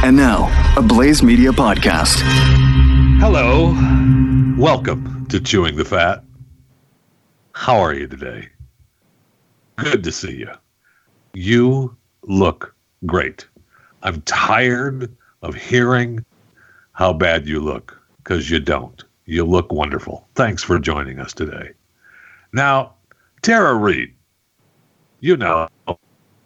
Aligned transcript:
And 0.00 0.16
now, 0.16 0.46
a 0.76 0.82
Blaze 0.82 1.24
Media 1.24 1.50
podcast. 1.50 2.20
Hello. 3.18 3.74
Welcome 4.56 5.26
to 5.26 5.40
Chewing 5.40 5.74
the 5.74 5.84
Fat. 5.84 6.22
How 7.52 7.80
are 7.80 7.92
you 7.92 8.06
today? 8.06 8.48
Good 9.74 10.04
to 10.04 10.12
see 10.12 10.36
you. 10.36 10.50
You 11.34 11.96
look 12.22 12.76
great. 13.06 13.48
I'm 14.04 14.22
tired 14.22 15.16
of 15.42 15.56
hearing 15.56 16.24
how 16.92 17.12
bad 17.12 17.48
you 17.48 17.58
look 17.58 18.00
because 18.18 18.48
you 18.48 18.60
don't. 18.60 19.02
You 19.24 19.44
look 19.44 19.72
wonderful. 19.72 20.28
Thanks 20.36 20.62
for 20.62 20.78
joining 20.78 21.18
us 21.18 21.34
today. 21.34 21.70
Now, 22.52 22.94
Tara 23.42 23.74
Reid, 23.74 24.14
you 25.18 25.36
know, 25.36 25.66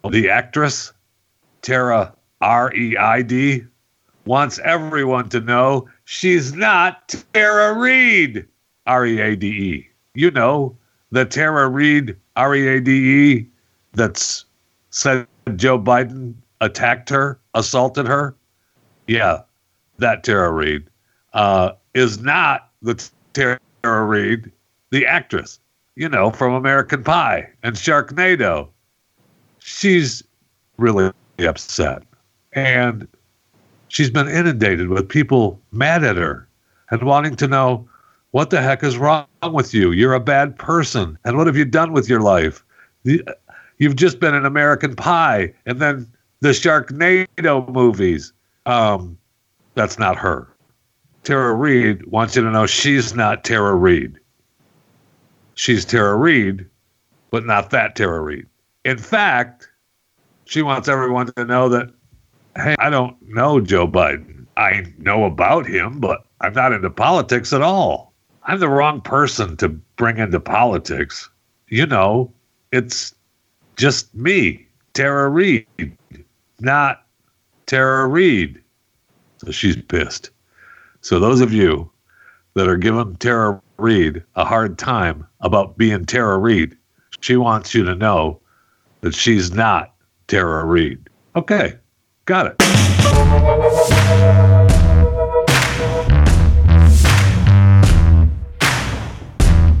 the 0.09 0.31
actress, 0.31 0.91
Tara 1.61 2.15
R 2.43 2.73
E 2.75 2.97
I 2.97 3.21
D, 3.21 3.63
wants 4.25 4.59
everyone 4.63 5.29
to 5.29 5.39
know 5.39 5.87
she's 6.03 6.53
not 6.53 7.15
Tara 7.33 7.73
Reade, 7.73 8.45
R 8.85 9.05
E 9.05 9.19
A 9.21 9.35
D 9.35 9.47
E. 9.47 9.89
You 10.13 10.29
know, 10.29 10.77
the 11.11 11.25
Tara 11.25 11.69
Reade, 11.69 12.15
R 12.35 12.55
E 12.55 12.67
A 12.67 12.81
D 12.81 12.91
E, 12.91 13.47
that's 13.93 14.45
said 14.89 15.25
Joe 15.55 15.79
Biden 15.79 16.33
attacked 16.61 17.09
her, 17.09 17.39
assaulted 17.53 18.07
her. 18.07 18.35
Yeah, 19.07 19.41
that 19.97 20.23
Tara 20.23 20.51
Reade 20.51 20.85
uh, 21.33 21.71
is 21.93 22.19
not 22.19 22.71
the 22.81 23.09
Tara 23.33 23.59
Reid, 23.83 24.51
the 24.91 25.05
actress, 25.05 25.59
you 25.95 26.09
know, 26.09 26.29
from 26.31 26.53
American 26.53 27.03
Pie 27.03 27.49
and 27.63 27.75
Sharknado. 27.75 28.67
She's 29.59 30.23
really 30.77 31.11
upset. 31.39 32.03
And 32.53 33.07
she's 33.87 34.09
been 34.09 34.27
inundated 34.27 34.89
with 34.89 35.09
people 35.09 35.59
mad 35.71 36.03
at 36.03 36.17
her 36.17 36.47
and 36.91 37.03
wanting 37.03 37.35
to 37.37 37.47
know 37.47 37.87
what 38.31 38.49
the 38.49 38.61
heck 38.61 38.83
is 38.83 38.97
wrong 38.97 39.27
with 39.51 39.73
you? 39.73 39.91
You're 39.91 40.13
a 40.13 40.19
bad 40.19 40.57
person. 40.57 41.17
And 41.23 41.37
what 41.37 41.47
have 41.47 41.55
you 41.55 41.65
done 41.65 41.93
with 41.93 42.09
your 42.09 42.21
life? 42.21 42.63
You've 43.03 43.95
just 43.95 44.19
been 44.19 44.33
an 44.33 44.45
American 44.45 44.95
Pie 44.95 45.53
and 45.65 45.79
then 45.79 46.11
the 46.39 46.49
Sharknado 46.49 47.69
movies. 47.69 48.33
Um, 48.65 49.17
that's 49.75 49.99
not 49.99 50.17
her. 50.17 50.47
Tara 51.23 51.53
Reid 51.53 52.05
wants 52.07 52.35
you 52.35 52.43
to 52.43 52.51
know 52.51 52.65
she's 52.65 53.15
not 53.15 53.43
Tara 53.43 53.75
Reid. 53.75 54.19
She's 55.55 55.85
Tara 55.85 56.15
Reid, 56.15 56.65
but 57.31 57.45
not 57.45 57.69
that 57.69 57.95
Tara 57.95 58.21
Reid. 58.21 58.47
In 58.83 58.97
fact, 58.97 59.69
she 60.45 60.61
wants 60.61 60.87
everyone 60.87 61.31
to 61.33 61.45
know 61.45 61.69
that, 61.69 61.89
hey, 62.55 62.75
I 62.79 62.89
don't 62.89 63.15
know 63.27 63.59
Joe 63.59 63.87
Biden. 63.87 64.45
I 64.57 64.85
know 64.97 65.25
about 65.25 65.65
him, 65.65 65.99
but 65.99 66.25
I'm 66.41 66.53
not 66.53 66.73
into 66.73 66.89
politics 66.89 67.53
at 67.53 67.61
all. 67.61 68.13
I'm 68.43 68.59
the 68.59 68.69
wrong 68.69 69.01
person 69.01 69.57
to 69.57 69.69
bring 69.69 70.17
into 70.17 70.39
politics. 70.39 71.29
You 71.69 71.85
know, 71.85 72.31
it's 72.71 73.15
just 73.77 74.13
me, 74.13 74.67
Tara 74.93 75.29
Reid, 75.29 75.65
not 76.59 77.05
Tara 77.65 78.07
Reid. 78.07 78.61
So 79.37 79.51
she's 79.51 79.75
pissed. 79.75 80.29
So 81.01 81.19
those 81.19 81.41
of 81.41 81.51
you 81.51 81.89
that 82.53 82.67
are 82.67 82.77
giving 82.77 83.15
Tara 83.15 83.61
Reid 83.77 84.23
a 84.35 84.45
hard 84.45 84.77
time 84.77 85.25
about 85.41 85.77
being 85.77 86.05
Tara 86.05 86.37
Reid, 86.37 86.77
she 87.21 87.35
wants 87.35 87.73
you 87.73 87.83
to 87.83 87.95
know 87.95 88.39
that 89.01 89.15
she's 89.15 89.51
not 89.51 89.95
Tara 90.27 90.65
Reid. 90.65 91.09
Okay, 91.35 91.73
got 92.25 92.47
it. 92.47 92.55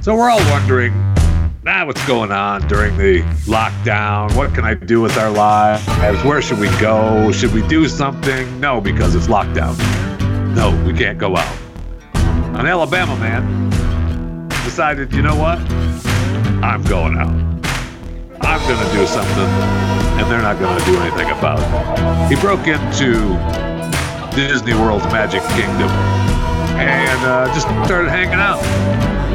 So 0.03 0.13
we're 0.15 0.29
all 0.29 0.39
wondering, 0.51 0.91
ah, 1.65 1.85
what's 1.85 2.05
going 2.05 2.33
on 2.33 2.67
during 2.67 2.97
the 2.97 3.21
lockdown? 3.45 4.35
What 4.35 4.53
can 4.53 4.65
I 4.65 4.73
do 4.73 4.99
with 4.99 5.17
our 5.17 5.31
lives? 5.31 5.85
Where 6.25 6.41
should 6.41 6.59
we 6.59 6.67
go? 6.81 7.31
Should 7.31 7.53
we 7.53 7.65
do 7.67 7.87
something? 7.87 8.59
No, 8.59 8.81
because 8.81 9.15
it's 9.15 9.27
lockdown. 9.27 9.77
No, 10.53 10.71
we 10.85 10.91
can't 10.91 11.17
go 11.17 11.37
out. 11.37 11.57
An 12.13 12.65
Alabama 12.65 13.15
man 13.15 13.69
decided, 14.65 15.13
you 15.13 15.21
know 15.21 15.35
what? 15.35 15.59
I'm 16.61 16.83
going 16.83 17.17
out. 17.17 17.52
I'm 18.41 18.61
going 18.67 18.85
to 18.85 18.93
do 18.93 19.05
something, 19.05 19.49
and 20.19 20.31
they're 20.31 20.41
not 20.41 20.59
going 20.59 20.77
to 20.77 20.85
do 20.85 20.97
anything 20.99 21.29
about 21.31 21.59
it. 21.59 22.29
He 22.29 22.39
broke 22.41 22.67
into 22.67 23.37
Disney 24.35 24.73
World's 24.73 25.05
Magic 25.05 25.41
Kingdom 25.49 25.89
and 26.79 27.19
uh, 27.25 27.47
just 27.53 27.67
started 27.85 28.09
hanging 28.09 28.33
out, 28.33 28.61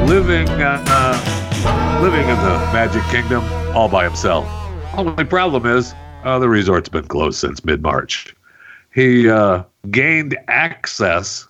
living, 0.07 0.47
uh, 0.49 1.99
living 2.01 2.21
in 2.21 2.35
the 2.37 2.57
Magic 2.73 3.03
Kingdom 3.03 3.43
all 3.75 3.87
by 3.87 4.03
himself. 4.03 4.45
Only 4.93 5.23
problem 5.23 5.65
is 5.65 5.93
uh, 6.23 6.39
the 6.39 6.49
resort's 6.49 6.89
been 6.89 7.05
closed 7.05 7.39
since 7.39 7.63
mid-March. 7.63 8.35
He 8.93 9.29
uh, 9.29 9.63
gained 9.91 10.37
access 10.47 11.47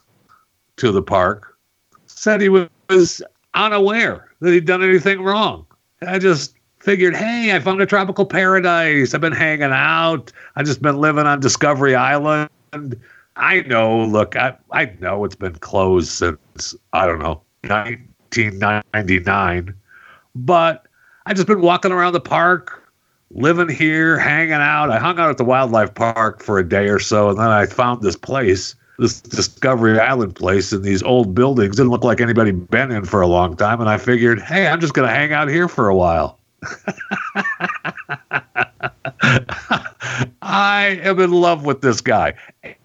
to 0.77 0.91
the 0.91 1.01
park, 1.01 1.57
said 2.05 2.41
he 2.41 2.49
was 2.49 3.21
unaware 3.53 4.29
that 4.41 4.51
he'd 4.51 4.65
done 4.65 4.83
anything 4.83 5.21
wrong. 5.21 5.65
I 6.05 6.19
just 6.19 6.55
figured, 6.89 7.15
hey, 7.15 7.55
I 7.55 7.59
found 7.59 7.79
a 7.81 7.85
tropical 7.85 8.25
paradise. 8.25 9.13
I've 9.13 9.21
been 9.21 9.31
hanging 9.31 9.69
out. 9.71 10.31
I've 10.55 10.65
just 10.65 10.81
been 10.81 10.97
living 10.97 11.27
on 11.27 11.39
Discovery 11.39 11.93
Island. 11.93 12.49
I 13.35 13.61
know, 13.67 14.05
look, 14.05 14.35
I, 14.35 14.57
I 14.71 14.91
know 14.99 15.23
it's 15.23 15.35
been 15.35 15.53
closed 15.53 16.07
since, 16.07 16.73
I 16.93 17.05
don't 17.05 17.19
know, 17.19 17.43
1999, 17.61 19.75
but 20.33 20.87
I've 21.27 21.35
just 21.35 21.45
been 21.45 21.61
walking 21.61 21.91
around 21.91 22.13
the 22.13 22.21
park, 22.21 22.83
living 23.29 23.69
here, 23.69 24.17
hanging 24.17 24.53
out. 24.53 24.89
I 24.89 24.97
hung 24.97 25.19
out 25.19 25.29
at 25.29 25.37
the 25.37 25.45
wildlife 25.45 25.93
park 25.93 26.41
for 26.41 26.57
a 26.57 26.67
day 26.67 26.89
or 26.89 26.97
so, 26.97 27.29
and 27.29 27.37
then 27.37 27.49
I 27.49 27.67
found 27.67 28.01
this 28.01 28.15
place, 28.15 28.73
this 28.97 29.21
Discovery 29.21 29.99
Island 29.99 30.35
place 30.35 30.73
in 30.73 30.81
these 30.81 31.03
old 31.03 31.35
buildings. 31.35 31.75
Didn't 31.75 31.91
look 31.91 32.03
like 32.03 32.19
anybody 32.19 32.49
been 32.49 32.91
in 32.91 33.05
for 33.05 33.21
a 33.21 33.27
long 33.27 33.55
time, 33.55 33.79
and 33.79 33.91
I 33.91 33.99
figured, 33.99 34.41
hey, 34.41 34.65
I'm 34.65 34.81
just 34.81 34.95
going 34.95 35.07
to 35.07 35.13
hang 35.13 35.33
out 35.33 35.49
here 35.49 35.67
for 35.67 35.87
a 35.87 35.95
while. 35.95 36.38
I 40.41 40.99
am 41.03 41.19
in 41.19 41.31
love 41.31 41.65
with 41.65 41.81
this 41.81 42.01
guy. 42.01 42.33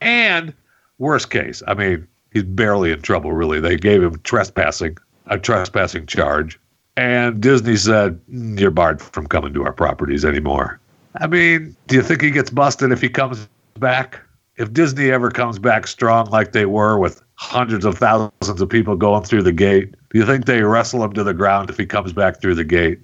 And 0.01 0.53
worst 0.99 1.31
case, 1.31 1.63
I 1.67 1.75
mean, 1.75 2.07
he's 2.33 2.43
barely 2.45 2.93
in 2.93 3.03
trouble, 3.03 3.33
really. 3.33 3.61
They 3.61 3.77
gave 3.77 4.03
him 4.03 4.21
trespassing, 4.25 4.99
a 5.27 5.39
trespassing 5.39 6.07
charge. 6.07 6.61
And 6.97 7.41
Disney 7.41 7.77
said, 7.77 8.21
"Mm, 8.31 8.61
You're 8.61 8.71
barred 8.71 9.03
from 9.03 9.27
coming 9.27 9.53
to 9.55 9.65
our 9.65 9.73
properties 9.73 10.25
anymore. 10.25 10.79
I 11.21 11.27
mean, 11.27 11.77
do 11.87 11.97
you 11.97 12.03
think 12.03 12.21
he 12.23 12.31
gets 12.31 12.51
busted 12.51 12.93
if 12.93 13.01
he 13.01 13.09
comes 13.09 13.49
back? 13.79 14.21
If 14.57 14.73
Disney 14.73 15.11
ever 15.11 15.31
comes 15.31 15.59
back 15.59 15.87
strong 15.87 16.31
like 16.31 16.53
they 16.53 16.67
were 16.67 16.99
with 16.99 17.23
hundreds 17.35 17.85
of 17.85 17.99
thousands 17.99 18.61
of 18.61 18.69
people 18.69 18.95
going 18.95 19.25
through 19.25 19.43
the 19.43 19.53
gate, 19.53 19.95
do 20.11 20.19
you 20.19 20.27
think 20.27 20.45
they 20.45 20.63
wrestle 20.63 21.03
him 21.03 21.13
to 21.15 21.25
the 21.25 21.35
ground 21.35 21.71
if 21.71 21.77
he 21.77 21.87
comes 21.87 22.13
back 22.13 22.41
through 22.41 22.55
the 22.55 22.65
gate? 22.65 23.01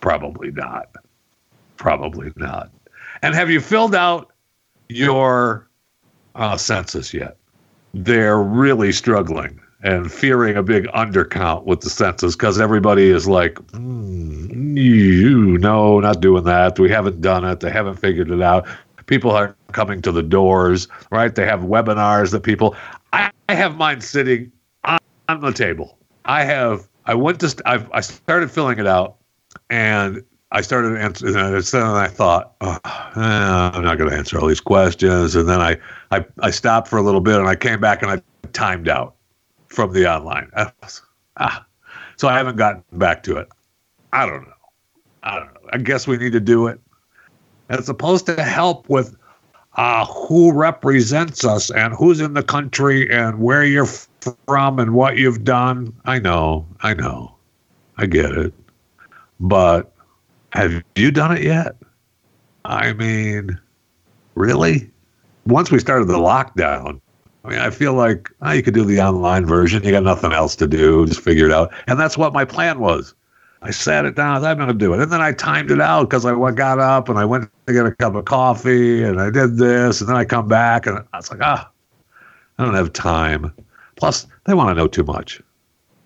Probably 0.00 0.50
not. 0.50 0.90
Probably 1.76 2.32
not. 2.36 2.70
And 3.22 3.34
have 3.34 3.50
you 3.50 3.60
filled 3.60 3.94
out 3.94 4.32
your 4.88 5.68
uh, 6.34 6.56
census 6.56 7.12
yet? 7.12 7.36
They're 7.92 8.42
really 8.42 8.92
struggling 8.92 9.60
and 9.82 10.12
fearing 10.12 10.56
a 10.56 10.62
big 10.62 10.86
undercount 10.88 11.64
with 11.64 11.80
the 11.80 11.90
census 11.90 12.36
because 12.36 12.60
everybody 12.60 13.08
is 13.08 13.26
like, 13.26 13.54
mm, 13.72 14.76
you 14.76 15.58
no, 15.58 16.00
not 16.00 16.20
doing 16.20 16.44
that. 16.44 16.78
We 16.78 16.90
haven't 16.90 17.20
done 17.20 17.44
it. 17.44 17.60
They 17.60 17.70
haven't 17.70 17.96
figured 17.96 18.30
it 18.30 18.42
out. 18.42 18.66
People 19.06 19.32
are 19.32 19.56
coming 19.72 20.00
to 20.02 20.12
the 20.12 20.22
doors, 20.22 20.86
right? 21.10 21.34
They 21.34 21.44
have 21.44 21.60
webinars 21.60 22.30
that 22.30 22.42
people. 22.42 22.76
I, 23.12 23.30
I 23.48 23.54
have 23.54 23.76
mine 23.76 24.00
sitting 24.00 24.52
on, 24.84 24.98
on 25.28 25.40
the 25.40 25.52
table. 25.52 25.98
I 26.24 26.44
have. 26.44 26.88
I 27.06 27.14
went 27.14 27.40
to. 27.40 27.62
I've, 27.66 27.90
I 27.92 28.02
started 28.02 28.50
filling 28.50 28.78
it 28.78 28.86
out, 28.86 29.16
and 29.70 30.22
I 30.52 30.62
started 30.62 30.98
answering, 30.98 31.36
and 31.36 31.62
then 31.62 31.84
I 31.84 32.08
thought, 32.08 32.54
oh, 32.60 32.78
eh, 32.84 33.70
I'm 33.72 33.84
not 33.84 33.98
going 33.98 34.10
to 34.10 34.16
answer 34.16 34.38
all 34.38 34.48
these 34.48 34.60
questions. 34.60 35.36
And 35.36 35.48
then 35.48 35.60
I, 35.60 35.78
I, 36.10 36.24
I 36.40 36.50
stopped 36.50 36.88
for 36.88 36.98
a 36.98 37.02
little 37.02 37.20
bit, 37.20 37.38
and 37.38 37.48
I 37.48 37.54
came 37.54 37.80
back 37.80 38.02
and 38.02 38.10
I 38.10 38.20
timed 38.52 38.88
out 38.88 39.14
from 39.68 39.92
the 39.92 40.12
online. 40.12 40.50
Was, 40.82 41.02
ah, 41.36 41.64
so 42.16 42.28
I 42.28 42.36
haven't 42.36 42.56
gotten 42.56 42.82
back 42.92 43.22
to 43.24 43.36
it. 43.36 43.48
I 44.12 44.26
don't 44.26 44.42
know. 44.42 44.52
I 45.22 45.38
don't 45.38 45.54
know. 45.54 45.70
I 45.72 45.78
guess 45.78 46.08
we 46.08 46.16
need 46.16 46.32
to 46.32 46.40
do 46.40 46.66
it. 46.66 46.80
It's 47.68 47.86
supposed 47.86 48.26
to 48.26 48.42
help 48.42 48.88
with 48.88 49.16
uh, 49.76 50.04
who 50.06 50.52
represents 50.52 51.44
us 51.44 51.70
and 51.70 51.94
who's 51.94 52.20
in 52.20 52.34
the 52.34 52.42
country 52.42 53.08
and 53.08 53.40
where 53.40 53.64
you're 53.64 53.86
from 53.86 54.80
and 54.80 54.94
what 54.94 55.16
you've 55.16 55.44
done. 55.44 55.94
I 56.06 56.18
know. 56.18 56.66
I 56.80 56.94
know. 56.94 57.36
I 57.96 58.06
get 58.06 58.32
it. 58.32 58.52
But 59.40 59.92
have 60.52 60.82
you 60.94 61.10
done 61.10 61.36
it 61.36 61.42
yet? 61.42 61.76
I 62.64 62.92
mean, 62.92 63.58
really? 64.34 64.90
once 65.46 65.70
we 65.70 65.78
started 65.78 66.06
the 66.06 66.18
lockdown, 66.18 67.00
I 67.44 67.48
mean, 67.48 67.58
I 67.58 67.70
feel 67.70 67.94
like 67.94 68.30
oh, 68.42 68.52
you 68.52 68.62
could 68.62 68.74
do 68.74 68.84
the 68.84 69.00
online 69.00 69.46
version. 69.46 69.82
You 69.82 69.92
got 69.92 70.02
nothing 70.02 70.32
else 70.32 70.54
to 70.56 70.66
do. 70.66 71.06
Just 71.06 71.20
figure 71.20 71.46
it 71.46 71.52
out. 71.52 71.72
And 71.86 71.98
that's 71.98 72.18
what 72.18 72.32
my 72.32 72.44
plan 72.44 72.80
was. 72.80 73.14
I 73.62 73.70
sat 73.70 74.06
it 74.06 74.16
down. 74.16 74.42
I'm 74.44 74.56
going 74.56 74.68
to 74.68 74.74
do 74.74 74.94
it. 74.94 75.00
And 75.00 75.12
then 75.12 75.20
I 75.20 75.32
timed 75.32 75.70
it 75.70 75.80
out 75.80 76.08
because 76.08 76.24
I 76.24 76.50
got 76.52 76.78
up 76.78 77.08
and 77.08 77.18
I 77.18 77.24
went 77.24 77.50
to 77.66 77.72
get 77.72 77.84
a 77.84 77.92
cup 77.92 78.14
of 78.14 78.24
coffee 78.24 79.02
and 79.02 79.20
I 79.20 79.30
did 79.30 79.58
this. 79.58 80.00
And 80.00 80.08
then 80.08 80.16
I 80.16 80.24
come 80.24 80.48
back 80.48 80.86
and 80.86 80.98
I 81.12 81.16
was 81.16 81.30
like, 81.30 81.40
ah, 81.42 81.70
I 82.58 82.64
don't 82.64 82.74
have 82.74 82.92
time. 82.92 83.52
Plus, 83.96 84.26
they 84.44 84.54
want 84.54 84.70
to 84.70 84.74
know 84.74 84.86
too 84.86 85.04
much. 85.04 85.42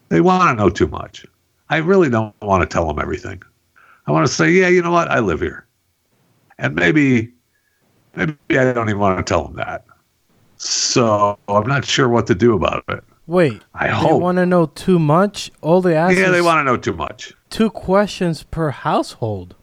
They 0.09 0.21
want 0.21 0.57
to 0.57 0.63
know 0.63 0.69
too 0.69 0.89
much. 0.89 1.25
I 1.75 1.79
really 1.79 2.09
don't 2.09 2.33
want 2.41 2.63
to 2.63 2.73
tell 2.73 2.87
them 2.87 3.01
everything. 3.01 3.43
I 4.07 4.13
want 4.13 4.25
to 4.29 4.33
say, 4.33 4.49
yeah, 4.53 4.69
you 4.69 4.81
know 4.81 4.93
what? 4.93 5.11
I 5.11 5.19
live 5.19 5.41
here. 5.41 5.67
And 6.57 6.77
maybe, 6.77 7.33
maybe 8.15 8.37
I 8.53 8.73
don't 8.73 8.89
even 8.89 9.01
want 9.01 9.19
to 9.19 9.25
tell 9.29 9.43
them 9.43 9.57
that. 9.57 9.85
So 10.57 11.37
I'm 11.49 11.67
not 11.67 11.85
sure 11.85 12.09
what 12.09 12.29
to 12.29 12.35
do 12.37 12.55
about 12.55 12.85
it. 12.89 13.03
Wait, 13.27 13.61
I 13.75 13.89
they 13.89 13.93
hope. 13.93 14.23
want 14.23 14.37
to 14.37 14.47
know 14.47 14.67
too 14.67 15.01
much? 15.01 15.51
All 15.63 15.81
they 15.81 15.97
ask 15.97 16.17
Yeah, 16.17 16.31
they 16.31 16.43
want 16.43 16.61
to 16.61 16.63
know 16.65 16.77
too 16.77 16.93
much. 16.93 17.33
two 17.51 17.71
questions 17.71 18.45
per 18.45 18.71
household. 18.71 19.57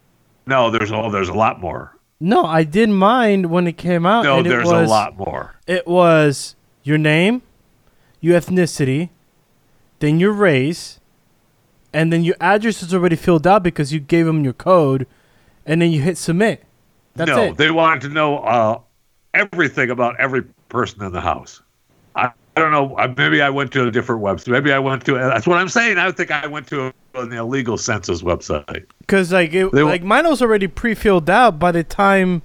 No, 0.46 0.70
there's 0.70 0.92
oh, 0.92 1.12
there's 1.12 1.30
a 1.30 1.34
lot 1.34 1.62
more. 1.62 1.96
No, 2.20 2.44
I 2.44 2.66
didn't 2.66 2.96
mind 2.96 3.46
when 3.46 3.68
it 3.68 3.78
came 3.78 4.06
out. 4.06 4.24
No, 4.26 4.40
and 4.40 4.46
there's 4.46 4.68
it 4.68 4.74
was, 4.74 4.90
a 4.90 4.92
lot 4.92 5.18
more. 5.18 5.56
It 5.66 5.88
was 5.88 6.56
your 6.84 6.98
name, 6.98 7.42
your 8.20 8.38
ethnicity, 8.38 9.12
then 10.00 10.20
your 10.20 10.34
race, 10.34 11.00
and 11.94 12.12
then 12.12 12.24
your 12.24 12.36
address 12.40 12.82
is 12.82 12.94
already 12.94 13.16
filled 13.16 13.46
out 13.46 13.64
because 13.64 13.92
you 13.94 14.00
gave 14.00 14.26
them 14.26 14.44
your 14.44 14.54
code, 14.54 15.08
and 15.66 15.82
then 15.82 15.92
you 15.92 16.02
hit 16.02 16.18
submit. 16.18 16.64
That's 17.16 17.30
no, 17.30 17.44
it. 17.44 17.58
they 17.58 17.72
wanted 17.72 18.02
to 18.02 18.10
know 18.10 18.40
uh, 18.40 18.80
everything 19.34 19.90
about 19.90 20.20
every 20.20 20.44
person 20.70 21.04
in 21.04 21.12
the 21.12 21.22
house. 21.22 21.62
I, 22.16 22.32
I 22.56 22.60
don't 22.60 22.72
know. 22.72 22.96
Maybe 23.18 23.42
I 23.42 23.50
went 23.50 23.72
to 23.74 23.88
a 23.88 23.92
different 23.92 24.22
website. 24.22 24.50
Maybe 24.50 24.72
I 24.72 24.80
went 24.80 25.06
to. 25.06 25.14
That's 25.14 25.48
what 25.48 25.58
I'm 25.58 25.70
saying. 25.70 25.98
I 25.98 26.12
think 26.12 26.32
I 26.32 26.48
went 26.48 26.68
to 26.68 26.94
an 27.16 27.34
illegal 27.34 27.78
census 27.78 28.22
website. 28.22 28.86
Because 29.00 29.32
like 29.32 29.54
it, 29.54 29.72
They 29.72 29.84
like 29.84 30.04
mine 30.04 30.28
was 30.28 30.42
already 30.42 30.68
pre-filled 30.68 31.30
out 31.30 31.60
by 31.60 31.72
the 31.72 31.84
time 31.84 32.42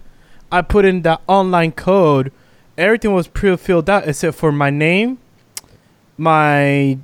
I 0.51 0.63
put 0.63 0.85
in 0.85 1.03
the 1.03 1.21
online 1.27 1.73
code. 1.73 2.33
Everything 2.77 3.13
was 3.13 3.27
pre-filled 3.27 3.89
out 3.89 4.07
except 4.07 4.37
for 4.37 4.53
my 4.53 4.71
name, 4.71 5.19
my 6.19 6.99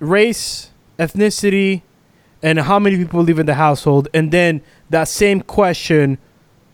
race, 0.00 0.70
ethnicity, 1.00 1.82
and 2.42 2.58
how 2.60 2.78
many 2.78 2.96
people 2.96 3.22
live 3.22 3.38
in 3.38 3.46
the 3.46 3.54
household, 3.54 4.08
and 4.14 4.30
then 4.30 4.60
that 4.90 5.08
same 5.08 5.40
question 5.40 6.18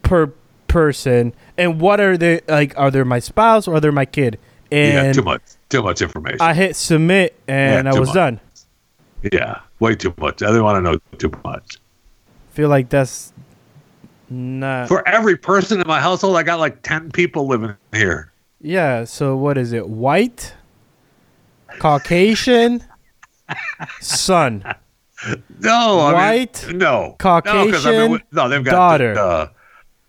per 0.02 0.32
person. 0.68 1.32
And 1.56 1.80
what 1.80 2.00
are 2.00 2.16
they 2.16 2.40
like? 2.48 2.76
Are 2.76 2.90
they 2.90 3.02
my 3.04 3.18
spouse 3.20 3.66
or 3.68 3.76
are 3.76 3.80
they 3.80 3.90
my 3.90 4.04
kid? 4.04 4.38
And 4.70 5.06
yeah, 5.06 5.12
too 5.12 5.22
much. 5.22 5.42
Too 5.68 5.82
much 5.82 6.02
information. 6.02 6.40
I 6.40 6.54
hit 6.54 6.76
submit, 6.76 7.34
and 7.48 7.86
Yeah, 7.86 7.94
I 7.94 7.98
was 7.98 8.08
much. 8.08 8.14
done. 8.14 8.40
yeah, 9.32 9.60
way 9.80 9.94
too 9.94 10.12
much. 10.18 10.42
I 10.42 10.46
didn't 10.48 10.64
want 10.64 10.76
to 10.84 10.90
know 10.92 10.98
too 11.18 11.32
much. 11.44 11.78
Feel 12.50 12.68
like 12.68 12.88
that's 12.88 13.32
not. 14.30 14.88
For 14.88 15.06
every 15.08 15.36
person 15.36 15.80
in 15.80 15.86
my 15.86 16.00
household, 16.00 16.36
I 16.36 16.42
got 16.42 16.58
like 16.58 16.82
ten 16.82 17.10
people 17.10 17.46
living 17.46 17.74
here. 17.92 18.32
Yeah, 18.60 19.04
so 19.04 19.36
what 19.36 19.56
is 19.58 19.72
it? 19.72 19.88
White, 19.88 20.54
Caucasian, 21.78 22.82
son. 24.00 24.64
No, 25.60 26.00
I 26.00 26.12
White, 26.12 26.66
mean, 26.68 26.78
no, 26.78 27.16
Caucasian, 27.18 27.82
no, 27.82 28.04
I 28.04 28.08
mean, 28.08 28.22
no, 28.32 28.48
they've 28.48 28.64
got 28.64 28.72
daughter. 28.72 29.18
Uh, 29.18 29.48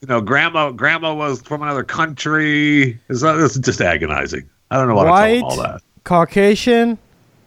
you 0.01 0.07
know, 0.07 0.21
grandma. 0.21 0.71
Grandma 0.71 1.13
was 1.13 1.41
from 1.41 1.61
another 1.63 1.83
country. 1.83 2.99
It's, 3.09 3.23
not, 3.23 3.39
it's 3.39 3.57
just 3.57 3.81
agonizing. 3.81 4.49
I 4.69 4.77
don't 4.77 4.89
know 4.89 4.95
what 4.95 5.05
to 5.05 5.09
tell 5.09 5.15
White, 5.15 5.43
all 5.43 5.57
that. 5.57 5.81
Caucasian, 6.03 6.97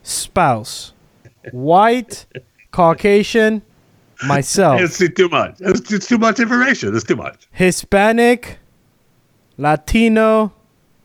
spouse. 0.02 0.92
White, 1.52 2.26
Caucasian, 2.72 3.62
myself. 4.26 4.80
It's 4.80 4.98
too 5.14 5.28
much. 5.28 5.56
It's, 5.60 5.92
it's 5.92 6.08
too 6.08 6.18
much 6.18 6.40
information. 6.40 6.94
It's 6.96 7.04
too 7.04 7.16
much. 7.16 7.46
Hispanic, 7.52 8.58
Latino, 9.58 10.52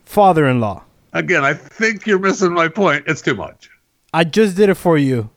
father 0.05 0.47
in 0.47 0.59
law. 0.61 0.83
Again, 1.13 1.43
I 1.43 1.53
think 1.53 2.07
you're 2.07 2.19
missing 2.19 2.53
my 2.53 2.69
point. 2.69 3.03
It's 3.07 3.21
too 3.21 3.35
much. 3.35 3.69
I 4.15 4.23
just 4.23 4.55
did 4.55 4.69
it 4.69 4.75
for 4.75 4.97
you. 4.97 5.29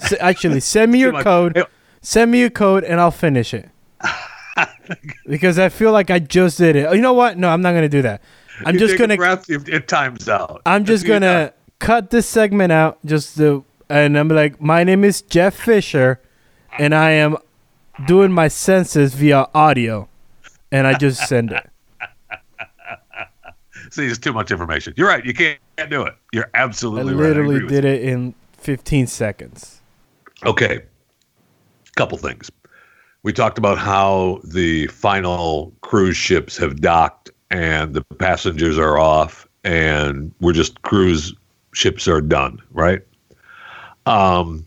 S- 0.00 0.14
actually, 0.20 0.60
send 0.60 0.92
me 0.92 1.00
your 1.00 1.22
code. 1.22 1.64
Send 2.02 2.30
me 2.30 2.40
your 2.40 2.50
code 2.50 2.84
and 2.84 3.00
I'll 3.00 3.10
finish 3.10 3.54
it. 3.54 3.70
because 5.26 5.58
I 5.58 5.70
feel 5.70 5.92
like 5.92 6.10
I 6.10 6.18
just 6.18 6.58
did 6.58 6.76
it. 6.76 6.84
Oh, 6.84 6.92
you 6.92 7.00
know 7.00 7.14
what? 7.14 7.38
No, 7.38 7.48
I'm 7.48 7.62
not 7.62 7.70
going 7.70 7.82
to 7.82 7.88
do 7.88 8.02
that. 8.02 8.20
I'm 8.66 8.74
you 8.74 8.80
just 8.80 8.98
gonna 8.98 9.16
breath. 9.16 9.48
It, 9.48 9.66
it 9.68 9.88
times 9.88 10.28
out. 10.28 10.60
I'm 10.66 10.84
just 10.84 11.06
gonna 11.06 11.54
cut 11.78 12.10
this 12.10 12.28
segment 12.28 12.70
out, 12.70 12.98
just 13.04 13.36
to, 13.38 13.64
and 13.88 14.16
I'm 14.18 14.28
like, 14.28 14.60
my 14.60 14.84
name 14.84 15.04
is 15.04 15.22
Jeff 15.22 15.54
Fisher, 15.54 16.20
and 16.78 16.94
I 16.94 17.12
am 17.12 17.38
doing 18.06 18.30
my 18.30 18.48
census 18.48 19.14
via 19.14 19.48
audio, 19.54 20.06
and 20.70 20.86
I 20.86 20.98
just 20.98 21.26
send 21.26 21.50
it. 21.50 21.68
See, 23.92 24.06
it's 24.06 24.16
too 24.16 24.32
much 24.32 24.50
information. 24.50 24.94
You're 24.96 25.06
right. 25.06 25.22
You 25.22 25.34
can't, 25.34 25.58
can't 25.76 25.90
do 25.90 26.02
it. 26.02 26.14
You're 26.32 26.48
I 26.54 26.62
absolutely 26.62 27.12
right. 27.12 27.26
I 27.26 27.28
literally 27.28 27.56
agree 27.56 27.64
with 27.66 27.74
did 27.74 27.84
it 27.84 28.02
in 28.02 28.34
15 28.56 29.06
seconds. 29.06 29.82
Okay. 30.46 30.80
Couple 31.94 32.16
things. 32.16 32.50
We 33.22 33.34
talked 33.34 33.58
about 33.58 33.76
how 33.76 34.40
the 34.44 34.86
final 34.86 35.74
cruise 35.82 36.16
ships 36.16 36.56
have 36.56 36.80
docked 36.80 37.32
and 37.50 37.92
the 37.92 38.02
passengers 38.02 38.78
are 38.78 38.96
off 38.96 39.46
and 39.62 40.32
we're 40.40 40.54
just 40.54 40.80
cruise 40.80 41.34
ships 41.74 42.08
are 42.08 42.22
done, 42.22 42.62
right? 42.70 43.02
Um 44.06 44.66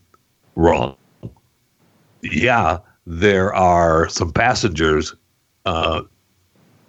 wrong. 0.56 0.95
Yeah, 2.21 2.78
there 3.07 3.56
are 3.56 4.07
some 4.07 4.31
passengers 4.31 5.16
uh 5.66 6.04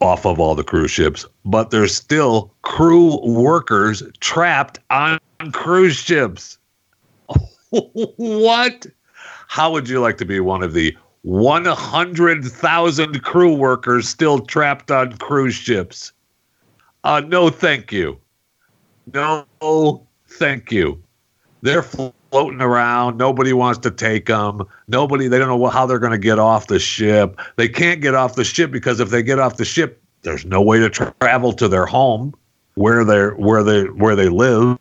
off 0.00 0.26
of 0.26 0.38
all 0.38 0.54
the 0.54 0.64
cruise 0.64 0.90
ships, 0.90 1.26
but 1.44 1.70
there's 1.70 1.94
still 1.94 2.52
crew 2.62 3.18
workers 3.26 4.02
trapped 4.20 4.78
on 4.90 5.18
cruise 5.52 5.96
ships. 5.96 6.58
what? 7.70 8.86
How 9.48 9.72
would 9.72 9.88
you 9.88 10.00
like 10.00 10.18
to 10.18 10.24
be 10.24 10.40
one 10.40 10.62
of 10.62 10.72
the 10.72 10.96
100,000 11.22 13.22
crew 13.22 13.54
workers 13.54 14.08
still 14.08 14.40
trapped 14.40 14.90
on 14.90 15.12
cruise 15.14 15.54
ships? 15.54 16.12
Uh, 17.04 17.20
no, 17.20 17.48
thank 17.48 17.92
you. 17.92 18.18
No, 19.14 20.06
thank 20.28 20.72
you. 20.72 21.02
They're 21.62 21.84
floating 22.36 22.60
around. 22.60 23.16
Nobody 23.16 23.52
wants 23.52 23.78
to 23.80 23.90
take 23.90 24.26
them. 24.26 24.62
Nobody, 24.88 25.26
they 25.28 25.38
don't 25.38 25.48
know 25.48 25.66
how 25.68 25.86
they're 25.86 25.98
going 25.98 26.12
to 26.12 26.18
get 26.18 26.38
off 26.38 26.66
the 26.66 26.78
ship. 26.78 27.40
They 27.56 27.68
can't 27.68 28.00
get 28.00 28.14
off 28.14 28.34
the 28.34 28.44
ship 28.44 28.70
because 28.70 29.00
if 29.00 29.10
they 29.10 29.22
get 29.22 29.38
off 29.38 29.56
the 29.56 29.64
ship, 29.64 30.02
there's 30.22 30.44
no 30.44 30.60
way 30.60 30.78
to 30.78 30.90
tra- 30.90 31.14
travel 31.20 31.52
to 31.54 31.66
their 31.66 31.86
home 31.86 32.34
where 32.74 33.04
they're 33.04 33.30
where 33.36 33.62
they 33.62 33.84
where 33.84 34.14
they 34.14 34.28
live 34.28 34.76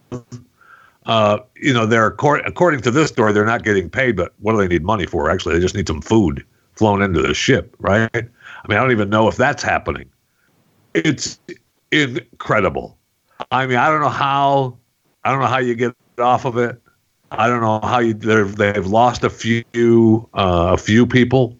uh, 1.05 1.37
you 1.55 1.73
know, 1.73 1.85
they're 1.85 2.07
according 2.07 2.81
to 2.81 2.91
this 2.91 3.09
story, 3.09 3.31
they're 3.31 3.45
not 3.45 3.63
getting 3.63 3.89
paid, 3.89 4.15
but 4.15 4.33
what 4.39 4.53
do 4.53 4.57
they 4.57 4.67
need 4.67 4.83
money 4.83 5.05
for? 5.05 5.29
Actually, 5.29 5.55
they 5.55 5.61
just 5.61 5.75
need 5.75 5.87
some 5.87 6.01
food 6.01 6.43
flown 6.73 7.01
into 7.01 7.21
the 7.21 7.33
ship, 7.33 7.75
right? 7.79 8.09
I 8.13 8.67
mean, 8.67 8.77
I 8.77 8.81
don't 8.81 8.91
even 8.91 9.09
know 9.09 9.27
if 9.27 9.37
that's 9.37 9.61
happening. 9.61 10.09
It's 10.93 11.39
incredible. 11.91 12.97
I 13.51 13.67
mean, 13.67 13.77
I 13.77 13.87
don't 13.89 14.01
know 14.01 14.09
how. 14.09 14.77
I 15.23 15.31
don't 15.31 15.39
know 15.39 15.47
how 15.47 15.59
you 15.59 15.75
get 15.75 15.95
off 16.19 16.45
of 16.45 16.57
it. 16.57 16.81
I 17.31 17.47
don't 17.47 17.61
know 17.61 17.79
how 17.87 17.99
you. 17.99 18.13
They've 18.13 18.85
lost 18.85 19.23
a 19.23 19.29
few 19.29 19.63
uh, 20.33 20.71
a 20.73 20.77
few 20.77 21.05
people 21.05 21.57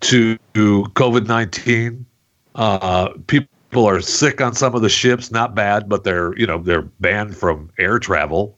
to 0.00 0.38
COVID 0.54 1.26
nineteen. 1.26 2.06
Uh, 2.54 3.08
people 3.26 3.48
are 3.86 4.00
sick 4.00 4.40
on 4.40 4.54
some 4.54 4.74
of 4.74 4.82
the 4.82 4.88
ships. 4.88 5.30
Not 5.30 5.54
bad, 5.54 5.88
but 5.88 6.04
they're 6.04 6.36
you 6.38 6.46
know 6.46 6.58
they're 6.58 6.82
banned 6.82 7.36
from 7.36 7.70
air 7.78 7.98
travel. 7.98 8.56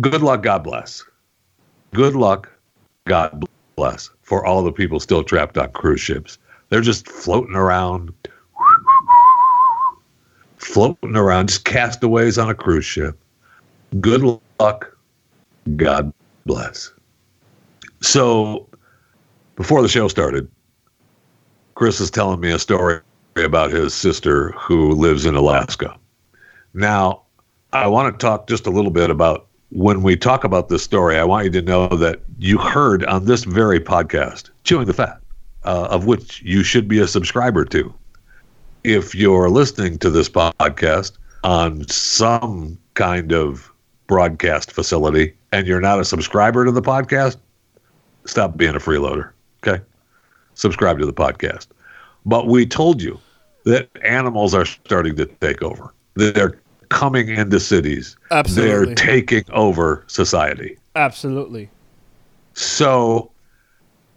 Good 0.00 0.22
luck, 0.22 0.42
God 0.42 0.64
bless. 0.64 1.04
Good 1.92 2.14
luck, 2.14 2.50
God 3.06 3.44
bless 3.76 4.10
for 4.26 4.44
all 4.44 4.62
the 4.64 4.72
people 4.72 4.98
still 4.98 5.22
trapped 5.22 5.56
on 5.56 5.70
cruise 5.70 6.00
ships. 6.00 6.36
They're 6.68 6.80
just 6.80 7.08
floating 7.08 7.54
around, 7.54 8.12
floating 10.58 11.16
around, 11.16 11.48
just 11.48 11.64
castaways 11.64 12.36
on 12.36 12.50
a 12.50 12.54
cruise 12.54 12.84
ship. 12.84 13.16
Good 14.00 14.22
luck, 14.58 14.95
God 15.74 16.12
bless. 16.44 16.92
So, 18.02 18.68
before 19.56 19.82
the 19.82 19.88
show 19.88 20.06
started, 20.06 20.48
Chris 21.74 22.00
is 22.00 22.10
telling 22.10 22.40
me 22.40 22.52
a 22.52 22.58
story 22.58 23.00
about 23.36 23.72
his 23.72 23.92
sister 23.92 24.52
who 24.52 24.92
lives 24.92 25.26
in 25.26 25.34
Alaska. 25.34 25.98
Now, 26.72 27.22
I 27.72 27.86
want 27.88 28.14
to 28.14 28.24
talk 28.24 28.46
just 28.46 28.66
a 28.66 28.70
little 28.70 28.90
bit 28.90 29.10
about 29.10 29.48
when 29.70 30.02
we 30.02 30.16
talk 30.16 30.44
about 30.44 30.68
this 30.68 30.82
story. 30.82 31.18
I 31.18 31.24
want 31.24 31.44
you 31.44 31.50
to 31.50 31.62
know 31.62 31.88
that 31.88 32.20
you 32.38 32.58
heard 32.58 33.04
on 33.06 33.24
this 33.24 33.44
very 33.44 33.80
podcast, 33.80 34.50
Chewing 34.64 34.86
the 34.86 34.94
Fat, 34.94 35.20
uh, 35.64 35.88
of 35.90 36.06
which 36.06 36.40
you 36.42 36.62
should 36.62 36.86
be 36.86 37.00
a 37.00 37.08
subscriber 37.08 37.64
to. 37.66 37.92
if 38.84 39.16
you're 39.16 39.50
listening 39.50 39.98
to 39.98 40.08
this 40.10 40.28
podcast 40.28 41.12
on 41.42 41.86
some 41.88 42.78
kind 42.94 43.32
of 43.32 43.72
broadcast 44.06 44.70
facility 44.70 45.34
and 45.56 45.66
you're 45.66 45.80
not 45.80 45.98
a 45.98 46.04
subscriber 46.04 46.66
to 46.66 46.70
the 46.70 46.82
podcast, 46.82 47.38
stop 48.26 48.58
being 48.58 48.74
a 48.74 48.78
freeloader. 48.78 49.30
Okay. 49.66 49.82
Subscribe 50.54 50.98
to 50.98 51.06
the 51.06 51.14
podcast. 51.14 51.68
But 52.26 52.46
we 52.46 52.66
told 52.66 53.00
you 53.00 53.18
that 53.64 53.88
animals 54.04 54.54
are 54.54 54.66
starting 54.66 55.16
to 55.16 55.24
take 55.26 55.62
over. 55.62 55.94
They're 56.14 56.60
coming 56.90 57.30
into 57.30 57.58
cities. 57.58 58.16
Absolutely. 58.30 58.68
They're 58.68 58.94
taking 58.94 59.44
over 59.50 60.04
society. 60.08 60.76
Absolutely. 60.94 61.70
So 62.52 63.30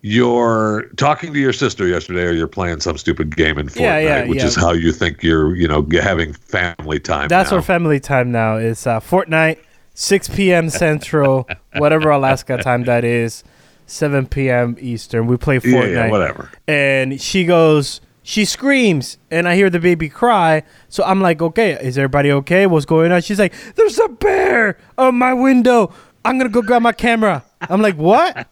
you're 0.02 0.90
talking 0.98 1.34
to 1.34 1.40
your 1.40 1.54
sister 1.54 1.88
yesterday, 1.88 2.24
or 2.24 2.32
you're 2.32 2.48
playing 2.48 2.82
some 2.82 2.98
stupid 2.98 3.36
game 3.36 3.58
in 3.58 3.68
Fortnite, 3.68 3.80
Yeah, 3.80 4.00
yeah, 4.00 4.26
which 4.28 4.40
yeah. 4.40 4.46
is 4.46 4.56
how 4.56 4.72
you 4.72 4.92
think 4.92 5.24
you're, 5.24 5.56
you 5.56 5.68
know, 5.70 5.88
having 6.02 6.34
family 6.34 7.00
time. 7.00 7.30
That's 7.30 7.52
now. 7.52 7.58
our 7.58 7.64
family 7.64 8.00
time 8.02 8.32
now. 8.32 8.58
Is 8.58 8.86
uh, 8.86 9.00
Fortnite, 9.00 9.60
6 10.00 10.30
p.m. 10.30 10.70
Central, 10.70 11.46
whatever 11.76 12.10
Alaska 12.10 12.58
time 12.58 12.86
that 12.86 13.04
is, 13.04 13.44
7 13.86 14.28
p.m. 14.28 14.78
Eastern. 14.80 15.28
We 15.28 15.36
play 15.36 15.60
Fortnite. 15.60 15.94
yeah, 15.94 16.10
whatever. 16.10 16.50
and 16.70 17.20
she 17.20 17.44
goes 17.44 18.00
she 18.22 18.46
screams 18.46 19.18
and 19.32 19.48
i 19.48 19.56
hear 19.56 19.70
the 19.72 19.80
baby 19.80 20.08
cry 20.08 20.62
so 20.90 21.04
i'm 21.06 21.20
like 21.20 21.42
okay 21.42 21.72
is 21.82 21.98
everybody 21.98 22.32
okay 22.32 22.68
what's 22.68 22.86
going 22.86 23.12
on 23.12 23.22
she's 23.22 23.40
like 23.40 23.54
there's 23.76 23.98
a 23.98 24.08
bear 24.10 24.78
on 25.00 25.16
my 25.16 25.34
window 25.34 25.92
i'm 26.26 26.38
gonna 26.38 26.50
go 26.50 26.62
grab 26.62 26.82
my 26.82 26.92
camera 26.92 27.44
i'm 27.62 27.82
like 27.82 27.96
what 27.96 28.46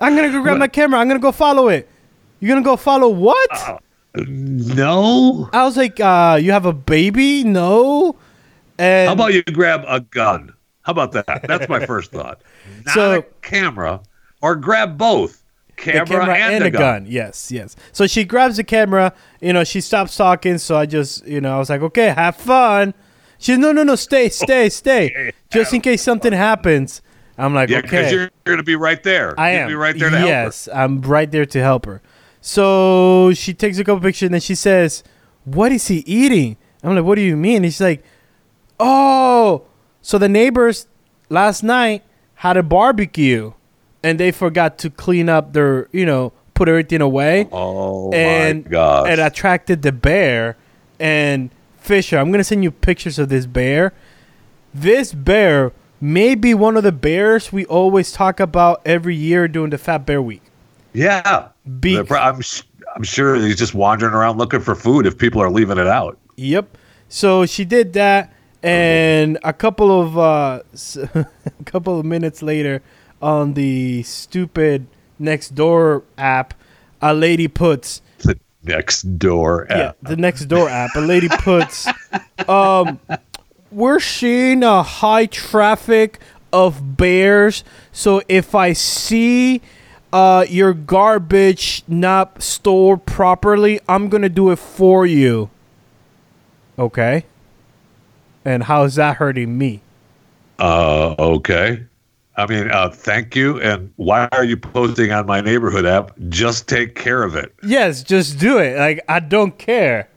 i'm 0.00 0.14
gonna 0.14 0.30
go 0.30 0.40
grab 0.42 0.58
my 0.58 0.68
camera 0.68 1.00
i'm 1.00 1.08
gonna 1.08 1.18
go 1.18 1.32
follow 1.32 1.66
it 1.68 1.88
you're 2.38 2.48
gonna 2.54 2.62
go 2.64 2.76
follow 2.76 3.08
what 3.08 3.80
No. 4.14 5.48
i 5.52 5.64
was 5.64 5.76
like 5.76 5.98
uh 5.98 6.38
you 6.40 6.52
have 6.52 6.66
a 6.66 6.72
baby 6.74 7.42
no 7.42 8.14
and 8.78 9.08
How 9.08 9.14
about 9.14 9.32
you 9.34 9.42
grab 9.42 9.82
a 9.88 10.00
gun? 10.00 10.52
How 10.86 10.92
about 10.92 11.10
that? 11.12 11.42
That's 11.48 11.68
my 11.68 11.84
first 11.86 12.12
thought. 12.12 12.40
Not 12.86 12.94
So- 12.94 13.24
camera, 13.42 14.00
or 14.40 14.54
grab 14.54 14.96
both 14.96 15.42
camera, 15.76 16.06
camera 16.06 16.34
and, 16.36 16.54
and, 16.54 16.64
a 16.64 16.70
gun. 16.70 17.06
Yes, 17.08 17.50
yes. 17.50 17.74
So 17.90 18.06
she 18.06 18.22
grabs 18.24 18.56
the 18.56 18.62
camera. 18.64 19.12
You 19.40 19.52
know, 19.52 19.64
she 19.64 19.80
stops 19.80 20.16
talking. 20.16 20.58
So 20.58 20.76
I 20.76 20.86
just, 20.86 21.26
you 21.26 21.40
know, 21.40 21.56
I 21.56 21.58
was 21.58 21.68
like, 21.70 21.80
okay, 21.82 22.10
have 22.10 22.36
fun. 22.36 22.94
She's 23.38 23.58
no, 23.58 23.72
no, 23.72 23.82
no, 23.82 23.96
stay, 23.96 24.28
stay, 24.44 24.68
stay, 24.68 25.32
just 25.50 25.74
in 25.74 25.80
case 25.80 26.02
something 26.02 26.32
happens. 26.32 27.02
I'm 27.36 27.52
like, 27.52 27.68
Yeah, 27.68 27.80
because 27.80 28.06
okay, 28.06 28.14
you're 28.14 28.30
going 28.44 28.58
to 28.58 28.62
be 28.62 28.76
right 28.76 29.02
there. 29.02 29.34
I 29.38 29.50
You're 29.50 29.60
am 29.60 29.64
gonna 29.64 29.70
be 29.70 29.74
right 29.74 29.98
there 29.98 30.10
to 30.10 30.16
help 30.18 30.28
her. 30.30 30.34
yes, 30.44 30.68
I'm 30.72 31.02
right 31.02 31.30
there 31.30 31.44
to 31.46 31.60
help 31.60 31.84
her. 31.84 32.00
So 32.40 33.32
she 33.34 33.52
takes 33.52 33.76
a 33.78 33.84
couple 33.84 34.00
pictures 34.00 34.28
and 34.28 34.34
then 34.34 34.40
she 34.40 34.54
says, 34.54 35.02
"What 35.44 35.72
is 35.72 35.88
he 35.88 35.98
eating?" 36.06 36.56
I'm 36.84 36.94
like, 36.94 37.04
"What 37.04 37.16
do 37.16 37.22
you 37.22 37.36
mean?" 37.36 37.64
And 37.64 37.66
she's 37.66 37.80
like, 37.80 38.04
"Oh, 38.78 39.65
so 40.06 40.18
the 40.18 40.28
neighbors 40.28 40.86
last 41.28 41.62
night 41.62 42.02
had 42.34 42.56
a 42.56 42.62
barbecue, 42.62 43.52
and 44.02 44.20
they 44.20 44.30
forgot 44.30 44.78
to 44.78 44.90
clean 44.90 45.28
up 45.28 45.52
their, 45.52 45.88
you 45.92 46.06
know, 46.06 46.32
put 46.54 46.68
everything 46.68 47.00
away, 47.00 47.48
Oh 47.50 48.12
and 48.12 48.64
my 48.64 48.70
gosh! 48.70 49.08
it 49.10 49.18
attracted 49.18 49.82
the 49.82 49.92
bear 49.92 50.56
and 51.00 51.50
Fisher. 51.78 52.18
I'm 52.18 52.30
gonna 52.30 52.44
send 52.44 52.62
you 52.64 52.70
pictures 52.70 53.18
of 53.18 53.28
this 53.28 53.46
bear. 53.46 53.92
This 54.74 55.12
bear 55.12 55.72
may 56.00 56.34
be 56.34 56.52
one 56.54 56.76
of 56.76 56.82
the 56.82 56.92
bears 56.92 57.52
we 57.52 57.64
always 57.66 58.12
talk 58.12 58.38
about 58.40 58.82
every 58.84 59.16
year 59.16 59.48
during 59.48 59.70
the 59.70 59.78
Fat 59.78 60.04
Bear 60.06 60.20
Week. 60.22 60.42
yeah, 60.92 61.48
Be- 61.80 61.98
I'm 61.98 62.40
sh- 62.42 62.62
I'm 62.94 63.02
sure 63.02 63.34
he's 63.36 63.56
just 63.56 63.74
wandering 63.74 64.14
around 64.14 64.38
looking 64.38 64.60
for 64.60 64.74
food 64.74 65.06
if 65.06 65.16
people 65.18 65.42
are 65.42 65.50
leaving 65.50 65.78
it 65.78 65.86
out. 65.86 66.16
Yep. 66.36 66.76
So 67.08 67.44
she 67.46 67.64
did 67.64 67.92
that, 67.94 68.32
and 68.62 69.38
a 69.44 69.52
couple 69.52 70.00
of 70.02 70.18
uh, 70.18 70.62
a 71.14 71.64
couple 71.64 71.98
of 71.98 72.04
minutes 72.06 72.42
later, 72.42 72.82
on 73.22 73.54
the 73.54 74.02
stupid 74.02 74.86
next 75.18 75.54
door 75.54 76.02
app, 76.18 76.54
a 77.00 77.14
lady 77.14 77.48
puts 77.48 78.02
The 78.18 78.38
next 78.62 79.18
door 79.18 79.66
yeah 79.70 79.88
app. 79.90 79.96
the 80.02 80.16
next 80.16 80.46
door 80.46 80.68
app. 80.68 80.90
A 80.96 81.00
lady 81.00 81.28
puts, 81.28 81.86
um, 82.48 82.98
we're 83.70 84.00
seeing 84.00 84.62
a 84.62 84.82
high 84.82 85.26
traffic 85.26 86.18
of 86.52 86.96
bears. 86.96 87.64
So 87.92 88.22
if 88.28 88.54
I 88.54 88.72
see 88.72 89.60
uh, 90.12 90.46
your 90.48 90.72
garbage 90.72 91.82
not 91.88 92.42
stored 92.42 93.04
properly, 93.06 93.80
I'm 93.88 94.08
gonna 94.08 94.28
do 94.28 94.50
it 94.50 94.58
for 94.58 95.04
you. 95.06 95.50
Okay. 96.78 97.24
And 98.46 98.62
how's 98.62 98.94
that 98.94 99.16
hurting 99.16 99.58
me? 99.58 99.80
Uh, 100.60 101.16
okay. 101.18 101.84
I 102.36 102.46
mean, 102.46 102.70
uh, 102.70 102.90
thank 102.90 103.34
you. 103.34 103.60
And 103.60 103.92
why 103.96 104.28
are 104.30 104.44
you 104.44 104.56
posting 104.56 105.10
on 105.10 105.26
my 105.26 105.40
neighborhood 105.40 105.84
app? 105.84 106.12
Just 106.28 106.68
take 106.68 106.94
care 106.94 107.24
of 107.24 107.34
it. 107.34 107.52
Yes, 107.64 108.04
just 108.04 108.38
do 108.38 108.58
it. 108.58 108.78
Like 108.78 109.04
I 109.08 109.18
don't 109.18 109.58
care. 109.58 110.08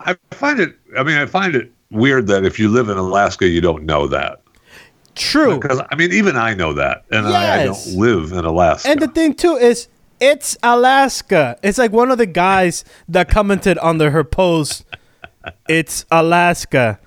I 0.00 0.16
find 0.32 0.58
it. 0.58 0.74
I 0.98 1.04
mean, 1.04 1.16
I 1.16 1.26
find 1.26 1.54
it 1.54 1.70
weird 1.92 2.26
that 2.26 2.44
if 2.44 2.58
you 2.58 2.68
live 2.68 2.88
in 2.88 2.98
Alaska, 2.98 3.46
you 3.46 3.60
don't 3.60 3.84
know 3.84 4.08
that. 4.08 4.42
True. 5.14 5.60
Because 5.60 5.80
I 5.92 5.94
mean, 5.94 6.12
even 6.12 6.34
I 6.34 6.54
know 6.54 6.72
that, 6.72 7.04
and 7.12 7.24
I, 7.28 7.60
I 7.60 7.66
don't 7.66 7.86
live 7.94 8.32
in 8.32 8.44
Alaska. 8.44 8.88
And 8.88 9.00
the 9.00 9.06
thing 9.06 9.34
too 9.34 9.54
is, 9.54 9.86
it's 10.18 10.56
Alaska. 10.62 11.56
It's 11.62 11.78
like 11.78 11.92
one 11.92 12.10
of 12.10 12.18
the 12.18 12.26
guys 12.26 12.84
that 13.08 13.28
commented 13.28 13.78
under 13.80 14.10
her 14.10 14.24
post. 14.24 14.84
It's 15.68 16.04
Alaska. 16.10 16.98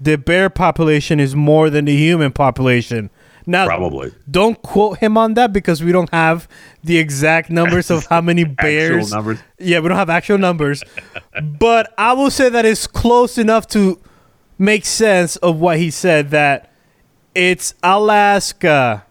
The 0.00 0.16
bear 0.16 0.50
population 0.50 1.20
is 1.20 1.34
more 1.34 1.70
than 1.70 1.86
the 1.86 1.96
human 1.96 2.32
population. 2.32 3.10
Now, 3.48 3.66
Probably. 3.66 4.12
don't 4.28 4.60
quote 4.62 4.98
him 4.98 5.16
on 5.16 5.34
that 5.34 5.52
because 5.52 5.82
we 5.82 5.92
don't 5.92 6.10
have 6.10 6.48
the 6.82 6.98
exact 6.98 7.48
numbers 7.48 7.90
of 7.90 8.04
how 8.06 8.20
many 8.20 8.42
bears. 8.62 9.12
numbers? 9.12 9.38
Yeah, 9.58 9.78
we 9.78 9.88
don't 9.88 9.96
have 9.96 10.10
actual 10.10 10.36
numbers. 10.38 10.82
but 11.58 11.94
I 11.96 12.12
will 12.12 12.30
say 12.30 12.48
that 12.48 12.64
it's 12.64 12.88
close 12.88 13.38
enough 13.38 13.68
to 13.68 14.00
make 14.58 14.84
sense 14.84 15.36
of 15.36 15.60
what 15.60 15.78
he 15.78 15.90
said 15.90 16.30
that 16.30 16.72
it's 17.36 17.74
Alaska. 17.84 19.04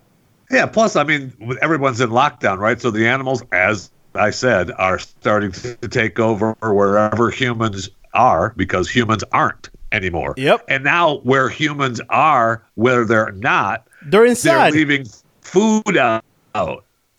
Yeah. 0.51 0.65
Plus, 0.65 0.97
I 0.97 1.03
mean, 1.03 1.31
everyone's 1.61 2.01
in 2.01 2.09
lockdown, 2.09 2.57
right? 2.59 2.79
So 2.79 2.91
the 2.91 3.07
animals, 3.07 3.41
as 3.53 3.89
I 4.15 4.31
said, 4.31 4.69
are 4.71 4.99
starting 4.99 5.51
to 5.53 5.75
take 5.87 6.19
over 6.19 6.57
wherever 6.61 7.29
humans 7.31 7.89
are 8.13 8.53
because 8.57 8.89
humans 8.89 9.23
aren't 9.31 9.69
anymore. 9.91 10.33
Yep. 10.37 10.65
And 10.67 10.83
now, 10.83 11.17
where 11.19 11.49
humans 11.49 12.01
are, 12.09 12.63
where 12.75 13.05
they're 13.05 13.31
not, 13.33 13.87
They're 14.05 14.25
inside. 14.25 14.73
they're 14.73 14.79
leaving 14.85 15.05
food 15.41 15.97
out. 15.97 16.23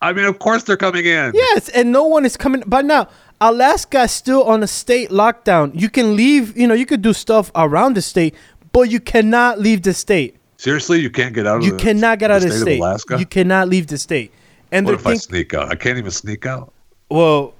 I 0.03 0.13
mean, 0.13 0.25
of 0.27 0.39
course 0.39 0.65
they're 0.65 0.77
coming 0.77 1.05
in. 1.07 1.33
Yes, 1.35 1.69
and 1.71 1.91
no 1.93 2.05
one 2.05 2.25
is 2.25 2.37
coming. 2.37 2.63
But 2.67 2.85
now 2.85 3.09
Alaska 3.41 4.03
is 4.03 4.13
still 4.13 4.43
on 4.45 4.63
a 4.63 4.67
state 4.67 5.11
lockdown. 5.11 5.73
You 5.79 5.89
can 5.89 6.17
leave. 6.17 6.57
You 6.57 6.67
know, 6.67 6.75
you 6.75 6.87
could 6.87 7.03
do 7.03 7.13
stuff 7.13 7.51
around 7.55 7.95
the 7.97 8.03
state, 8.03 8.35
but 8.73 8.91
you 8.91 9.01
cannot 9.01 9.59
leave 9.59 9.83
the 9.83 9.95
state. 9.95 10.37
Seriously, 10.59 11.01
you 11.01 11.11
can't 11.11 11.35
get 11.35 11.47
out 11.47 11.59
of 11.59 11.65
You 11.65 11.73
the, 11.73 11.79
cannot 11.79 12.19
get 12.19 12.31
out 12.31 12.43
of 12.43 12.49
the 12.51 12.59
state 12.59 12.75
of 12.75 12.81
Alaska. 12.81 13.19
You 13.19 13.27
cannot 13.27 13.69
leave 13.69 13.87
the 13.89 13.99
state. 13.99 14.33
And 14.73 14.87
what 14.87 14.95
if 14.95 15.07
I 15.07 15.15
sneak 15.15 15.55
out? 15.55 15.69
I 15.71 15.75
can't 15.75 15.99
even 15.99 16.11
sneak 16.11 16.47
out. 16.47 16.73
well, 17.11 17.55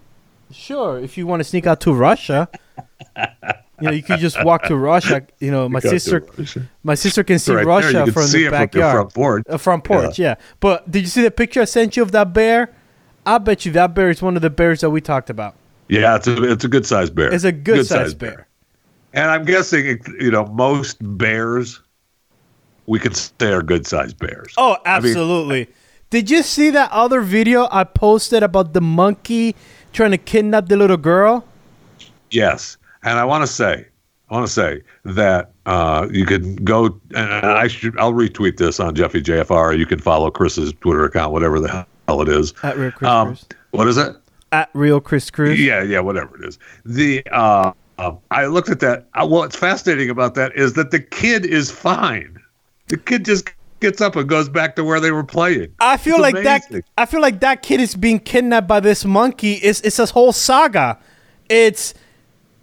sure, 0.51 0.99
if 0.99 1.17
you 1.19 1.27
want 1.27 1.41
to 1.41 1.45
sneak 1.45 1.67
out 1.67 1.81
to 1.83 1.93
Russia, 1.93 2.49
you 3.81 3.87
know, 3.87 3.93
you 3.93 4.03
could 4.03 4.21
just 4.21 4.43
walk 4.45 4.65
to 4.65 4.77
Russia. 4.77 5.27
You 5.39 5.51
know, 5.51 5.69
my 5.69 5.81
to 5.81 5.89
sister, 5.89 6.27
my 6.83 6.95
sister 6.95 7.23
can 7.25 7.39
see 7.39 7.53
Right 7.53 7.67
Russia 7.67 7.99
you 7.99 8.05
can 8.05 8.13
from 8.13 8.23
see 8.25 8.41
the 8.41 8.47
it 8.47 8.51
from 8.51 8.59
your 8.59 8.67
backyard, 8.67 8.95
front 8.95 9.15
porch. 9.15 9.45
Uh, 9.49 9.59
front 9.59 9.85
porch, 9.85 10.19
yeah. 10.19 10.37
But 10.61 10.91
did 10.91 11.03
you 11.03 11.09
see 11.09 11.23
the 11.23 11.31
picture 11.31 11.61
I 11.61 11.65
sent 11.65 11.97
you 11.97 12.03
of 12.03 12.13
that 12.13 12.33
bear? 12.33 12.75
I 13.27 13.39
bet 13.39 13.67
you 13.67 13.73
that 13.73 13.95
bear 13.95 14.11
is 14.11 14.23
one 14.23 14.37
of 14.37 14.43
the 14.43 14.51
bears 14.51 14.81
that 14.81 14.91
we 14.91 15.01
talked 15.01 15.31
about. 15.31 15.57
Yeah, 15.89 16.17
it's 16.17 16.27
a 16.27 16.43
it's 16.45 16.65
a 16.65 16.69
good 16.69 16.87
sized 16.87 17.15
bear. 17.15 17.33
It's 17.33 17.45
a 17.45 17.53
good, 17.53 17.87
sized 17.87 18.19
bear. 18.19 18.49
And 19.13 19.31
I'm 19.31 19.45
guessing, 19.45 20.01
you 20.21 20.31
know, 20.31 20.47
most 20.47 20.99
bears 21.01 21.81
we 22.87 22.99
can 22.99 23.15
say 23.15 23.53
are 23.53 23.63
good 23.63 23.87
sized 23.87 24.19
bears. 24.19 24.55
Oh, 24.57 24.77
I 24.85 25.01
mean, 25.01 25.11
absolutely. 25.11 25.69
Did 26.11 26.31
you 26.31 26.43
see 26.43 26.71
that 26.71 26.91
other 26.93 27.21
video 27.21 27.69
I 27.71 27.85
posted 27.85 28.43
about 28.43 28.73
the 28.73 28.81
monkey 28.81 29.57
trying 29.93 30.13
to 30.13 30.19
kidnap 30.19 30.69
the 30.69 30.77
little 30.77 30.97
girl? 30.97 31.45
yes. 32.31 32.77
And 33.07 33.19
I 33.21 33.25
want 33.25 33.43
to 33.43 33.47
say, 33.47 33.87
I 34.29 34.35
want 34.35 34.47
to 34.49 34.53
say 34.53 34.83
that 35.05 35.53
uh, 35.65 36.09
you 36.11 36.27
can 36.27 36.57
go, 36.57 37.01
and 37.15 37.31
I 37.47 37.69
should, 37.69 37.97
I'll 37.99 38.13
retweet 38.13 38.57
this 38.57 38.81
on 38.81 38.97
Jeffy 38.97 39.23
JFR. 39.23 39.79
You 39.79 39.87
can 39.87 40.01
follow 40.01 40.29
Chris's 40.31 40.73
Twitter 40.81 41.05
account, 41.05 41.33
whatever 41.33 41.61
the 41.61 41.87
hell 42.09 42.21
it 42.21 42.29
is. 42.29 42.53
At 42.65 42.77
Real 42.77 42.91
Chris 42.91 43.09
Um, 43.09 43.29
Cruz. 43.29 43.47
what 43.71 43.87
is 43.87 43.97
it? 43.97 44.17
At 44.51 44.71
Real 44.75 45.01
Chris 45.01 45.31
Cruz. 45.31 45.61
Yeah, 45.61 45.83
yeah, 45.85 46.01
whatever 46.01 46.37
it 46.43 46.49
is. 46.49 46.59
The 46.85 47.25
uh, 47.31 47.73
um, 47.99 48.19
I 48.33 48.47
looked 48.47 48.71
at 48.71 48.81
that. 48.81 49.07
Uh, 49.15 49.27
what's 49.27 49.55
fascinating 49.55 50.11
about 50.11 50.35
that 50.35 50.57
is 50.57 50.73
that 50.75 50.91
the 50.91 51.01
kid 51.01 51.47
is 51.47 51.71
fine. 51.71 52.37
The 52.89 52.97
kid 52.97 53.25
just 53.25 53.51
gets 53.79 54.01
up 54.01 54.17
and 54.17 54.29
goes 54.29 54.49
back 54.49 54.75
to 54.77 54.85
where 54.85 54.99
they 54.99 55.13
were 55.13 55.25
playing. 55.25 55.73
I 55.79 55.97
feel 55.97 56.15
It's 56.25 56.35
like 56.35 56.43
that. 56.43 56.65
I 56.99 57.07
feel 57.07 57.21
like 57.21 57.39
that 57.41 57.63
kid 57.63 57.81
is 57.81 57.95
being 57.95 58.19
kidnapped 58.19 58.67
by 58.67 58.81
this 58.81 59.05
monkey. 59.05 59.55
It's 59.55 59.81
it's 59.83 60.01
a 60.01 60.07
whole 60.07 60.33
saga. 60.33 60.99
It's 61.49 61.95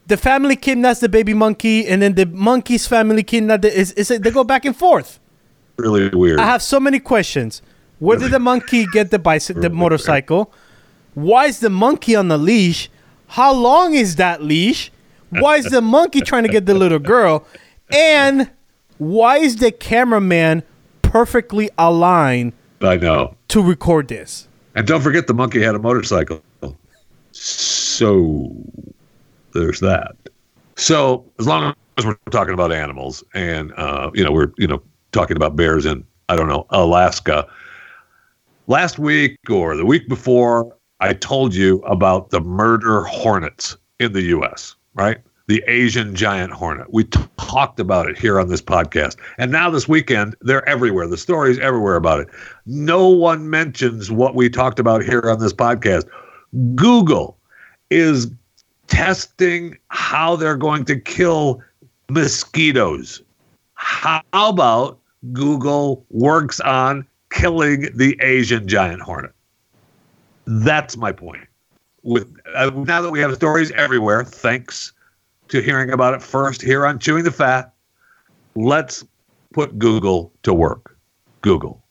the 0.07 0.17
family 0.17 0.55
kidnaps 0.55 0.99
the 0.99 1.09
baby 1.09 1.33
monkey, 1.33 1.87
and 1.87 2.01
then 2.01 2.15
the 2.15 2.25
monkey's 2.25 2.87
family 2.87 3.23
kidnap 3.23 3.61
the, 3.61 3.73
is, 3.73 3.91
is 3.93 4.11
it, 4.11 4.23
they 4.23 4.31
go 4.31 4.43
back 4.43 4.65
and 4.65 4.75
forth. 4.75 5.19
Really 5.77 6.09
weird. 6.09 6.39
I 6.39 6.45
have 6.45 6.61
so 6.61 6.79
many 6.79 6.99
questions. 6.99 7.61
Where 7.99 8.17
did 8.17 8.31
the 8.31 8.39
monkey 8.39 8.85
get 8.91 9.11
the 9.11 9.19
bicycle, 9.19 9.61
the 9.61 9.69
Really 9.69 9.79
motorcycle? 9.79 10.51
Why 11.13 11.45
is 11.45 11.59
the 11.59 11.69
monkey 11.69 12.15
on 12.15 12.27
the 12.27 12.37
leash? 12.37 12.89
How 13.27 13.53
long 13.53 13.93
is 13.93 14.17
that 14.17 14.43
leash? 14.43 14.91
Why 15.29 15.55
is 15.57 15.65
the 15.65 15.81
monkey 15.81 16.21
trying 16.21 16.43
to 16.43 16.49
get 16.49 16.65
the 16.65 16.73
little 16.73 16.99
girl? 16.99 17.47
And 17.91 18.51
why 18.97 19.37
is 19.37 19.57
the 19.57 19.71
cameraman 19.71 20.63
perfectly 21.01 21.69
aligned 21.77 22.53
I 22.81 22.97
know. 22.97 23.35
to 23.49 23.61
record 23.61 24.09
this? 24.09 24.47
And 24.75 24.85
don't 24.85 25.01
forget 25.01 25.27
the 25.27 25.33
monkey 25.33 25.61
had 25.61 25.75
a 25.75 25.79
motorcycle. 25.79 26.43
So 27.31 28.51
there's 29.53 29.79
that. 29.79 30.15
So 30.75 31.25
as 31.39 31.47
long 31.47 31.73
as 31.97 32.05
we're 32.05 32.15
talking 32.31 32.53
about 32.53 32.71
animals 32.71 33.23
and 33.33 33.71
uh, 33.73 34.11
you 34.13 34.23
know, 34.23 34.31
we're 34.31 34.51
you 34.57 34.67
know, 34.67 34.81
talking 35.11 35.37
about 35.37 35.55
bears 35.55 35.85
in 35.85 36.03
I 36.29 36.35
don't 36.35 36.47
know, 36.47 36.65
Alaska. 36.69 37.47
Last 38.67 38.97
week 38.97 39.37
or 39.49 39.75
the 39.75 39.85
week 39.85 40.07
before, 40.07 40.75
I 40.99 41.13
told 41.13 41.53
you 41.53 41.79
about 41.79 42.29
the 42.29 42.39
murder 42.39 43.03
hornets 43.03 43.75
in 43.99 44.13
the 44.13 44.21
US, 44.37 44.75
right? 44.93 45.17
The 45.47 45.61
Asian 45.67 46.15
giant 46.15 46.53
hornet. 46.53 46.87
We 46.93 47.03
t- 47.03 47.19
talked 47.37 47.79
about 47.81 48.09
it 48.09 48.17
here 48.17 48.39
on 48.39 48.47
this 48.47 48.61
podcast. 48.61 49.17
And 49.37 49.51
now 49.51 49.69
this 49.69 49.87
weekend, 49.87 50.35
they're 50.41 50.67
everywhere. 50.67 51.07
The 51.07 51.17
stories 51.17 51.59
everywhere 51.59 51.95
about 51.95 52.21
it. 52.21 52.29
No 52.65 53.09
one 53.09 53.49
mentions 53.49 54.09
what 54.09 54.33
we 54.33 54.49
talked 54.49 54.79
about 54.79 55.03
here 55.03 55.29
on 55.29 55.39
this 55.39 55.53
podcast. 55.53 56.07
Google 56.75 57.37
is 57.89 58.31
testing 58.87 59.77
how 59.89 60.35
they're 60.35 60.57
going 60.57 60.85
to 60.85 60.99
kill 60.99 61.61
mosquitoes. 62.09 63.21
How 63.75 64.23
about 64.33 64.99
Google 65.31 66.05
works 66.09 66.59
on 66.61 67.05
killing 67.31 67.89
the 67.95 68.17
Asian 68.21 68.67
giant 68.67 69.01
hornet? 69.01 69.33
That's 70.45 70.97
my 70.97 71.11
point. 71.11 71.47
With 72.03 72.33
uh, 72.55 72.69
now 72.75 73.01
that 73.01 73.11
we 73.11 73.19
have 73.19 73.33
stories 73.35 73.71
everywhere, 73.71 74.23
thanks 74.23 74.91
to 75.47 75.61
hearing 75.61 75.91
about 75.91 76.13
it 76.13 76.21
first 76.21 76.61
here 76.61 76.85
on 76.85 76.99
Chewing 76.99 77.23
the 77.23 77.31
Fat, 77.31 77.73
let's 78.55 79.05
put 79.53 79.77
Google 79.79 80.33
to 80.43 80.53
work. 80.53 80.97
Google, 81.41 81.83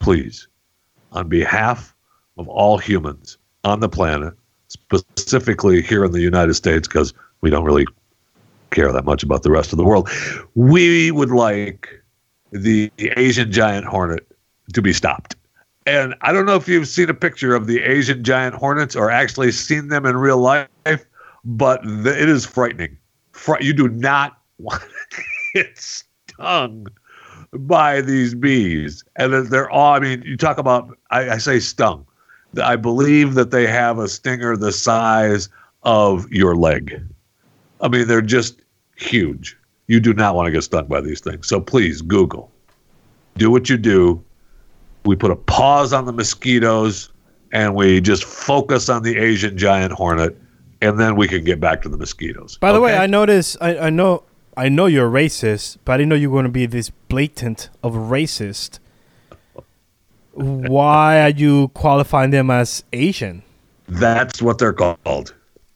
please, 0.00 0.48
on 1.12 1.28
behalf 1.28 1.94
of 2.36 2.48
all 2.48 2.78
humans 2.78 3.38
on 3.64 3.80
the 3.80 3.88
planet, 3.88 4.34
specifically 4.68 5.82
here 5.82 6.04
in 6.04 6.12
the 6.12 6.20
United 6.20 6.54
States, 6.54 6.86
because 6.86 7.12
we 7.40 7.50
don't 7.50 7.64
really 7.64 7.86
care 8.70 8.92
that 8.92 9.04
much 9.04 9.22
about 9.22 9.42
the 9.42 9.50
rest 9.50 9.72
of 9.72 9.78
the 9.78 9.84
world, 9.84 10.08
we 10.54 11.10
would 11.10 11.30
like 11.30 11.88
the 12.52 12.90
Asian 12.98 13.50
giant 13.50 13.86
hornet 13.86 14.26
to 14.74 14.82
be 14.82 14.92
stopped. 14.92 15.36
And 15.86 16.14
I 16.20 16.32
don't 16.32 16.44
know 16.44 16.56
if 16.56 16.68
you've 16.68 16.88
seen 16.88 17.08
a 17.08 17.14
picture 17.14 17.54
of 17.54 17.66
the 17.66 17.80
Asian 17.80 18.22
giant 18.22 18.54
hornets 18.54 18.94
or 18.94 19.10
actually 19.10 19.52
seen 19.52 19.88
them 19.88 20.04
in 20.04 20.16
real 20.16 20.38
life, 20.38 20.68
but 21.44 21.82
th- 21.82 22.06
it 22.06 22.28
is 22.28 22.44
frightening. 22.44 22.98
Fri- 23.32 23.64
you 23.64 23.72
do 23.72 23.88
not 23.88 24.38
want 24.58 24.82
to 24.82 25.22
get 25.54 25.78
stung 25.78 26.88
by 27.52 28.00
these 28.02 28.34
bees. 28.34 29.02
And 29.16 29.32
they're 29.46 29.70
all, 29.70 29.92
oh, 29.92 29.96
I 29.96 30.00
mean, 30.00 30.22
you 30.26 30.36
talk 30.36 30.58
about, 30.58 30.96
I, 31.10 31.30
I 31.30 31.38
say 31.38 31.58
stung. 31.58 32.04
I 32.62 32.76
believe 32.76 33.34
that 33.34 33.50
they 33.50 33.66
have 33.66 33.98
a 33.98 34.08
stinger 34.08 34.56
the 34.56 34.72
size 34.72 35.48
of 35.82 36.30
your 36.30 36.56
leg. 36.56 37.02
I 37.80 37.88
mean, 37.88 38.08
they're 38.08 38.22
just 38.22 38.60
huge. 38.96 39.56
You 39.86 40.00
do 40.00 40.12
not 40.12 40.34
want 40.34 40.46
to 40.46 40.52
get 40.52 40.64
stung 40.64 40.86
by 40.86 41.00
these 41.00 41.20
things. 41.20 41.46
So 41.46 41.60
please, 41.60 42.02
Google. 42.02 42.50
Do 43.36 43.50
what 43.50 43.68
you 43.68 43.76
do. 43.76 44.22
We 45.04 45.16
put 45.16 45.30
a 45.30 45.36
pause 45.36 45.92
on 45.92 46.04
the 46.06 46.12
mosquitoes 46.12 47.10
and 47.52 47.74
we 47.74 48.00
just 48.00 48.24
focus 48.24 48.88
on 48.88 49.02
the 49.02 49.16
Asian 49.16 49.56
giant 49.56 49.92
hornet, 49.92 50.36
and 50.82 50.98
then 50.98 51.16
we 51.16 51.26
can 51.28 51.44
get 51.44 51.60
back 51.60 51.82
to 51.82 51.88
the 51.88 51.96
mosquitoes. 51.96 52.58
By 52.58 52.72
the 52.72 52.80
way, 52.80 52.96
I 52.96 53.06
noticed. 53.06 53.56
I, 53.60 53.78
I 53.78 53.90
know. 53.90 54.24
I 54.56 54.68
know 54.68 54.86
you're 54.86 55.08
racist, 55.08 55.78
but 55.84 55.92
I 55.92 55.96
didn't 55.98 56.08
know 56.08 56.16
you 56.16 56.30
were 56.30 56.34
going 56.34 56.46
to 56.46 56.50
be 56.50 56.66
this 56.66 56.90
blatant 56.90 57.70
of 57.82 57.94
racist. 57.94 58.80
Why 60.38 61.20
are 61.22 61.30
you 61.30 61.68
qualifying 61.68 62.30
them 62.30 62.50
as 62.50 62.84
Asian? 62.92 63.42
that's 63.90 64.42
what 64.42 64.58
they're 64.58 64.72
called. 64.74 65.34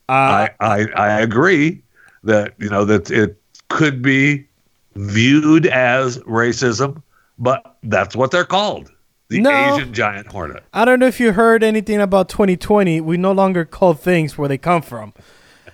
Uh, 0.08 0.12
I, 0.12 0.50
I 0.60 0.86
I 0.96 1.20
agree 1.20 1.82
that 2.24 2.52
you 2.58 2.68
know 2.68 2.84
that 2.84 3.10
it 3.10 3.40
could 3.68 4.02
be 4.02 4.46
viewed 4.94 5.66
as 5.66 6.18
racism, 6.18 7.02
but 7.38 7.76
that's 7.82 8.14
what 8.14 8.30
they're 8.30 8.44
called. 8.44 8.90
The 9.28 9.40
No. 9.40 9.74
Asian 9.76 9.94
giant 9.94 10.26
hornet. 10.26 10.62
I 10.74 10.84
don't 10.84 10.98
know 10.98 11.06
if 11.06 11.18
you 11.18 11.32
heard 11.32 11.62
anything 11.64 12.00
about 12.02 12.28
2020. 12.28 13.00
We 13.00 13.16
no 13.16 13.32
longer 13.32 13.64
call 13.64 13.94
things 13.94 14.36
where 14.36 14.48
they 14.48 14.58
come 14.58 14.82
from. 14.82 15.14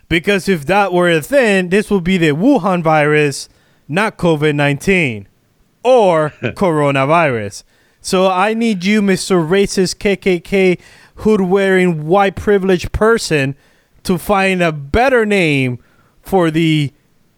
Because 0.08 0.48
if 0.48 0.64
that 0.66 0.92
were 0.92 1.10
a 1.10 1.20
thing, 1.20 1.68
this 1.70 1.90
would 1.90 2.04
be 2.04 2.16
the 2.18 2.28
Wuhan 2.30 2.82
virus, 2.84 3.48
not 3.88 4.16
COVID 4.16 4.54
19 4.54 5.26
or 5.82 6.30
coronavirus. 6.42 7.64
So 8.08 8.26
I 8.30 8.54
need 8.54 8.86
you, 8.86 9.02
Mr. 9.02 9.46
Racist 9.46 9.96
KKK 9.98 10.78
hood 11.16 11.42
wearing 11.42 12.06
white 12.06 12.36
privileged 12.36 12.90
person, 12.90 13.54
to 14.04 14.16
find 14.16 14.62
a 14.62 14.72
better 14.72 15.26
name 15.26 15.78
for 16.22 16.50
the 16.50 16.90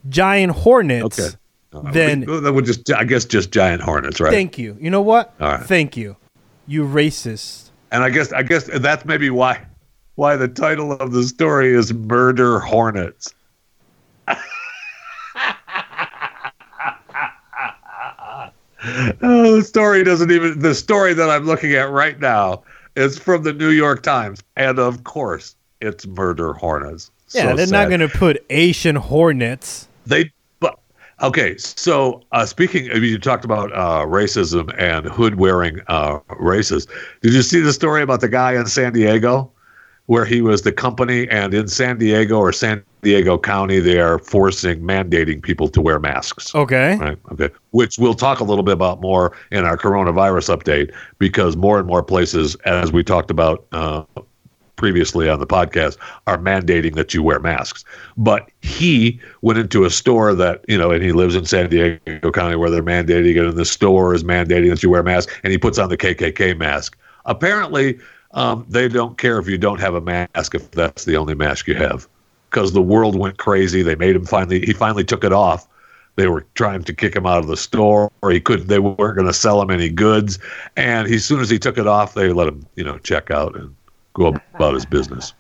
giant 0.09 0.52
hornets. 0.52 1.18
Okay. 1.18 1.37
Uh, 1.72 1.90
Then- 1.90 2.20
we- 2.24 2.38
that 2.38 2.52
would 2.52 2.66
just 2.66 2.88
I 2.92 3.02
guess 3.02 3.24
just 3.24 3.50
giant 3.50 3.83
hornets, 3.83 4.20
right? 4.20 4.33
Thank 4.33 4.59
you. 4.59 4.76
You 4.80 4.90
know 4.90 5.00
what? 5.00 5.35
All 5.40 5.48
right. 5.48 5.66
Thank 5.66 5.96
you. 5.96 6.14
You 6.68 6.85
racist. 6.85 7.70
and 7.90 8.04
I 8.04 8.11
guess 8.11 8.30
I 8.33 8.44
guess 8.44 8.70
that's 8.72 9.04
maybe 9.04 9.28
why 9.28 9.59
why 10.14 10.37
the 10.37 10.46
title 10.46 10.92
of 10.92 11.11
the 11.11 11.24
story 11.24 11.74
is 11.74 11.92
Murder 11.92 12.61
Hornets. 12.61 13.35
Oh, 19.22 19.56
the 19.56 19.62
story 19.64 20.04
doesn't 20.04 20.30
even 20.30 20.58
the 20.60 20.74
story 20.74 21.12
that 21.14 21.28
I'm 21.28 21.44
looking 21.44 21.72
at 21.74 21.90
right 21.90 22.18
now 22.18 22.62
is 22.96 23.18
from 23.18 23.42
the 23.42 23.52
New 23.52 23.70
York 23.70 24.02
Times, 24.02 24.42
and 24.56 24.78
of 24.78 25.04
course, 25.04 25.54
it's 25.80 26.06
Murder 26.06 26.52
Hornets. 26.54 27.10
Yeah, 27.30 27.50
So 27.50 27.56
they're 27.56 27.66
sad. 27.66 27.72
not 27.72 27.88
going 27.88 28.00
to 28.00 28.08
put 28.08 28.44
Asian 28.50 28.96
hornets. 28.96 29.86
They, 30.06 30.32
but 30.58 30.78
okay. 31.22 31.56
So 31.58 32.22
uh, 32.32 32.44
speaking, 32.46 32.90
I 32.90 32.94
mean, 32.94 33.04
you 33.04 33.18
talked 33.18 33.44
about 33.44 33.72
uh, 33.72 34.04
racism 34.06 34.74
and 34.78 35.06
hood 35.06 35.36
wearing 35.36 35.80
uh, 35.86 36.18
races. 36.38 36.86
Did 37.22 37.32
you 37.34 37.42
see 37.42 37.60
the 37.60 37.72
story 37.72 38.02
about 38.02 38.20
the 38.20 38.28
guy 38.28 38.54
in 38.54 38.66
San 38.66 38.92
Diego, 38.92 39.52
where 40.06 40.24
he 40.24 40.40
was 40.40 40.62
the 40.62 40.72
company, 40.72 41.28
and 41.28 41.54
in 41.54 41.68
San 41.68 41.98
Diego 41.98 42.38
or 42.38 42.52
San 42.52 42.82
Diego 43.02 43.38
County, 43.38 43.80
they 43.80 44.00
are 44.00 44.18
forcing 44.18 44.80
mandating 44.80 45.42
people 45.42 45.68
to 45.68 45.80
wear 45.80 45.98
masks. 45.98 46.54
Okay. 46.54 46.96
Right. 46.96 47.18
Okay. 47.32 47.50
Which 47.70 47.98
we'll 47.98 48.14
talk 48.14 48.40
a 48.40 48.44
little 48.44 48.64
bit 48.64 48.72
about 48.72 49.00
more 49.00 49.36
in 49.50 49.64
our 49.64 49.76
coronavirus 49.76 50.56
update 50.56 50.94
because 51.18 51.56
more 51.56 51.78
and 51.78 51.86
more 51.86 52.02
places, 52.02 52.56
as 52.66 52.92
we 52.92 53.02
talked 53.02 53.30
about 53.30 53.66
uh, 53.72 54.04
previously 54.76 55.28
on 55.28 55.40
the 55.40 55.46
podcast, 55.46 55.96
are 56.26 56.38
mandating 56.38 56.94
that 56.94 57.14
you 57.14 57.22
wear 57.22 57.38
masks. 57.38 57.84
But 58.16 58.50
he 58.60 59.20
went 59.42 59.58
into 59.58 59.84
a 59.84 59.90
store 59.90 60.34
that, 60.34 60.64
you 60.68 60.76
know, 60.76 60.90
and 60.90 61.02
he 61.02 61.12
lives 61.12 61.34
in 61.34 61.46
San 61.46 61.70
Diego 61.70 62.30
County 62.30 62.56
where 62.56 62.70
they're 62.70 62.82
mandating 62.82 63.36
it, 63.36 63.46
and 63.46 63.56
the 63.56 63.64
store 63.64 64.14
is 64.14 64.24
mandating 64.24 64.70
that 64.70 64.82
you 64.82 64.90
wear 64.90 65.02
masks, 65.02 65.32
and 65.42 65.52
he 65.52 65.58
puts 65.58 65.78
on 65.78 65.88
the 65.88 65.96
KKK 65.96 66.56
mask. 66.56 66.98
Apparently, 67.24 67.98
um, 68.32 68.64
they 68.68 68.88
don't 68.88 69.18
care 69.18 69.38
if 69.38 69.48
you 69.48 69.58
don't 69.58 69.80
have 69.80 69.94
a 69.94 70.00
mask 70.00 70.54
if 70.54 70.70
that's 70.70 71.04
the 71.04 71.16
only 71.16 71.34
mask 71.34 71.66
you 71.66 71.74
have 71.74 72.06
because 72.50 72.72
the 72.72 72.82
world 72.82 73.16
went 73.18 73.38
crazy. 73.38 73.82
They 73.82 73.94
made 73.94 74.16
him 74.16 74.26
finally, 74.26 74.60
he 74.66 74.72
finally 74.72 75.04
took 75.04 75.22
it 75.24 75.32
off. 75.32 75.68
They 76.16 76.26
were 76.26 76.44
trying 76.54 76.82
to 76.84 76.92
kick 76.92 77.14
him 77.14 77.24
out 77.24 77.38
of 77.38 77.46
the 77.46 77.56
store. 77.56 78.10
Or 78.22 78.30
he 78.30 78.40
couldn't. 78.40 78.66
They 78.66 78.80
weren't 78.80 78.96
going 79.16 79.26
to 79.26 79.32
sell 79.32 79.62
him 79.62 79.70
any 79.70 79.88
goods. 79.88 80.38
And 80.76 81.06
he, 81.08 81.14
as 81.14 81.24
soon 81.24 81.40
as 81.40 81.48
he 81.48 81.58
took 81.58 81.78
it 81.78 81.86
off, 81.86 82.14
they 82.14 82.32
let 82.32 82.48
him, 82.48 82.66
you 82.74 82.84
know, 82.84 82.98
check 82.98 83.30
out 83.30 83.54
and 83.56 83.74
go 84.14 84.34
about 84.54 84.74
his 84.74 84.84
business. 84.84 85.32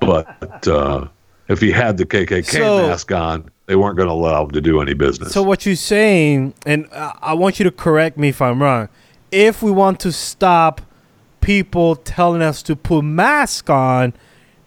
But 0.00 0.66
uh, 0.68 1.08
if 1.48 1.60
he 1.60 1.70
had 1.72 1.96
the 1.96 2.06
KKK 2.06 2.44
So- 2.44 2.86
mask 2.88 3.10
on, 3.12 3.50
they 3.66 3.76
weren't 3.76 3.96
going 3.96 4.08
to 4.08 4.12
allow 4.12 4.44
him 4.44 4.50
to 4.52 4.60
do 4.60 4.80
any 4.80 4.94
business. 4.94 5.32
So 5.32 5.42
what 5.42 5.64
you're 5.66 5.76
saying, 5.76 6.54
and 6.66 6.88
I 6.92 7.16
I 7.22 7.34
want 7.34 7.58
you 7.58 7.64
to 7.64 7.70
correct 7.70 8.18
me 8.18 8.28
if 8.28 8.42
I'm 8.42 8.62
wrong. 8.62 8.88
If 9.30 9.62
we 9.62 9.70
want 9.70 9.98
to 10.00 10.12
stop 10.12 10.80
people 11.40 11.96
telling 11.96 12.42
us 12.42 12.62
to 12.64 12.76
put 12.76 13.02
masks 13.02 13.70
on, 13.70 14.12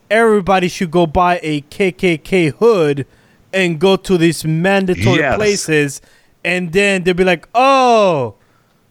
everybody 0.09 0.67
should 0.67 0.91
go 0.91 1.05
buy 1.07 1.39
a 1.43 1.61
KKK 1.61 2.53
hood 2.57 3.05
and 3.53 3.79
go 3.79 3.95
to 3.95 4.17
these 4.17 4.43
mandatory 4.45 5.19
Yes. 5.19 5.35
places, 5.35 6.01
and 6.43 6.71
then 6.73 7.03
they'll 7.03 7.13
be 7.13 7.23
like, 7.23 7.47
"Oh, 7.55 8.35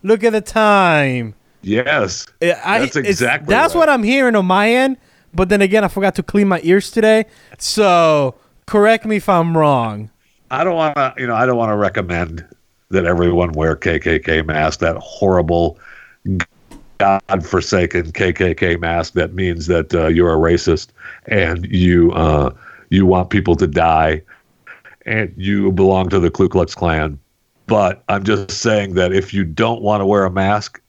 look 0.03 0.25
at 0.25 0.33
the 0.33 0.41
time." 0.41 1.35
yes, 1.63 2.27
I- 2.43 2.81
that's 2.81 2.97
exactly. 2.97 3.53
That's 3.55 3.75
right. 3.75 3.79
what 3.81 3.89
I'm 3.89 4.03
hearing 4.03 4.37
on 4.37 4.47
my 4.47 4.71
end. 4.71 4.97
But 5.35 5.49
then 5.49 5.61
again, 5.63 5.83
I 5.85 5.89
forgot 5.89 6.15
to 6.17 6.23
clean 6.23 6.47
my 6.49 6.61
ears 6.63 6.91
today, 6.91 7.25
so 7.59 8.35
Correct 8.67 9.05
me 9.05 9.17
if 9.17 9.29
I'm 9.29 9.57
wrong. 9.59 10.09
I 10.51 10.65
don't 10.65 10.75
want 10.77 10.97
to, 10.97 11.13
you 11.19 11.27
know, 11.27 11.35
I 11.35 11.45
don't 11.45 11.59
want 11.59 11.71
to 11.71 11.77
recommend 11.77 12.43
that 12.91 13.05
everyone 13.05 13.53
wear 13.53 13.77
KKK 13.77 14.41
mask. 14.47 14.79
That 14.81 14.97
horrible, 14.97 15.79
God-forsaken 16.99 18.13
KKK 18.13 18.81
mask 18.81 19.15
that 19.15 19.35
means 19.35 19.67
that 19.67 19.95
uh, 19.95 20.07
you're 20.07 20.33
a 20.33 20.37
racist 20.37 20.89
and 21.27 21.67
you 21.67 22.13
uh, 22.13 22.55
you 22.91 23.07
want 23.07 23.31
people 23.31 23.57
to 23.57 23.67
die 23.67 24.23
and 25.07 25.33
you 25.37 25.73
belong 25.73 26.09
to 26.09 26.19
the 26.19 26.31
Ku 26.31 26.49
Klux 26.49 26.75
Klan. 26.75 27.19
But 27.67 28.05
I'm 28.09 28.25
just 28.25 28.51
saying 28.51 28.95
that 28.95 29.13
if 29.13 29.33
you 29.33 29.45
don't 29.45 29.83
want 29.83 30.01
to 30.01 30.07
wear 30.07 30.25
a 30.25 30.31
mask 30.31 30.81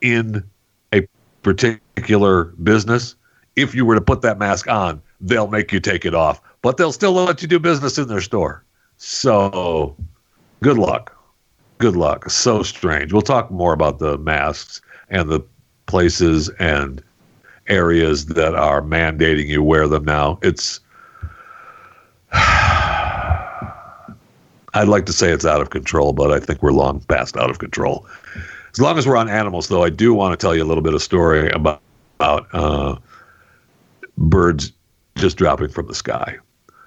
in 0.00 0.44
a 0.92 1.06
particular 1.42 2.44
business, 2.62 3.14
if 3.56 3.74
you 3.74 3.84
were 3.84 3.94
to 3.94 4.00
put 4.00 4.22
that 4.22 4.38
mask 4.38 4.68
on, 4.68 5.02
they'll 5.20 5.48
make 5.48 5.72
you 5.72 5.80
take 5.80 6.04
it 6.04 6.14
off, 6.14 6.40
but 6.62 6.76
they'll 6.76 6.92
still 6.92 7.12
let 7.12 7.42
you 7.42 7.48
do 7.48 7.58
business 7.58 7.98
in 7.98 8.08
their 8.08 8.20
store. 8.20 8.64
So, 8.98 9.96
good 10.62 10.78
luck. 10.78 11.14
Good 11.78 11.96
luck. 11.96 12.28
So 12.30 12.62
strange. 12.62 13.12
We'll 13.12 13.22
talk 13.22 13.50
more 13.50 13.72
about 13.72 13.98
the 13.98 14.18
masks 14.18 14.82
and 15.10 15.28
the 15.28 15.40
places 15.86 16.48
and 16.58 17.02
areas 17.68 18.26
that 18.26 18.54
are 18.54 18.82
mandating 18.82 19.46
you 19.46 19.62
wear 19.62 19.88
them 19.88 20.04
now. 20.04 20.38
It's 20.42 20.80
I'd 24.74 24.88
like 24.88 25.06
to 25.06 25.12
say 25.12 25.30
it's 25.30 25.46
out 25.46 25.60
of 25.60 25.70
control, 25.70 26.12
but 26.12 26.30
I 26.30 26.38
think 26.40 26.62
we're 26.62 26.72
long 26.72 27.00
past 27.00 27.36
out 27.36 27.50
of 27.50 27.58
control. 27.58 28.06
As 28.72 28.80
long 28.80 28.98
as 28.98 29.06
we're 29.06 29.16
on 29.16 29.28
animals, 29.28 29.68
though, 29.68 29.82
I 29.82 29.90
do 29.90 30.12
want 30.12 30.38
to 30.38 30.44
tell 30.44 30.54
you 30.54 30.62
a 30.62 30.66
little 30.66 30.82
bit 30.82 30.94
of 30.94 31.02
story 31.02 31.50
about, 31.50 31.80
about 32.20 32.46
uh, 32.52 32.96
birds 34.18 34.72
just 35.16 35.36
dropping 35.36 35.70
from 35.70 35.86
the 35.86 35.94
sky. 35.94 36.36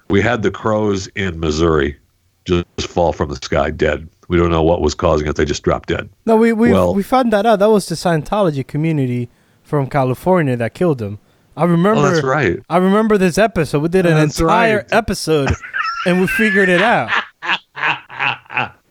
We 0.08 0.22
had 0.22 0.42
the 0.42 0.50
crows 0.50 1.08
in 1.08 1.40
Missouri 1.40 1.96
just 2.44 2.66
fall 2.80 3.12
from 3.12 3.30
the 3.30 3.36
sky 3.36 3.70
dead. 3.70 4.08
We 4.32 4.38
don't 4.38 4.50
know 4.50 4.62
what 4.62 4.80
was 4.80 4.94
causing 4.94 5.28
it. 5.28 5.36
They 5.36 5.44
just 5.44 5.62
dropped 5.62 5.90
dead. 5.90 6.08
No, 6.24 6.36
we 6.36 6.54
we 6.54 6.72
Well- 6.72 6.94
we 6.94 7.02
found 7.02 7.34
that 7.34 7.44
out. 7.44 7.58
That 7.58 7.68
was 7.68 7.84
the 7.86 7.94
Scientology 7.96 8.66
community 8.66 9.28
from 9.62 9.88
California 9.90 10.56
that 10.56 10.72
killed 10.72 10.96
them. 10.98 11.18
I 11.54 11.64
remember. 11.64 12.00
Oh, 12.00 12.10
that's 12.10 12.24
right. 12.24 12.58
I 12.70 12.78
remember 12.78 13.18
this 13.18 13.36
episode. 13.36 13.80
We 13.82 13.90
did 13.90 14.06
an 14.06 14.14
That's 14.14 14.40
entire 14.40 14.78
right. 14.78 14.92
episode, 14.92 15.50
and 16.06 16.18
we 16.22 16.26
figured 16.28 16.70
it 16.70 16.80
out. 16.80 17.10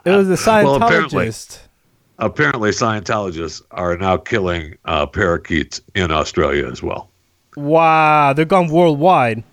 It 0.06 0.12
was 0.12 0.30
a 0.30 0.38
Well, 0.64 0.76
apparently. 0.76 1.28
Scientologist. 1.30 1.60
Apparently, 2.20 2.70
Scientologists 2.70 3.64
are 3.72 3.98
now 3.98 4.18
killing 4.18 4.76
uh, 4.86 5.08
parakeets 5.08 5.82
in 5.96 6.12
Australia 6.12 6.70
as 6.70 6.84
well. 6.84 7.10
wow, 7.58 8.32
they're 8.34 8.46
gone 8.46 8.68
worldwide. 8.70 9.44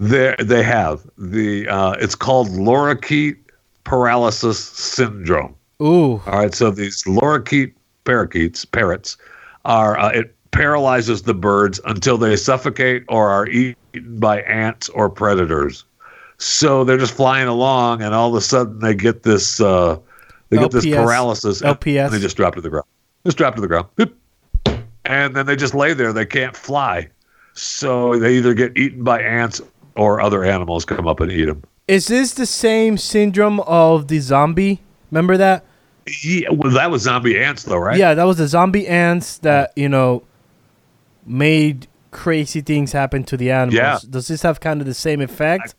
They 0.00 0.34
they 0.40 0.64
have 0.64 1.06
the 1.16 1.68
uh, 1.68 1.92
it's 2.00 2.16
called 2.16 2.48
lorikeet 2.48 3.36
paralysis 3.88 4.58
syndrome. 4.58 5.54
Ooh, 5.80 6.20
All 6.26 6.38
right, 6.40 6.54
so 6.54 6.70
these 6.70 7.02
lorikeet 7.04 7.72
parakeets, 8.04 8.64
parrots, 8.64 9.16
are 9.64 9.98
uh, 9.98 10.10
it 10.10 10.34
paralyzes 10.50 11.22
the 11.22 11.34
birds 11.34 11.80
until 11.84 12.18
they 12.18 12.36
suffocate 12.36 13.04
or 13.08 13.28
are 13.28 13.46
eaten 13.48 13.76
by 14.18 14.42
ants 14.42 14.88
or 14.90 15.08
predators. 15.08 15.84
So 16.38 16.84
they're 16.84 16.98
just 16.98 17.14
flying 17.14 17.48
along, 17.48 18.02
and 18.02 18.14
all 18.14 18.28
of 18.28 18.34
a 18.34 18.40
sudden 18.40 18.80
they 18.80 18.94
get 18.94 19.22
this 19.22 19.60
uh, 19.60 19.98
they 20.50 20.58
get 20.58 20.70
this 20.70 20.84
paralysis, 20.84 21.62
LPS. 21.62 22.06
and 22.06 22.14
they 22.14 22.20
just 22.20 22.36
drop 22.36 22.54
to 22.56 22.60
the 22.60 22.70
ground. 22.70 22.86
Just 23.24 23.38
drop 23.38 23.54
to 23.54 23.60
the 23.60 23.68
ground, 23.68 23.86
Boop. 23.96 24.12
and 25.04 25.34
then 25.34 25.46
they 25.46 25.56
just 25.56 25.74
lay 25.74 25.94
there. 25.94 26.12
They 26.12 26.26
can't 26.26 26.56
fly, 26.56 27.08
so 27.54 28.18
they 28.18 28.36
either 28.36 28.54
get 28.54 28.76
eaten 28.76 29.02
by 29.02 29.20
ants 29.22 29.60
or 29.96 30.20
other 30.20 30.44
animals 30.44 30.84
come 30.84 31.08
up 31.08 31.20
and 31.20 31.32
eat 31.32 31.46
them. 31.46 31.62
Is 31.88 32.06
this 32.06 32.34
the 32.34 32.46
same 32.46 32.96
syndrome 32.98 33.60
of 33.60 34.08
the 34.08 34.20
zombie? 34.20 34.80
Remember 35.10 35.36
that? 35.36 35.64
Yeah, 36.22 36.50
well, 36.50 36.72
that 36.72 36.90
was 36.90 37.02
zombie 37.02 37.38
ants, 37.38 37.64
though, 37.64 37.76
right? 37.78 37.98
Yeah, 37.98 38.14
that 38.14 38.24
was 38.24 38.38
the 38.38 38.46
zombie 38.48 38.86
ants 38.86 39.38
that 39.38 39.72
you 39.76 39.88
know 39.88 40.22
made 41.26 41.86
crazy 42.10 42.60
things 42.60 42.92
happen 42.92 43.24
to 43.24 43.36
the 43.36 43.50
animals. 43.50 43.74
Yeah. 43.74 43.98
Does 44.08 44.28
this 44.28 44.42
have 44.42 44.60
kind 44.60 44.80
of 44.80 44.86
the 44.86 44.94
same 44.94 45.20
effect? 45.20 45.74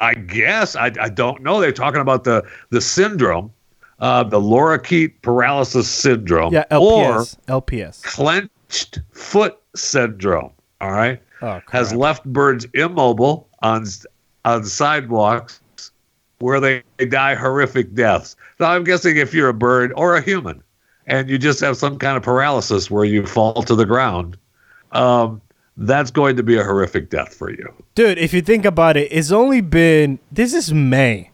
I 0.00 0.14
guess 0.14 0.76
I, 0.76 0.86
I 0.98 1.10
don't 1.10 1.42
know. 1.42 1.60
They're 1.60 1.72
talking 1.72 2.00
about 2.00 2.24
the 2.24 2.42
the 2.70 2.80
syndrome, 2.80 3.52
uh, 3.98 4.22
the 4.24 4.40
lorikeet 4.40 5.20
paralysis 5.20 5.88
syndrome, 5.88 6.54
yeah, 6.54 6.64
or 6.70 7.20
LPS. 7.20 7.36
LPS. 7.48 8.02
clenched 8.02 9.00
foot 9.12 9.58
syndrome. 9.76 10.52
All 10.80 10.92
right, 10.92 11.20
Oh, 11.42 11.60
has 11.70 11.92
left 11.92 12.24
birds 12.24 12.66
immobile 12.72 13.46
on 13.62 13.84
on 14.44 14.64
sidewalks 14.64 15.60
where 16.38 16.60
they 16.60 16.82
die 17.08 17.34
horrific 17.34 17.94
deaths. 17.94 18.36
Now 18.58 18.70
I'm 18.70 18.84
guessing 18.84 19.16
if 19.16 19.34
you're 19.34 19.48
a 19.48 19.54
bird 19.54 19.92
or 19.96 20.16
a 20.16 20.22
human 20.22 20.62
and 21.06 21.28
you 21.28 21.38
just 21.38 21.60
have 21.60 21.76
some 21.76 21.98
kind 21.98 22.16
of 22.16 22.22
paralysis 22.22 22.90
where 22.90 23.04
you 23.04 23.26
fall 23.26 23.62
to 23.62 23.74
the 23.74 23.84
ground, 23.84 24.36
um, 24.92 25.40
that's 25.76 26.10
going 26.10 26.36
to 26.36 26.42
be 26.42 26.56
a 26.56 26.64
horrific 26.64 27.10
death 27.10 27.34
for 27.34 27.50
you. 27.50 27.72
Dude, 27.94 28.18
if 28.18 28.32
you 28.34 28.42
think 28.42 28.64
about 28.64 28.96
it, 28.96 29.08
it's 29.10 29.32
only 29.32 29.60
been 29.60 30.18
this 30.30 30.52
is 30.52 30.72
May, 30.72 31.30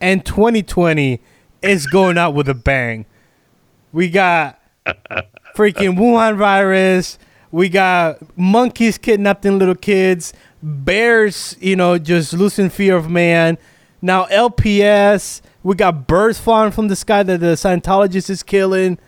and 0.00 0.24
2020 0.24 1.20
is 1.62 1.86
going 1.86 2.18
out 2.18 2.34
with 2.34 2.48
a 2.48 2.54
bang. 2.54 3.06
We 3.92 4.10
got 4.10 4.60
freaking 5.56 5.96
Wuhan 5.96 6.36
virus. 6.36 7.18
We 7.52 7.68
got 7.68 8.18
monkeys 8.36 8.98
kidnapping 8.98 9.58
little 9.58 9.74
kids. 9.74 10.32
Bears, 10.66 11.56
you 11.60 11.76
know, 11.76 11.96
just 11.96 12.32
losing 12.32 12.68
fear 12.70 12.96
of 12.96 13.08
man. 13.08 13.56
Now 14.02 14.24
LPS. 14.26 15.40
We 15.62 15.74
got 15.76 16.06
birds 16.08 16.38
falling 16.40 16.72
from 16.72 16.88
the 16.88 16.96
sky 16.96 17.22
that 17.22 17.38
the 17.38 17.54
Scientologist 17.54 18.28
is 18.30 18.42
killing. 18.42 18.98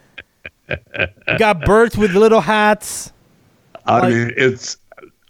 We 0.68 1.36
got 1.38 1.60
birds 1.64 1.96
with 1.96 2.14
little 2.14 2.40
hats. 2.40 3.12
I 3.86 3.98
Like- 4.00 4.12
mean, 4.12 4.32
it's 4.36 4.76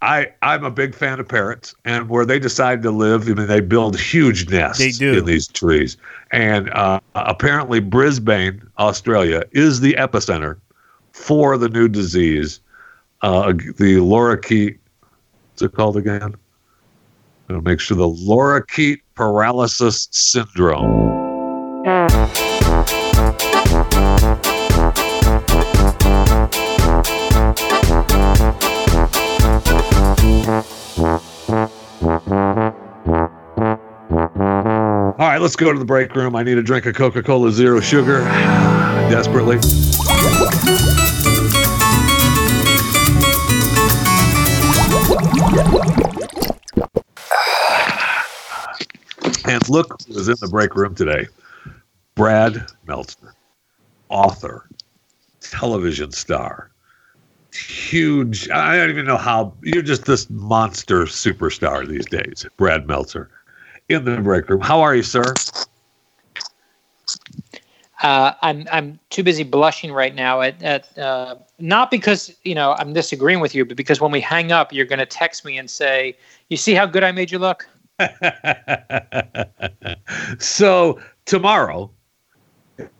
I 0.01 0.31
I'm 0.43 0.63
a 0.63 0.71
big 0.71 0.93
fan 0.95 1.19
of 1.19 1.27
parrots, 1.27 1.73
and 1.83 2.07
where 2.09 2.25
they 2.25 2.39
decide 2.39 2.83
to 2.83 2.91
live, 2.91 3.27
I 3.27 3.33
mean, 3.33 3.47
they 3.47 3.59
build 3.59 3.99
huge 3.99 4.49
nests 4.49 4.77
They 4.79 4.91
do. 4.91 5.17
in 5.19 5.25
these 5.25 5.47
trees. 5.47 5.97
And 6.31 6.69
uh, 6.71 6.99
apparently, 7.15 7.79
Brisbane, 7.79 8.61
Australia, 8.77 9.43
is 9.51 9.81
the 9.81 9.93
epicenter 9.95 10.57
for 11.11 11.57
the 11.57 11.69
new 11.69 11.87
disease, 11.87 12.59
uh, 13.23 13.51
the 13.51 13.95
lorikeet. 13.97 14.77
It 15.61 15.73
called 15.73 15.97
again? 15.97 16.35
Gonna 17.47 17.61
make 17.61 17.79
sure 17.79 17.97
the 17.97 18.07
lorikeet 18.07 18.99
paralysis 19.15 20.07
syndrome. 20.11 21.09
All 35.19 35.27
right, 35.27 35.41
let's 35.41 35.55
go 35.55 35.73
to 35.73 35.79
the 35.79 35.85
break 35.85 36.15
room. 36.15 36.35
I 36.35 36.43
need 36.43 36.57
a 36.57 36.63
drink 36.63 36.85
of 36.85 36.95
Coca 36.95 37.21
Cola 37.21 37.51
Zero 37.51 37.81
Sugar 37.81 38.19
desperately. 39.09 39.57
Look 49.69 50.01
who 50.07 50.19
is 50.19 50.27
in 50.27 50.35
the 50.41 50.47
break 50.47 50.75
room 50.75 50.95
today 50.95 51.27
Brad 52.15 52.69
Meltzer, 52.85 53.33
author, 54.09 54.67
television 55.39 56.11
star, 56.11 56.69
huge. 57.53 58.49
I 58.49 58.75
don't 58.75 58.89
even 58.89 59.05
know 59.05 59.15
how 59.15 59.53
you're 59.61 59.81
just 59.81 60.03
this 60.03 60.29
monster 60.29 61.05
superstar 61.05 61.87
these 61.87 62.05
days, 62.07 62.45
Brad 62.57 62.87
Meltzer, 62.87 63.29
in 63.87 64.03
the 64.03 64.17
break 64.17 64.49
room. 64.49 64.59
How 64.59 64.81
are 64.81 64.95
you, 64.95 65.03
sir? 65.03 65.33
Uh, 68.01 68.33
I'm 68.41 68.67
I'm 68.69 68.99
too 69.09 69.23
busy 69.23 69.43
blushing 69.43 69.93
right 69.93 70.13
now. 70.13 70.41
At, 70.41 70.61
at 70.61 70.97
uh, 70.97 71.35
not 71.59 71.89
because 71.89 72.35
you 72.43 72.53
know 72.53 72.73
I'm 72.79 72.91
disagreeing 72.91 73.39
with 73.39 73.55
you, 73.55 73.63
but 73.63 73.77
because 73.77 74.01
when 74.01 74.11
we 74.11 74.19
hang 74.19 74.51
up, 74.51 74.73
you're 74.73 74.85
going 74.85 74.99
to 74.99 75.05
text 75.05 75.45
me 75.45 75.57
and 75.57 75.69
say, 75.69 76.17
"You 76.49 76.57
see 76.57 76.73
how 76.73 76.85
good 76.85 77.03
I 77.03 77.13
made 77.13 77.31
you 77.31 77.39
look." 77.39 77.65
so 80.39 80.99
tomorrow 81.25 81.91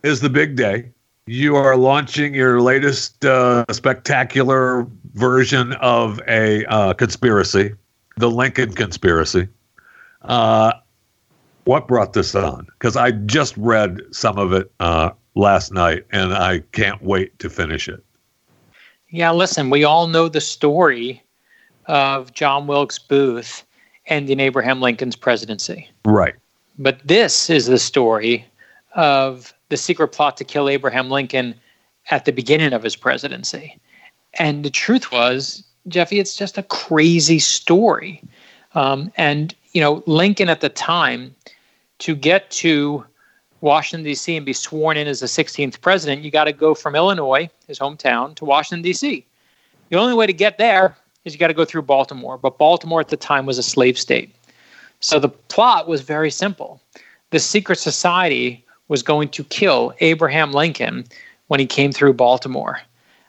is 0.03 0.21
the 0.21 0.29
big 0.29 0.55
day. 0.55 0.91
You 1.25 1.55
are 1.55 1.77
launching 1.77 2.33
your 2.33 2.61
latest 2.61 3.23
uh, 3.23 3.65
spectacular 3.71 4.87
version 5.13 5.73
of 5.73 6.19
a 6.27 6.65
uh, 6.65 6.93
conspiracy, 6.93 7.75
the 8.17 8.31
Lincoln 8.31 8.73
conspiracy. 8.73 9.47
Uh, 10.23 10.73
what 11.65 11.87
brought 11.87 12.13
this 12.13 12.33
on? 12.33 12.65
Because 12.65 12.95
I 12.95 13.11
just 13.11 13.55
read 13.57 14.01
some 14.11 14.39
of 14.39 14.53
it 14.53 14.71
uh, 14.79 15.11
last 15.35 15.71
night, 15.71 16.05
and 16.11 16.33
I 16.33 16.59
can't 16.71 17.01
wait 17.03 17.37
to 17.39 17.49
finish 17.49 17.87
it. 17.87 18.03
Yeah, 19.09 19.31
listen, 19.31 19.69
we 19.69 19.83
all 19.83 20.07
know 20.07 20.29
the 20.29 20.41
story 20.41 21.23
of 21.85 22.33
John 22.33 22.67
Wilkes 22.67 22.97
Booth 22.97 23.65
ending 24.09 24.39
Abraham 24.39 24.81
Lincoln's 24.81 25.15
presidency. 25.15 25.89
Right. 26.05 26.35
But 26.77 26.99
this 27.05 27.49
is 27.49 27.67
the 27.67 27.79
story 27.79 28.45
of 28.95 29.53
the 29.69 29.77
secret 29.77 30.09
plot 30.09 30.37
to 30.37 30.43
kill 30.43 30.67
Abraham 30.67 31.09
Lincoln 31.09 31.55
at 32.11 32.25
the 32.25 32.31
beginning 32.31 32.73
of 32.73 32.83
his 32.83 32.95
presidency. 32.95 33.79
And 34.35 34.63
the 34.65 34.69
truth 34.69 35.11
was, 35.11 35.63
Jeffy, 35.87 36.19
it's 36.19 36.35
just 36.35 36.57
a 36.57 36.63
crazy 36.63 37.39
story. 37.39 38.21
Um, 38.75 39.11
and, 39.17 39.53
you 39.73 39.81
know, 39.81 40.03
Lincoln 40.05 40.49
at 40.49 40.61
the 40.61 40.69
time, 40.69 41.35
to 41.99 42.15
get 42.15 42.49
to 42.51 43.05
Washington, 43.61 44.05
D.C., 44.05 44.35
and 44.35 44.45
be 44.45 44.53
sworn 44.53 44.97
in 44.97 45.07
as 45.07 45.19
the 45.19 45.25
16th 45.25 45.81
president, 45.81 46.23
you 46.23 46.31
got 46.31 46.45
to 46.45 46.53
go 46.53 46.73
from 46.73 46.95
Illinois, 46.95 47.49
his 47.67 47.77
hometown, 47.77 48.33
to 48.35 48.45
Washington, 48.45 48.81
D.C. 48.81 49.25
The 49.89 49.97
only 49.97 50.13
way 50.13 50.25
to 50.25 50.33
get 50.33 50.57
there 50.57 50.95
is 51.29 51.33
you 51.35 51.39
got 51.39 51.47
to 51.47 51.53
go 51.53 51.65
through 51.65 51.83
Baltimore. 51.83 52.37
But 52.37 52.57
Baltimore 52.57 52.99
at 52.99 53.07
the 53.07 53.17
time 53.17 53.45
was 53.45 53.57
a 53.57 53.63
slave 53.63 53.97
state. 53.97 54.35
So 54.99 55.19
the 55.19 55.29
plot 55.29 55.87
was 55.87 56.01
very 56.01 56.31
simple. 56.31 56.81
The 57.29 57.39
secret 57.39 57.77
society 57.77 58.65
was 58.89 59.03
going 59.03 59.29
to 59.29 59.43
kill 59.45 59.93
Abraham 59.99 60.51
Lincoln 60.51 61.05
when 61.47 61.59
he 61.59 61.65
came 61.65 61.91
through 61.91 62.13
Baltimore. 62.13 62.81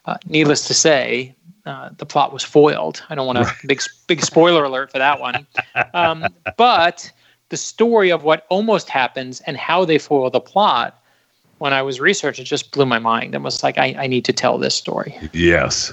Uh, 0.07 0.17
needless 0.27 0.67
to 0.67 0.75
say, 0.75 1.35
uh, 1.67 1.91
the 1.99 2.07
plot 2.07 2.33
was 2.33 2.43
foiled. 2.43 3.03
I 3.11 3.15
don't 3.15 3.27
want 3.27 3.39
a 3.39 3.53
big 3.67 3.83
big 4.07 4.23
spoiler 4.23 4.65
alert 4.65 4.91
for 4.91 4.99
that 4.99 5.21
one. 5.21 5.47
Um, 5.95 6.27
but 6.57 7.13
the 7.51 7.57
story 7.57 8.11
of 8.11 8.25
what 8.25 8.47
almost 8.49 8.89
happens 8.89 9.41
and 9.43 9.57
how 9.57 9.85
they 9.85 9.99
foil 9.99 10.31
the 10.31 10.41
plot, 10.41 11.03
when 11.59 11.75
I 11.75 11.83
was 11.83 12.01
researching, 12.01 12.45
it 12.45 12.47
just 12.47 12.73
blew 12.73 12.87
my 12.87 12.99
mind. 12.99 13.35
It 13.35 13.43
was 13.43 13.63
like 13.63 13.77
I, 13.77 13.95
I 13.99 14.07
need 14.07 14.25
to 14.25 14.33
tell 14.33 14.57
this 14.57 14.75
story. 14.75 15.17
Yes, 15.35 15.93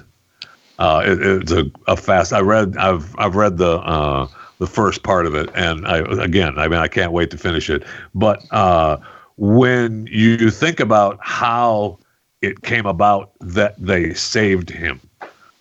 uh, 0.80 1.04
it, 1.06 1.22
it's 1.22 1.52
a, 1.52 1.70
a 1.88 1.98
fast. 1.98 2.34
I 2.34 2.42
read. 2.42 2.78
I've 2.78 3.16
I've 3.18 3.36
read 3.36 3.58
the 3.58 3.80
uh, 3.80 4.28
the 4.60 4.68
first 4.68 5.04
part 5.04 5.26
of 5.26 5.36
it, 5.36 5.50
and 5.56 5.88
I 5.88 6.00
again, 6.24 6.58
I 6.58 6.68
mean, 6.68 6.80
I 6.80 6.88
can't 6.88 7.12
wait 7.12 7.32
to 7.32 7.38
finish 7.38 7.70
it. 7.70 7.84
But 8.14 8.44
uh, 8.52 8.98
when 9.38 10.08
you 10.12 10.52
think 10.52 10.80
about 10.80 11.18
how 11.22 12.00
it 12.42 12.62
came 12.62 12.86
about 12.86 13.32
that 13.40 13.76
they 13.78 14.14
saved 14.14 14.70
him, 14.70 15.02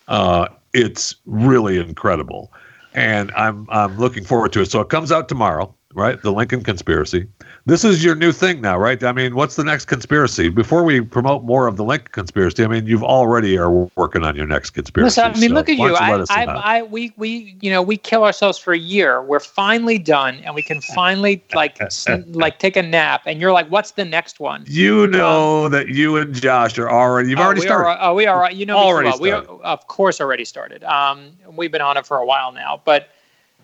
uh, 0.09 0.49
it's 0.73 1.17
really 1.25 1.79
incredible, 1.79 2.53
and 2.95 3.31
I'm 3.33 3.67
I'm 3.71 3.99
looking 3.99 4.25
forward 4.25 4.53
to 4.55 4.61
it. 4.61 4.71
So 4.71 4.81
it 4.81 4.89
comes 4.89 5.13
out 5.13 5.29
tomorrow 5.29 5.75
right? 5.97 6.21
The 6.21 6.31
Lincoln 6.31 6.63
conspiracy. 6.63 7.27
This 7.65 7.83
is 7.83 8.05
your 8.05 8.15
new 8.15 8.31
thing 8.31 8.61
now, 8.61 8.79
right? 8.79 9.03
I 9.03 9.13
mean, 9.13 9.35
what's 9.35 9.57
the 9.57 9.65
next 9.65 9.87
conspiracy? 9.87 10.51
Before 10.51 10.85
we 10.85 11.01
promote 11.01 11.43
more 11.43 11.67
of 11.67 11.79
the 11.79 11.85
Lincoln 11.85 12.13
conspiracy, 12.13 12.63
I 12.63 12.69
mean, 12.69 12.87
you've 12.87 13.03
already 13.03 13.57
are 13.59 13.71
working 13.71 14.23
on 14.23 14.37
your 14.37 14.47
next 14.47 14.71
conspiracy. 14.71 15.21
Listen, 15.23 15.33
I 15.33 15.41
mean, 15.41 15.49
so 15.49 15.55
look 15.55 15.69
at 15.71 15.77
you. 15.77 15.89
you 15.89 15.97
I, 15.97 16.25
I, 16.29 16.45
I, 16.45 16.83
we, 16.83 17.15
we, 17.17 17.57
you 17.63 17.71
know, 17.71 17.81
we 17.81 17.97
kill 17.97 18.25
ourselves 18.25 18.59
for 18.59 18.75
a 18.75 18.79
year. 18.79 19.23
We're 19.23 19.41
finally 19.41 19.99
done, 19.99 20.37
and 20.41 20.55
we 20.55 20.63
can 20.63 20.83
finally 20.83 21.43
like, 21.55 21.79
like 22.29 22.59
take 22.59 22.77
a 22.77 22.83
nap. 22.83 23.23
And 23.25 23.41
you're 23.41 23.53
like, 23.53 23.69
what's 23.71 23.93
the 23.93 24.05
next 24.05 24.39
one? 24.39 24.65
You 24.67 25.07
know 25.07 25.65
um, 25.65 25.73
that 25.73 25.89
you 25.89 26.19
and 26.19 26.35
Josh 26.35 26.79
are 26.79 26.91
already. 26.91 27.31
You've 27.31 27.41
oh, 27.41 27.45
already 27.45 27.63
started. 27.63 27.89
Are, 27.89 27.99
oh, 28.11 28.15
we 28.15 28.27
are. 28.27 28.53
You 28.53 28.67
know, 28.67 28.77
already 28.77 29.09
well. 29.09 29.19
We 29.19 29.31
are, 29.31 29.43
of 29.43 29.87
course, 29.87 30.21
already 30.21 30.45
started. 30.45 30.85
Um, 30.85 31.33
we've 31.57 31.73
been 31.73 31.81
on 31.81 31.97
it 31.97 32.05
for 32.05 32.19
a 32.19 32.27
while 32.27 32.53
now, 32.53 32.83
but 32.85 33.09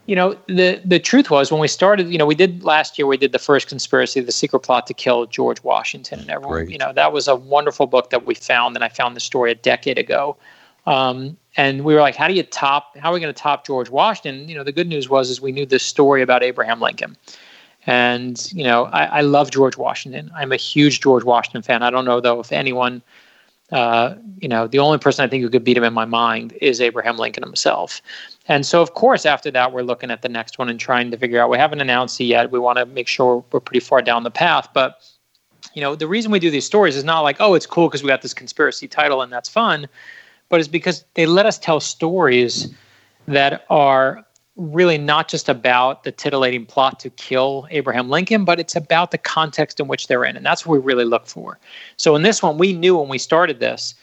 you 0.07 0.17
know 0.17 0.37
the 0.47 0.81
the 0.85 0.99
truth 0.99 1.31
was 1.31 1.53
when 1.53 1.61
we 1.61 1.69
started 1.69 2.09
you 2.11 2.19
know 2.19 2.27
we 2.27 2.35
did 2.35 2.65
last 2.65 2.99
year 2.99 3.07
we 3.07 3.17
did 3.17 3.33
the 3.33 3.39
first 3.39 3.69
conspiracy 3.69 4.21
the 4.21 4.33
secret 4.33 4.61
plot 4.61 4.87
to 4.87 4.95
kill 4.95 5.27
george 5.27 5.63
washington 5.63 6.21
and 6.21 6.31
everyone 6.31 6.65
Great. 6.65 6.71
you 6.71 6.79
know 6.79 6.93
that 6.93 7.13
was 7.13 7.29
a 7.29 7.37
wonderful 7.37 7.87
book 7.87 8.11
that 8.11 8.27
we 8.27 8.35
found 8.35 8.75
and 8.77 8.85
i 8.85 8.89
found 8.89 9.15
the 9.17 9.21
story 9.21 9.51
a 9.51 9.55
decade 9.55 9.99
ago. 9.99 10.37
Um, 10.85 11.37
and 11.57 11.85
we 11.85 11.95
were 11.95 12.01
like 12.01 12.17
how 12.17 12.27
do 12.27 12.35
you 12.35 12.43
top 12.43 12.97
how 12.99 13.11
are 13.11 13.15
we 13.15 13.21
going 13.21 13.33
to 13.33 13.41
top 13.41 13.65
george 13.65 13.89
washington? 13.89 14.49
You 14.49 14.57
know 14.57 14.65
the 14.65 14.73
good 14.73 14.89
news 14.89 15.09
was 15.09 15.31
is 15.31 15.41
we 15.41 15.53
knew 15.53 15.65
this 15.65 15.85
story 15.85 16.23
about 16.23 16.43
abraham 16.43 16.81
lincoln. 16.81 17.17
And 17.87 18.51
you 18.53 18.65
know 18.65 18.87
I, 18.87 19.05
I 19.05 19.21
love 19.21 19.53
george 19.53 19.77
washington. 19.77 20.33
I'm 20.35 20.51
a 20.51 20.57
huge 20.57 21.01
george 21.01 21.23
washington 21.23 21.63
fan. 21.63 21.85
I 21.85 21.91
don't 21.91 22.05
know 22.05 22.21
though 22.21 22.41
if 22.41 22.51
anyone 22.51 23.03
uh, 23.73 24.15
you 24.39 24.49
know, 24.49 24.67
the 24.67 24.79
only 24.79 24.99
person 24.99 25.25
I 25.25 25.29
think 25.29 25.43
who 25.43 25.49
could 25.49 25.65
beat 25.65 25.79
him 25.79 25.85
in 25.85 25.95
my 25.95 26.05
mind 26.05 26.53
is 26.61 26.81
Abraham 26.81 27.17
Lincoln 27.17 27.43
himself. 27.43 28.03
And 28.49 28.67
so, 28.67 28.83
of 28.83 28.95
course, 28.95 29.25
after 29.25 29.51
that, 29.53 29.73
we're 29.73 29.83
looking 29.83 30.11
at 30.11 30.23
the 30.23 30.29
next 30.29 30.59
one 30.59 30.69
and 30.69 30.79
trying 30.79 31.11
to 31.11 31.17
figure 31.17 31.41
out. 31.41 31.51
We 31.51 31.59
haven't 31.59 31.81
announced 31.81 32.21
it 32.21 32.25
yet. 32.25 32.51
We 32.51 32.59
want 32.59 32.79
to 32.79 32.87
make 32.87 33.09
sure 33.09 33.45
we're 33.53 33.61
pretty 33.61 33.85
far 33.85 34.03
down 34.03 34.25
the 34.25 34.31
path. 34.31 34.69
But, 34.75 35.01
you 35.75 35.81
know, 35.81 35.95
the 35.95 36.09
reason 36.09 36.33
we 36.33 36.41
do 36.41 36.51
these 36.51 36.67
stories 36.67 36.97
is 36.97 37.05
not 37.05 37.21
like, 37.21 37.37
oh, 37.39 37.55
it's 37.55 37.67
cool 37.67 37.89
because 37.89 38.03
we 38.03 38.09
got 38.09 38.23
this 38.23 38.35
conspiracy 38.35 38.89
title 38.89 39.23
and 39.23 39.33
that's 39.33 39.49
fun, 39.49 39.87
but 40.49 40.59
it's 40.59 40.69
because 40.69 41.05
they 41.15 41.27
let 41.27 41.47
us 41.47 41.59
tell 41.59 41.79
stories 41.79 42.75
that 43.29 43.65
are 43.71 44.25
really 44.57 44.99
not 44.99 45.29
just 45.29 45.49
about 45.49 46.05
the 46.05 46.13
titillating 46.13 46.67
plot 46.67 47.01
to 47.01 47.11
kill 47.11 47.67
Abraham 47.71 48.11
Lincoln, 48.11 48.45
but 48.45 48.61
it's 48.61 48.77
about 48.77 49.11
the 49.11 49.19
context 49.19 49.81
in 49.81 49.89
which 49.89 50.09
they're 50.09 50.25
in. 50.25 50.37
And 50.37 50.45
that's 50.45 50.67
what 50.67 50.79
we 50.79 50.85
really 50.85 51.05
look 51.07 51.27
for. 51.27 51.59
So 51.97 52.15
in 52.17 52.23
this 52.23 52.43
one, 52.43 52.59
we 52.59 52.73
knew 52.73 52.99
when 52.99 53.09
we 53.09 53.19
started 53.19 53.61
this, 53.61 53.95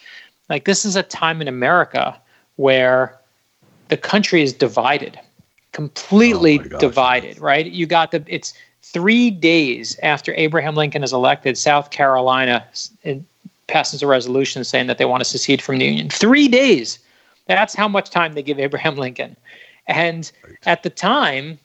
like 0.49 0.65
this 0.65 0.85
is 0.85 0.95
a 0.95 1.03
time 1.03 1.41
in 1.41 1.47
America 1.47 2.19
where 2.55 3.18
the 3.89 3.97
country 3.97 4.41
is 4.41 4.53
divided, 4.53 5.19
completely 5.73 6.59
oh 6.59 6.79
divided, 6.79 7.39
right? 7.39 7.65
You 7.65 7.85
got 7.85 8.11
the 8.11 8.23
it's 8.27 8.53
three 8.81 9.29
days 9.29 9.99
after 10.01 10.33
Abraham 10.35 10.75
Lincoln 10.75 11.03
is 11.03 11.13
elected, 11.13 11.57
South 11.57 11.91
Carolina 11.91 12.65
passes 13.67 14.01
a 14.01 14.07
resolution 14.07 14.63
saying 14.63 14.87
that 14.87 14.97
they 14.97 15.05
want 15.05 15.21
to 15.21 15.25
secede 15.25 15.61
from 15.61 15.77
the 15.77 15.85
Union. 15.85 16.09
Three 16.09 16.47
days. 16.47 16.99
That's 17.47 17.75
how 17.75 17.87
much 17.87 18.09
time 18.09 18.33
they 18.33 18.43
give 18.43 18.59
Abraham 18.59 18.95
Lincoln. 19.05 19.35
And 19.87 20.31
right. 20.43 20.55
at 20.65 20.83
the 20.83 20.89
time, 20.89 21.59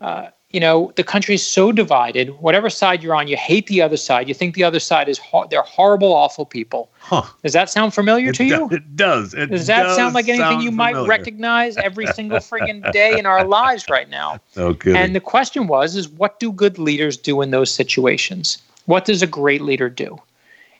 uh, 0.00 0.28
you 0.54 0.60
know, 0.60 0.92
the 0.94 1.02
country 1.02 1.34
is 1.34 1.44
so 1.44 1.72
divided. 1.72 2.30
Whatever 2.38 2.70
side 2.70 3.02
you're 3.02 3.16
on, 3.16 3.26
you 3.26 3.36
hate 3.36 3.66
the 3.66 3.82
other 3.82 3.96
side. 3.96 4.28
You 4.28 4.34
think 4.34 4.54
the 4.54 4.62
other 4.62 4.78
side 4.78 5.08
is 5.08 5.18
ho- 5.18 5.48
they're 5.50 5.62
horrible, 5.62 6.12
awful 6.12 6.46
people. 6.46 6.90
Huh. 7.00 7.24
Does 7.42 7.54
that 7.54 7.70
sound 7.70 7.92
familiar 7.92 8.30
it 8.30 8.36
to 8.36 8.44
you? 8.44 8.68
it 8.70 8.94
does. 8.94 9.34
It 9.34 9.50
does 9.50 9.66
that 9.66 9.82
does 9.82 9.96
sound 9.96 10.14
like 10.14 10.28
anything 10.28 10.60
you 10.60 10.70
familiar. 10.70 10.94
might 10.94 11.08
recognize 11.08 11.76
every 11.78 12.06
single 12.06 12.38
friggin' 12.50 12.92
day 12.92 13.18
in 13.18 13.26
our 13.26 13.44
lives 13.44 13.88
right 13.90 14.08
now? 14.08 14.38
Okay. 14.56 14.96
And 14.96 15.16
the 15.16 15.20
question 15.20 15.66
was, 15.66 15.96
is 15.96 16.08
what 16.08 16.38
do 16.38 16.52
good 16.52 16.78
leaders 16.78 17.16
do 17.16 17.42
in 17.42 17.50
those 17.50 17.72
situations? 17.74 18.58
What 18.86 19.04
does 19.04 19.20
a 19.20 19.26
great 19.26 19.60
leader 19.60 19.88
do? 19.88 20.16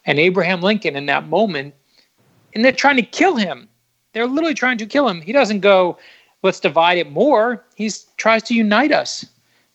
And 0.07 0.21
Abraham 0.21 0.63
Lincoln, 0.63 0.95
in 0.95 1.07
that 1.07 1.27
moment, 1.27 1.75
and 2.55 2.65
they're 2.65 2.71
trying 2.71 2.97
to 2.97 3.03
kill 3.03 3.35
him. 3.35 3.69
They're 4.13 4.29
literally 4.29 4.55
trying 4.55 4.79
to 4.79 4.87
kill 4.87 5.09
him. 5.09 5.21
He 5.21 5.33
doesn't 5.33 5.61
go, 5.61 5.99
let's 6.45 6.61
divide 6.61 6.99
it 6.99 7.11
more. 7.11 7.65
He 7.75 7.91
tries 8.17 8.45
to 8.45 8.55
unite 8.55 8.93
us 8.93 9.27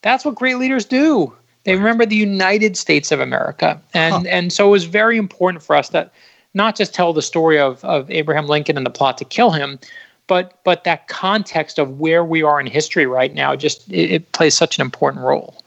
that's 0.01 0.25
what 0.25 0.35
great 0.35 0.57
leaders 0.57 0.85
do. 0.85 1.33
They 1.63 1.75
remember 1.75 2.05
the 2.05 2.15
United 2.15 2.77
States 2.77 3.11
of 3.11 3.19
America. 3.19 3.81
And 3.93 4.13
huh. 4.13 4.23
and 4.27 4.53
so 4.53 4.67
it 4.67 4.71
was 4.71 4.85
very 4.85 5.17
important 5.17 5.63
for 5.63 5.75
us 5.75 5.89
that 5.89 6.11
not 6.53 6.75
just 6.75 6.93
tell 6.93 7.13
the 7.13 7.21
story 7.21 7.59
of, 7.59 7.83
of 7.83 8.09
Abraham 8.09 8.47
Lincoln 8.47 8.77
and 8.77 8.85
the 8.85 8.91
plot 8.91 9.17
to 9.19 9.25
kill 9.25 9.51
him, 9.51 9.79
but 10.27 10.59
but 10.63 10.83
that 10.85 11.07
context 11.07 11.77
of 11.79 11.99
where 11.99 12.23
we 12.23 12.43
are 12.43 12.59
in 12.59 12.67
history 12.67 13.05
right 13.05 13.33
now 13.33 13.55
just 13.55 13.89
it, 13.91 14.11
it 14.11 14.31
plays 14.31 14.55
such 14.55 14.77
an 14.77 14.81
important 14.81 15.23
role. 15.23 15.61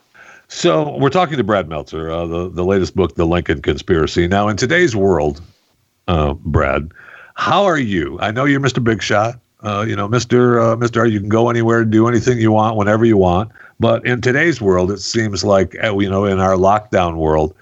So 0.49 0.99
we're 0.99 1.11
talking 1.11 1.39
to 1.39 1.45
Brad 1.45 1.69
Meltzer, 1.69 2.11
uh, 2.11 2.27
the 2.27 2.49
the 2.49 2.65
latest 2.65 2.95
book, 2.95 3.15
The 3.15 3.25
Lincoln 3.27 3.63
Conspiracy. 3.63 4.29
Now, 4.29 4.49
in 4.49 4.57
today's 4.57 4.95
world, 4.95 5.41
uh, 6.09 6.35
Brad, 6.35 6.93
how 7.35 7.65
are 7.65 7.79
you? 7.79 8.19
I 8.21 8.31
know 8.31 8.45
you're 8.45 8.61
Mr. 8.61 8.83
Big 8.83 9.03
Shot. 9.03 9.41
Uh, 9.63 9.85
you 9.87 9.97
know, 9.97 10.09
Mister 10.09 10.61
uh, 10.61 10.77
Mister, 10.77 11.07
you 11.07 11.21
can 11.21 11.29
go 11.29 11.49
anywhere, 11.49 11.85
do 11.85 12.07
anything 12.09 12.39
you 12.39 12.53
want, 12.53 12.77
whenever 12.77 13.05
you 13.05 13.17
want. 13.17 13.51
But 13.83 14.07
in 14.07 14.21
today's 14.21 14.61
world, 14.61 14.93
it 14.93 15.01
seems 15.01 15.43
like 15.43 15.75
uh, 15.83 15.99
you 15.99 16.09
know, 16.09 16.25
in 16.25 16.39
our 16.39 16.55
lockdown 16.55 17.17
world, 17.17 17.53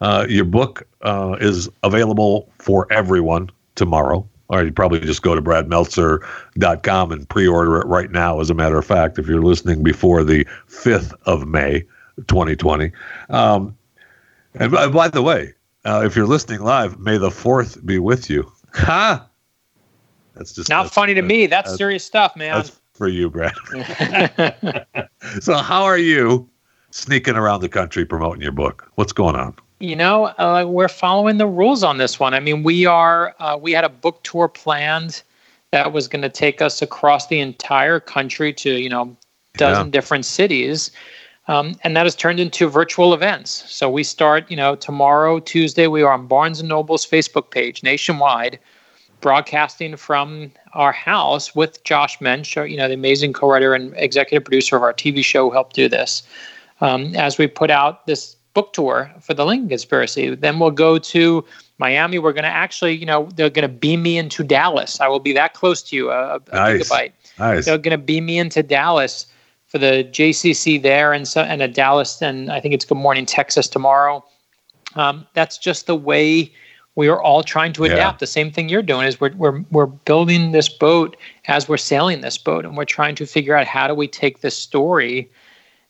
uh, 0.00 0.24
your 0.28 0.44
book 0.44 0.86
uh, 1.02 1.36
is 1.40 1.68
available 1.82 2.48
for 2.60 2.86
everyone 2.92 3.50
tomorrow. 3.74 4.24
Or 4.48 4.62
you 4.62 4.70
probably 4.70 5.00
just 5.00 5.22
go 5.22 5.34
to 5.34 5.42
bradmeltzer.com 5.42 7.10
and 7.10 7.28
pre-order 7.28 7.80
it 7.80 7.86
right 7.88 8.08
now. 8.12 8.38
As 8.38 8.50
a 8.50 8.54
matter 8.54 8.78
of 8.78 8.86
fact, 8.86 9.18
if 9.18 9.26
you're 9.26 9.42
listening 9.42 9.82
before 9.82 10.22
the 10.22 10.46
fifth 10.68 11.12
of 11.26 11.48
May, 11.48 11.80
2020. 12.28 12.92
Um, 13.30 13.76
and 14.54 14.70
by, 14.70 14.86
by, 14.86 15.08
the 15.08 15.22
way, 15.22 15.54
uh, 15.84 16.02
if 16.04 16.14
you're 16.14 16.26
listening 16.26 16.60
live, 16.60 17.00
may 17.00 17.18
the 17.18 17.32
fourth 17.32 17.84
be 17.84 17.98
with 17.98 18.30
you. 18.30 18.50
Ha! 18.74 19.28
That's 20.34 20.52
just 20.52 20.68
not 20.68 20.84
that's, 20.84 20.94
funny 20.94 21.14
to 21.14 21.22
me. 21.22 21.46
That's, 21.46 21.70
that's, 21.70 21.78
serious 21.78 22.04
stuff, 22.04 22.36
man. 22.36 22.56
That's 22.56 22.80
for 22.94 23.08
you, 23.08 23.28
Brad. 23.28 23.54
so, 25.40 25.56
how 25.56 25.84
are 25.84 25.98
you 25.98 26.48
sneaking 26.90 27.36
around 27.36 27.60
the 27.60 27.68
country 27.68 28.04
promoting 28.04 28.40
your 28.40 28.52
book? 28.52 28.90
What's 28.94 29.12
going 29.12 29.36
on? 29.36 29.54
You 29.80 29.96
know, 29.96 30.26
uh, 30.38 30.64
we're 30.66 30.88
following 30.88 31.38
the 31.38 31.46
rules 31.46 31.82
on 31.82 31.98
this 31.98 32.18
one. 32.18 32.32
I 32.32 32.40
mean, 32.40 32.62
we 32.62 32.86
are. 32.86 33.34
Uh, 33.38 33.58
we 33.60 33.72
had 33.72 33.84
a 33.84 33.88
book 33.88 34.22
tour 34.22 34.48
planned 34.48 35.22
that 35.72 35.92
was 35.92 36.08
going 36.08 36.22
to 36.22 36.28
take 36.28 36.62
us 36.62 36.80
across 36.80 37.26
the 37.26 37.40
entire 37.40 38.00
country 38.00 38.52
to 38.54 38.80
you 38.80 38.88
know 38.88 39.14
dozen 39.56 39.86
yeah. 39.86 39.90
different 39.90 40.24
cities. 40.24 40.90
Um, 41.46 41.76
and 41.84 41.94
that 41.94 42.06
has 42.06 42.16
turned 42.16 42.40
into 42.40 42.68
virtual 42.68 43.12
events. 43.12 43.70
So 43.70 43.90
we 43.90 44.02
start, 44.02 44.50
you 44.50 44.56
know, 44.56 44.76
tomorrow, 44.76 45.40
Tuesday, 45.40 45.86
we 45.88 46.00
are 46.00 46.10
on 46.10 46.26
Barnes 46.26 46.58
and 46.58 46.70
Noble's 46.70 47.04
Facebook 47.04 47.50
page 47.50 47.82
nationwide 47.82 48.58
broadcasting 49.20 49.96
from 49.96 50.50
our 50.74 50.92
house 50.92 51.54
with 51.54 51.82
Josh 51.84 52.20
Mensch, 52.20 52.56
you 52.56 52.76
know, 52.76 52.88
the 52.88 52.94
amazing 52.94 53.32
co-writer 53.32 53.74
and 53.74 53.94
executive 53.96 54.44
producer 54.44 54.76
of 54.76 54.82
our 54.82 54.92
TV 54.92 55.24
show, 55.24 55.50
helped 55.50 55.74
do 55.74 55.88
this. 55.88 56.22
Um, 56.80 57.14
as 57.16 57.38
we 57.38 57.46
put 57.46 57.70
out 57.70 58.06
this 58.06 58.36
book 58.54 58.72
tour 58.72 59.10
for 59.20 59.34
the 59.34 59.44
Lincoln 59.46 59.68
Conspiracy, 59.68 60.34
then 60.34 60.58
we'll 60.58 60.70
go 60.70 60.98
to 60.98 61.44
Miami. 61.78 62.18
We're 62.18 62.32
going 62.32 62.44
to 62.44 62.48
actually, 62.50 62.94
you 62.94 63.06
know, 63.06 63.28
they're 63.34 63.50
going 63.50 63.68
to 63.68 63.74
beam 63.74 64.02
me 64.02 64.18
into 64.18 64.44
Dallas. 64.44 65.00
I 65.00 65.08
will 65.08 65.20
be 65.20 65.32
that 65.32 65.54
close 65.54 65.82
to 65.82 65.96
you, 65.96 66.10
a, 66.10 66.36
a 66.36 66.40
Nice. 66.52 66.88
gigabyte. 66.88 67.12
Nice. 67.38 67.64
They're 67.64 67.78
going 67.78 67.98
to 67.98 67.98
beam 67.98 68.26
me 68.26 68.38
into 68.38 68.62
Dallas 68.62 69.26
for 69.66 69.78
the 69.78 70.04
JCC 70.12 70.80
there, 70.80 71.12
and 71.12 71.26
so 71.26 71.42
and 71.42 71.60
a 71.60 71.66
Dallas, 71.66 72.22
and 72.22 72.52
I 72.52 72.60
think 72.60 72.74
it's 72.74 72.84
Good 72.84 72.98
Morning 72.98 73.26
Texas 73.26 73.66
tomorrow. 73.66 74.24
Um, 74.94 75.26
that's 75.34 75.58
just 75.58 75.86
the 75.88 75.96
way 75.96 76.52
we 76.96 77.08
are 77.08 77.20
all 77.20 77.42
trying 77.42 77.72
to 77.74 77.84
Yeah. 77.84 77.92
adapt. 77.92 78.20
The 78.20 78.26
same 78.26 78.50
thing 78.52 78.68
you're 78.68 78.82
doing 78.82 79.06
is 79.06 79.20
we're 79.20 79.34
we're 79.36 79.60
we're 79.70 79.86
building 79.86 80.52
this 80.52 80.68
boat 80.68 81.16
as 81.48 81.68
we're 81.68 81.76
sailing 81.76 82.20
this 82.20 82.38
boat, 82.38 82.64
and 82.64 82.76
we're 82.76 82.84
trying 82.84 83.14
to 83.16 83.26
figure 83.26 83.56
out 83.56 83.66
how 83.66 83.86
do 83.88 83.94
we 83.94 84.08
take 84.08 84.40
this 84.40 84.56
story 84.56 85.28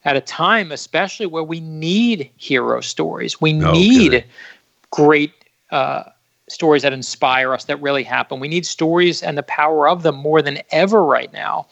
at 0.05 0.17
a 0.17 0.21
time, 0.21 0.73
especially 0.73 1.27
where 1.27 1.43
we 1.45 1.61
need 1.61 2.31
hero 2.37 2.81
stories. 2.81 3.41
We 3.41 3.53
No 3.53 3.73
need 3.73 4.13
kidding. 4.13 4.25
great 4.91 5.33
uh, 5.71 6.05
stories 6.49 6.83
that 6.83 6.93
inspire 6.93 7.53
us, 7.55 7.65
that 7.65 7.81
really 7.81 8.03
happen. 8.03 8.39
We 8.41 8.49
need 8.49 8.67
stories 8.67 9.23
and 9.23 9.37
the 9.39 9.43
power 9.43 9.89
of 9.89 10.03
them 10.03 10.17
more 10.17 10.43
than 10.43 10.59
ever 10.71 11.03
right 11.05 11.33
now. 11.33 11.67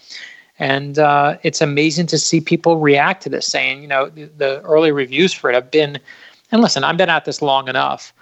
And 0.59 0.99
uh, 0.99 1.37
it's 1.43 1.61
amazing 1.61 2.07
to 2.09 2.19
see 2.19 2.41
people 2.41 2.79
react 2.79 3.23
to 3.25 3.29
this, 3.29 3.47
saying, 3.47 3.83
you 3.83 3.89
know, 3.89 4.09
the, 4.09 4.25
the 4.37 4.61
early 4.63 4.93
reviews 4.93 5.33
for 5.33 5.51
it 5.51 5.55
have 5.55 5.71
been, 5.71 5.99
and 6.51 6.63
listen, 6.63 6.85
I've 6.85 6.97
been 6.97 7.09
at 7.11 7.25
this 7.25 7.43
long 7.43 7.69
enough. 7.69 8.13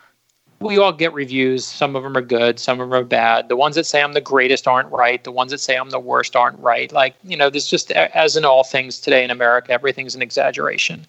We 0.60 0.76
all 0.76 0.92
get 0.92 1.14
reviews. 1.14 1.64
Some 1.64 1.96
of 1.96 2.02
them 2.02 2.14
are 2.18 2.22
good, 2.22 2.58
some 2.60 2.80
of 2.80 2.90
them 2.90 3.00
are 3.00 3.04
bad. 3.04 3.48
The 3.48 3.56
ones 3.56 3.76
that 3.76 3.86
say 3.86 4.02
I'm 4.02 4.12
the 4.12 4.20
greatest 4.20 4.68
aren't 4.68 4.92
right. 4.92 5.24
The 5.24 5.32
ones 5.32 5.52
that 5.52 5.58
say 5.58 5.74
I'm 5.74 5.88
the 5.88 5.98
worst 5.98 6.36
aren't 6.36 6.58
right. 6.58 6.92
Like, 6.92 7.14
you 7.24 7.34
know, 7.34 7.48
there's 7.48 7.66
just, 7.66 7.90
as 7.92 8.36
in 8.36 8.44
all 8.44 8.62
things 8.62 9.00
today 9.00 9.24
in 9.24 9.30
America, 9.30 9.72
everything's 9.72 10.14
an 10.14 10.20
exaggeration. 10.20 11.06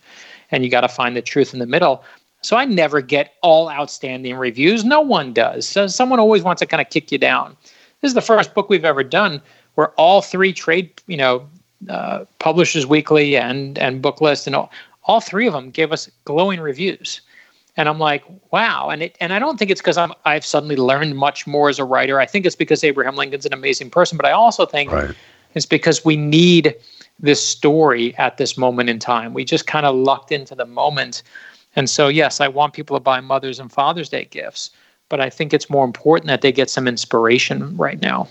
And 0.51 0.63
you 0.63 0.71
got 0.71 0.81
to 0.81 0.87
find 0.87 1.17
the 1.17 1.21
truth 1.21 1.51
in 1.53 1.59
the 1.59 1.65
middle. 1.65 2.01
So 2.41 2.55
I 2.55 2.63
never 2.63 3.01
get 3.01 3.33
all 3.43 3.69
outstanding 3.69 4.37
reviews. 4.37 4.85
No 4.85 5.01
one 5.01 5.33
does. 5.33 5.67
So 5.67 5.85
someone 5.87 6.19
always 6.19 6.43
wants 6.43 6.61
to 6.61 6.65
kind 6.65 6.79
of 6.79 6.89
kick 6.89 7.11
you 7.11 7.17
down. 7.17 7.57
This 7.99 8.09
is 8.09 8.15
the 8.15 8.21
first 8.21 8.53
book 8.53 8.69
we've 8.69 8.85
ever 8.85 9.03
done 9.03 9.41
where 9.75 9.89
all 9.89 10.21
three 10.21 10.53
trade, 10.53 10.89
you 11.07 11.17
know, 11.17 11.45
uh, 11.89 12.23
Publishers 12.39 12.85
Weekly 12.85 13.35
and 13.35 13.77
and 13.77 14.01
Booklist 14.01 14.47
and 14.47 14.55
all, 14.55 14.71
all 15.03 15.19
three 15.19 15.45
of 15.45 15.53
them 15.53 15.71
gave 15.71 15.91
us 15.91 16.09
glowing 16.23 16.61
reviews. 16.61 17.21
And 17.77 17.87
I'm 17.87 17.99
like, 17.99 18.23
wow. 18.51 18.89
And 18.89 19.03
it 19.03 19.17
and 19.21 19.33
I 19.33 19.39
don't 19.39 19.57
think 19.57 19.71
it's 19.71 19.81
because 19.81 19.97
I'm 19.97 20.13
I've 20.25 20.45
suddenly 20.45 20.75
learned 20.75 21.15
much 21.15 21.47
more 21.47 21.69
as 21.69 21.79
a 21.79 21.85
writer. 21.85 22.19
I 22.19 22.25
think 22.25 22.45
it's 22.45 22.55
because 22.55 22.83
Abraham 22.83 23.15
Lincoln's 23.15 23.45
an 23.45 23.53
amazing 23.53 23.89
person, 23.89 24.17
but 24.17 24.25
I 24.25 24.31
also 24.31 24.65
think 24.65 24.91
Right. 24.91 25.15
it's 25.53 25.65
because 25.65 26.03
we 26.03 26.17
need 26.17 26.75
this 27.19 27.45
story 27.45 28.15
at 28.17 28.37
this 28.37 28.57
moment 28.57 28.89
in 28.89 28.99
time. 28.99 29.33
We 29.33 29.45
just 29.45 29.67
kind 29.67 29.85
of 29.85 29.95
lucked 29.95 30.31
into 30.31 30.55
the 30.55 30.65
moment. 30.65 31.23
And 31.75 31.89
so, 31.89 32.07
yes, 32.09 32.41
I 32.41 32.47
want 32.47 32.73
people 32.73 32.97
to 32.97 32.99
buy 32.99 33.21
Mother's 33.21 33.59
and 33.59 33.71
Father's 33.71 34.09
Day 34.09 34.25
gifts, 34.25 34.71
but 35.07 35.21
I 35.21 35.29
think 35.29 35.53
it's 35.53 35.69
more 35.69 35.85
important 35.85 36.27
that 36.27 36.41
they 36.41 36.51
get 36.51 36.69
some 36.69 36.87
inspiration 36.87 37.77
right 37.77 38.01
now. 38.01 38.27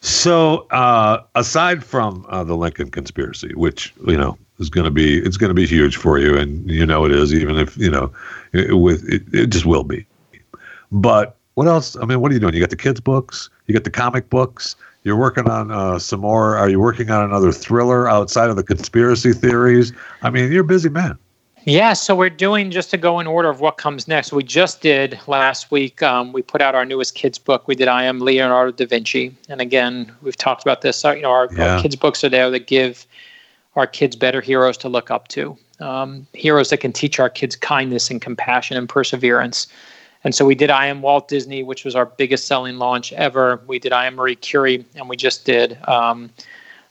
So, 0.00 0.66
uh, 0.70 1.22
aside 1.34 1.84
from 1.84 2.26
uh, 2.28 2.42
the 2.42 2.56
Lincoln 2.56 2.90
conspiracy, 2.90 3.52
which 3.54 3.92
you 4.06 4.16
know 4.16 4.38
is 4.62 4.70
going 4.70 4.84
to 4.86 4.90
be, 4.90 5.18
it's 5.18 5.36
going 5.36 5.50
to 5.50 5.54
be 5.54 5.66
huge 5.66 5.96
for 5.96 6.18
you, 6.18 6.38
and 6.38 6.68
you 6.70 6.86
know 6.86 7.04
it 7.04 7.12
is, 7.12 7.34
even 7.34 7.58
if 7.58 7.76
you 7.76 7.90
know, 7.90 8.10
it, 8.52 8.78
with 8.78 9.06
it, 9.08 9.22
it 9.34 9.48
just 9.48 9.66
will 9.66 9.84
be. 9.84 10.06
But 10.90 11.36
what 11.54 11.66
else? 11.66 11.96
I 11.96 12.06
mean, 12.06 12.20
what 12.20 12.30
are 12.30 12.34
you 12.34 12.40
doing? 12.40 12.54
You 12.54 12.60
got 12.60 12.70
the 12.70 12.76
kids' 12.76 13.00
books, 13.00 13.50
you 13.66 13.74
got 13.74 13.84
the 13.84 13.90
comic 13.90 14.30
books. 14.30 14.76
You're 15.04 15.16
working 15.16 15.50
on 15.50 15.72
uh, 15.72 15.98
some 15.98 16.20
more. 16.20 16.56
Are 16.56 16.68
you 16.68 16.78
working 16.78 17.10
on 17.10 17.24
another 17.24 17.50
thriller 17.50 18.08
outside 18.08 18.50
of 18.50 18.56
the 18.56 18.62
conspiracy 18.62 19.32
theories? 19.32 19.92
I 20.22 20.30
mean, 20.30 20.52
you're 20.52 20.62
a 20.62 20.64
busy 20.64 20.88
man. 20.88 21.18
Yeah, 21.64 21.92
so 21.92 22.14
we're 22.16 22.30
doing 22.30 22.70
just 22.72 22.90
to 22.90 22.96
go 22.96 23.20
in 23.20 23.26
order 23.26 23.48
of 23.48 23.60
what 23.60 23.76
comes 23.78 24.08
next. 24.08 24.32
We 24.32 24.42
just 24.42 24.80
did 24.80 25.18
last 25.28 25.70
week. 25.70 26.02
Um, 26.02 26.32
we 26.32 26.42
put 26.42 26.60
out 26.60 26.74
our 26.74 26.84
newest 26.84 27.14
kids 27.14 27.38
book. 27.38 27.68
We 27.68 27.74
did 27.76 27.86
I 27.88 28.02
Am 28.04 28.18
Leonardo 28.20 28.72
da 28.72 28.86
Vinci, 28.86 29.34
and 29.48 29.60
again, 29.60 30.12
we've 30.22 30.36
talked 30.36 30.62
about 30.62 30.82
this. 30.82 31.04
uh, 31.04 31.12
You 31.12 31.22
know, 31.22 31.30
our, 31.30 31.48
Yeah. 31.52 31.76
our 31.76 31.82
kids 31.82 31.94
books 31.96 32.24
are 32.24 32.28
there 32.28 32.50
that 32.50 32.66
give 32.66 33.06
our 33.76 33.86
kids 33.86 34.16
better 34.16 34.40
heroes 34.40 34.76
to 34.78 34.88
look 34.88 35.10
up 35.10 35.28
to, 35.28 35.56
um, 35.80 36.26
heroes 36.32 36.70
that 36.70 36.78
can 36.78 36.92
teach 36.92 37.18
our 37.18 37.30
kids 37.30 37.56
kindness 37.56 38.10
and 38.10 38.20
compassion 38.20 38.76
and 38.76 38.88
perseverance. 38.88 39.66
And 40.24 40.34
so 40.34 40.44
we 40.44 40.54
did 40.54 40.70
I 40.70 40.86
Am 40.86 41.02
Walt 41.02 41.28
Disney, 41.28 41.62
which 41.62 41.84
was 41.84 41.96
our 41.96 42.06
biggest 42.06 42.46
selling 42.46 42.78
launch 42.78 43.12
ever. 43.14 43.60
We 43.66 43.78
did 43.78 43.92
I 43.92 44.06
Am 44.06 44.14
Marie 44.14 44.36
Curie, 44.36 44.84
and 44.94 45.08
we 45.08 45.16
just 45.16 45.44
did 45.44 45.78
um, 45.88 46.30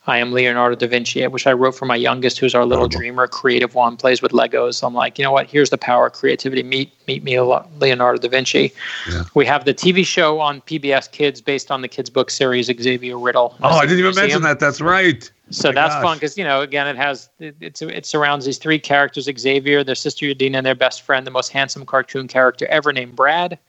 I 0.07 0.17
Am 0.17 0.31
Leonardo 0.31 0.75
da 0.75 0.87
Vinci, 0.87 1.25
which 1.27 1.45
I 1.45 1.53
wrote 1.53 1.75
for 1.75 1.85
my 1.85 1.95
youngest, 1.95 2.39
who's 2.39 2.55
our 2.55 2.65
little 2.65 2.87
dreamer, 2.87 3.27
creative 3.27 3.75
one, 3.75 3.97
plays 3.97 4.19
with 4.19 4.31
Legos. 4.31 4.83
I'm 4.83 4.95
like, 4.95 5.19
you 5.19 5.23
know 5.23 5.31
what? 5.31 5.47
Here's 5.47 5.69
the 5.69 5.77
power 5.77 6.07
of 6.07 6.13
creativity. 6.13 6.63
Meet 6.63 6.91
meet 7.07 7.23
me, 7.23 7.39
Leonardo 7.39 8.17
da 8.19 8.27
Vinci. 8.27 8.73
Yeah. 9.07 9.23
We 9.35 9.45
have 9.45 9.65
the 9.65 9.75
TV 9.75 10.03
show 10.03 10.39
on 10.39 10.61
PBS 10.61 11.11
Kids 11.11 11.39
based 11.39 11.69
on 11.69 11.83
the 11.83 11.87
kids' 11.87 12.09
book 12.09 12.31
series 12.31 12.65
Xavier 12.65 13.19
Riddle. 13.19 13.55
Oh, 13.61 13.69
I 13.69 13.81
didn't 13.81 13.99
even 13.99 14.05
Museum. 14.05 14.23
mention 14.23 14.41
that. 14.41 14.59
That's 14.59 14.81
right. 14.81 15.31
So 15.51 15.69
My 15.69 15.75
that's 15.75 15.95
gosh. 15.95 16.03
fun 16.03 16.17
because 16.17 16.37
you 16.37 16.45
know 16.45 16.61
again 16.61 16.87
it 16.87 16.95
has 16.95 17.29
it, 17.39 17.55
it's 17.59 17.81
it 17.83 18.05
surrounds 18.07 18.45
these 18.45 18.57
three 18.57 18.79
characters: 18.79 19.29
Xavier, 19.37 19.83
their 19.83 19.95
sister 19.95 20.25
Yadina, 20.25 20.55
and 20.55 20.65
their 20.65 20.73
best 20.73 21.03
friend, 21.03 21.27
the 21.27 21.31
most 21.31 21.49
handsome 21.49 21.85
cartoon 21.85 22.27
character 22.27 22.65
ever 22.67 22.91
named 22.91 23.15
Brad. 23.15 23.59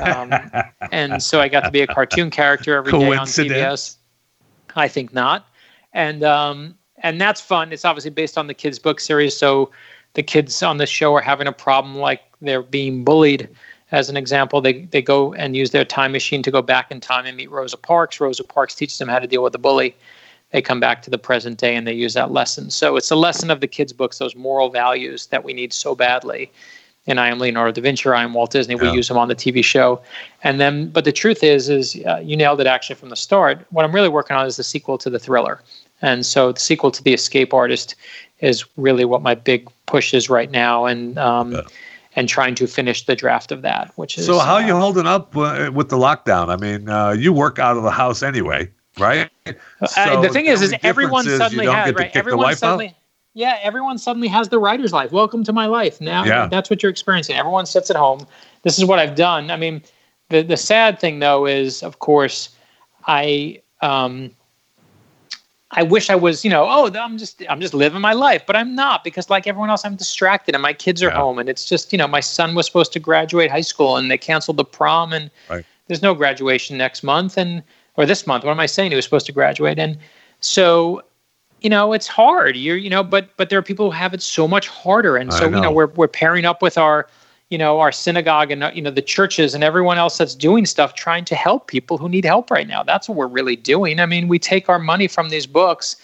Um, 0.00 0.34
and 0.90 1.22
so 1.22 1.40
I 1.40 1.48
got 1.48 1.60
to 1.64 1.70
be 1.70 1.82
a 1.82 1.86
cartoon 1.86 2.30
character 2.30 2.76
every 2.76 2.92
day 2.92 3.16
on? 3.16 3.26
PBS. 3.26 3.96
I 4.76 4.88
think 4.88 5.12
not, 5.12 5.46
and 5.92 6.22
um, 6.24 6.74
and 7.02 7.20
that's 7.20 7.40
fun. 7.40 7.72
It's 7.72 7.84
obviously 7.84 8.10
based 8.10 8.38
on 8.38 8.46
the 8.46 8.54
kids' 8.54 8.78
book 8.78 9.00
series, 9.00 9.36
so 9.36 9.70
the 10.14 10.22
kids 10.22 10.62
on 10.62 10.78
the 10.78 10.86
show 10.86 11.14
are 11.14 11.20
having 11.20 11.46
a 11.46 11.52
problem 11.52 11.96
like 11.96 12.22
they're 12.40 12.62
being 12.62 13.04
bullied. 13.04 13.48
As 13.90 14.10
an 14.10 14.16
example, 14.16 14.60
they 14.60 14.84
they 14.86 15.02
go 15.02 15.32
and 15.34 15.56
use 15.56 15.70
their 15.70 15.84
time 15.84 16.12
machine 16.12 16.42
to 16.42 16.50
go 16.50 16.62
back 16.62 16.90
in 16.90 17.00
time 17.00 17.26
and 17.26 17.36
meet 17.36 17.50
Rosa 17.50 17.76
Parks. 17.76 18.20
Rosa 18.20 18.44
Parks 18.44 18.74
teaches 18.74 18.98
them 18.98 19.08
how 19.08 19.18
to 19.18 19.26
deal 19.26 19.42
with 19.42 19.52
the 19.52 19.58
bully 19.58 19.94
they 20.50 20.62
come 20.62 20.80
back 20.80 21.02
to 21.02 21.10
the 21.10 21.18
present 21.18 21.58
day 21.58 21.76
and 21.76 21.86
they 21.86 21.92
use 21.92 22.14
that 22.14 22.30
lesson. 22.30 22.70
So 22.70 22.96
it's 22.96 23.10
a 23.10 23.16
lesson 23.16 23.50
of 23.50 23.60
the 23.60 23.66
kids' 23.66 23.92
books, 23.92 24.18
those 24.18 24.34
moral 24.34 24.70
values 24.70 25.26
that 25.26 25.44
we 25.44 25.52
need 25.52 25.72
so 25.72 25.94
badly. 25.94 26.50
And 27.08 27.18
I 27.18 27.28
am 27.28 27.38
Leonardo 27.38 27.72
da 27.72 27.80
Vinci, 27.80 28.08
I 28.08 28.22
am 28.22 28.34
Walt 28.34 28.50
Disney. 28.52 28.74
We 28.76 28.86
Yeah. 28.86 28.92
use 28.92 29.08
them 29.08 29.16
on 29.16 29.28
the 29.28 29.34
TV 29.34 29.64
show, 29.64 30.00
and 30.44 30.60
then. 30.60 30.88
But 30.90 31.04
the 31.04 31.12
truth 31.12 31.42
is, 31.42 31.68
is 31.70 31.96
uh, 32.06 32.18
you 32.22 32.36
nailed 32.36 32.60
it 32.60 32.66
actually 32.66 32.96
from 32.96 33.08
the 33.08 33.16
start. 33.16 33.66
What 33.70 33.84
I'm 33.84 33.94
really 33.94 34.10
working 34.10 34.36
on 34.36 34.46
is 34.46 34.56
the 34.56 34.62
sequel 34.62 34.98
to 34.98 35.10
the 35.10 35.18
thriller, 35.18 35.60
and 36.02 36.24
so 36.24 36.52
the 36.52 36.60
sequel 36.60 36.90
to 36.90 37.02
the 37.02 37.14
Escape 37.14 37.54
Artist 37.54 37.94
is 38.40 38.64
really 38.76 39.06
what 39.06 39.22
my 39.22 39.34
big 39.34 39.66
push 39.86 40.12
is 40.12 40.28
right 40.28 40.50
now, 40.50 40.84
and 40.84 41.18
um, 41.18 41.52
Yeah. 41.52 41.62
and 42.14 42.28
trying 42.28 42.54
to 42.56 42.66
finish 42.66 43.06
the 43.06 43.16
draft 43.16 43.52
of 43.52 43.62
that, 43.62 43.90
which 43.96 44.18
is 44.18 44.26
So, 44.26 44.38
how 44.38 44.56
uh, 44.56 44.66
you 44.66 44.76
holding 44.76 45.06
up 45.06 45.34
uh, 45.36 45.70
with 45.72 45.88
the 45.88 45.96
lockdown? 45.96 46.50
I 46.50 46.56
mean, 46.56 46.88
uh, 46.90 47.10
you 47.12 47.32
work 47.32 47.58
out 47.58 47.76
of 47.78 47.84
the 47.84 47.90
house 47.90 48.22
anyway, 48.22 48.68
right? 48.98 49.30
Uh, 49.46 49.86
So 49.86 50.20
the 50.20 50.28
thing 50.28 50.46
is, 50.46 50.60
is 50.60 50.74
everyone 50.82 51.24
suddenly 51.24 51.64
you 51.64 51.70
don't 51.70 51.76
has 51.76 51.86
get 51.86 51.96
to 51.96 52.02
right. 52.02 52.16
Everyone 52.16 52.54
suddenly. 52.54 52.88
out? 52.88 52.94
Yeah, 53.38 53.56
everyone 53.62 53.98
suddenly 53.98 54.26
has 54.26 54.48
the 54.48 54.58
writer's 54.58 54.92
life. 54.92 55.12
Welcome 55.12 55.44
to 55.44 55.52
my 55.52 55.66
life. 55.66 56.00
Now 56.00 56.24
Yeah. 56.24 56.48
that's 56.48 56.68
what 56.68 56.82
you're 56.82 56.90
experiencing. 56.90 57.36
Everyone 57.36 57.66
sits 57.66 57.88
at 57.88 57.94
home. 57.94 58.26
This 58.64 58.80
is 58.80 58.84
what 58.84 58.98
I've 58.98 59.14
done. 59.14 59.52
I 59.52 59.56
mean, 59.56 59.80
the 60.28 60.42
the 60.42 60.56
sad 60.56 60.98
thing 60.98 61.20
though 61.20 61.46
is, 61.46 61.84
of 61.84 62.00
course, 62.00 62.48
I 63.06 63.62
um, 63.80 64.32
I 65.70 65.84
wish 65.84 66.10
I 66.10 66.16
was, 66.16 66.44
you 66.44 66.50
know, 66.50 66.66
oh, 66.68 66.92
I'm 66.98 67.16
just 67.16 67.40
I'm 67.48 67.60
just 67.60 67.74
living 67.74 68.00
my 68.00 68.12
life, 68.12 68.42
but 68.44 68.56
I'm 68.56 68.74
not 68.74 69.04
because 69.04 69.30
like 69.30 69.46
everyone 69.46 69.70
else, 69.70 69.84
I'm 69.84 69.94
distracted 69.94 70.56
and 70.56 70.62
my 70.62 70.72
kids 70.72 71.00
are 71.04 71.10
Yeah. 71.10 71.20
home, 71.22 71.38
and 71.38 71.48
it's 71.48 71.64
just, 71.64 71.92
you 71.92 71.98
know, 71.98 72.08
my 72.08 72.20
son 72.20 72.56
was 72.56 72.66
supposed 72.66 72.92
to 72.94 72.98
graduate 72.98 73.52
high 73.52 73.60
school 73.72 73.96
and 73.96 74.10
they 74.10 74.18
canceled 74.18 74.56
the 74.56 74.64
prom, 74.64 75.12
and 75.12 75.30
Right. 75.48 75.64
there's 75.86 76.02
no 76.02 76.12
graduation 76.12 76.76
next 76.76 77.04
month, 77.04 77.38
and 77.38 77.62
or 77.96 78.04
this 78.04 78.26
month. 78.26 78.42
What 78.42 78.50
am 78.50 78.58
I 78.58 78.66
saying? 78.66 78.90
He 78.90 78.96
was 78.96 79.04
supposed 79.04 79.26
to 79.26 79.32
graduate, 79.32 79.78
and 79.78 79.96
so 80.40 81.02
you 81.60 81.70
know 81.70 81.92
it's 81.92 82.06
hard. 82.06 82.56
You're 82.56 82.76
you 82.76 82.90
know 82.90 83.02
but 83.02 83.36
but 83.36 83.50
there 83.50 83.58
are 83.58 83.62
people 83.62 83.86
who 83.86 83.96
have 83.96 84.14
it 84.14 84.22
so 84.22 84.46
much 84.46 84.68
harder. 84.68 85.16
And 85.16 85.32
so 85.32 85.44
you 85.44 85.50
know. 85.50 85.62
know. 85.62 85.72
we're 85.72 85.86
we're 85.88 86.08
pairing 86.08 86.44
up 86.44 86.62
with 86.62 86.78
our 86.78 87.08
you 87.50 87.58
know 87.58 87.80
our 87.80 87.92
synagogue 87.92 88.50
and 88.50 88.64
uh, 88.64 88.70
you 88.74 88.82
know 88.82 88.90
the 88.90 89.02
churches 89.02 89.54
and 89.54 89.64
everyone 89.64 89.98
else 89.98 90.18
that's 90.18 90.34
doing 90.34 90.66
stuff 90.66 90.94
trying 90.94 91.24
to 91.26 91.34
help 91.34 91.66
people 91.66 91.98
who 91.98 92.08
need 92.08 92.24
help 92.24 92.50
right 92.50 92.68
now. 92.68 92.82
That's 92.82 93.08
what 93.08 93.16
we're 93.16 93.26
really 93.26 93.56
doing. 93.56 94.00
I 94.00 94.06
mean 94.06 94.28
we 94.28 94.38
take 94.38 94.68
our 94.68 94.78
money 94.78 95.08
from 95.08 95.30
these 95.30 95.46
books 95.46 95.96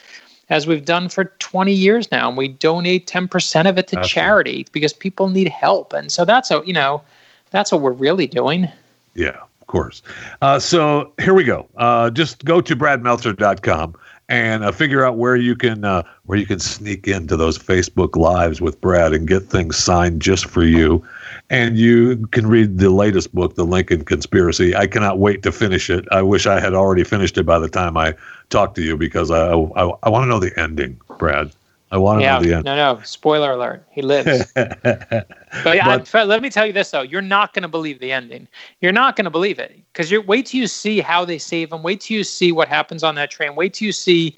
as 0.50 0.66
we've 0.66 0.84
done 0.84 1.09
for 1.09 1.24
20 1.24 1.72
years 1.72 2.11
now 2.12 2.28
and 2.28 2.36
we 2.36 2.48
donate 2.48 3.07
10% 3.07 3.66
of 3.66 3.78
it 3.78 3.88
to 3.88 4.02
charity 4.02 4.66
because 4.72 4.92
people 4.92 5.30
need 5.30 5.48
help. 5.48 5.94
And 5.94 6.12
so 6.12 6.24
that's 6.24 6.50
a 6.50 6.62
you 6.66 6.72
know 6.72 7.02
that's 7.50 7.70
what 7.70 7.80
we're 7.80 7.92
really 7.92 8.26
doing. 8.26 8.68
Yeah, 9.14 9.38
of 9.61 9.66
course. 9.68 10.02
Uh, 10.42 10.59
so 10.59 11.12
here 11.20 11.34
we 11.34 11.44
go. 11.44 11.68
Uh, 11.76 12.11
just 12.11 12.44
go 12.44 12.61
to 12.61 12.74
bradmeltzer.com 12.74 13.94
and 14.28 14.64
uh, 14.64 14.72
figure 14.72 15.04
out 15.04 15.16
where 15.18 15.36
you 15.36 15.54
can 15.54 15.84
uh, 15.84 16.02
where 16.24 16.38
you 16.38 16.46
can 16.46 16.58
sneak 16.58 17.06
into 17.08 17.36
those 17.36 17.58
Facebook 17.58 18.16
lives 18.16 18.60
with 18.60 18.80
Brad 18.80 19.12
and 19.12 19.28
get 19.28 19.44
things 19.44 19.76
signed 19.76 20.22
just 20.22 20.46
for 20.46 20.64
you. 20.64 21.04
and 21.50 21.76
you 21.76 22.26
can 22.28 22.46
read 22.46 22.78
the 22.78 22.90
latest 22.90 23.34
book, 23.34 23.54
The 23.54 23.64
Lincoln 23.64 24.04
Conspiracy. 24.04 24.74
I 24.74 24.86
cannot 24.86 25.18
wait 25.18 25.42
to 25.42 25.52
finish 25.52 25.90
it. 25.90 26.06
I 26.10 26.22
wish 26.22 26.46
I 26.46 26.58
had 26.60 26.74
already 26.74 27.04
finished 27.04 27.36
it 27.38 27.44
by 27.44 27.58
the 27.58 27.68
time 27.68 27.96
I 27.96 28.14
talk 28.50 28.74
to 28.76 28.82
you 28.82 28.96
because 28.96 29.30
I 29.30 29.52
I, 29.52 29.92
I 30.02 30.08
want 30.08 30.24
to 30.24 30.28
know 30.28 30.40
the 30.40 30.58
ending, 30.58 30.98
Brad. 31.18 31.52
I 31.95 31.97
want 31.97 32.18
to 32.18 32.24
yeah, 32.24 32.38
know 32.38 32.45
the 32.45 32.55
end. 32.57 32.64
no, 32.64 32.74
no. 32.74 33.01
Spoiler 33.05 33.53
alert. 33.53 33.86
He 33.92 34.03
lives. 34.03 34.53
but, 34.55 35.30
I, 35.64 36.24
let 36.24 36.42
me 36.42 36.51
tell 36.51 36.66
you 36.66 36.72
this 36.72 36.90
though: 36.90 37.03
you're 37.03 37.22
not 37.22 37.55
going 37.55 37.62
to 37.62 37.68
believe 37.68 38.01
the 38.01 38.11
ending. 38.11 38.49
You're 38.80 38.90
not 38.90 39.14
going 39.14 39.26
to 39.26 39.30
believe 39.30 39.61
it 39.61 39.80
because 39.92 40.11
you 40.11 40.20
wait 40.20 40.47
till 40.47 40.61
you 40.61 40.66
see 40.66 40.99
how 40.99 41.24
they 41.24 41.38
save 41.38 41.72
him. 41.72 41.84
Wait 41.84 42.01
till 42.01 42.16
you 42.16 42.24
see 42.24 42.51
what 42.51 42.66
happens 42.66 43.05
on 43.05 43.14
that 43.14 43.30
train. 43.30 43.55
Wait 43.55 43.74
till 43.74 43.86
you 43.86 43.92
see 43.92 44.36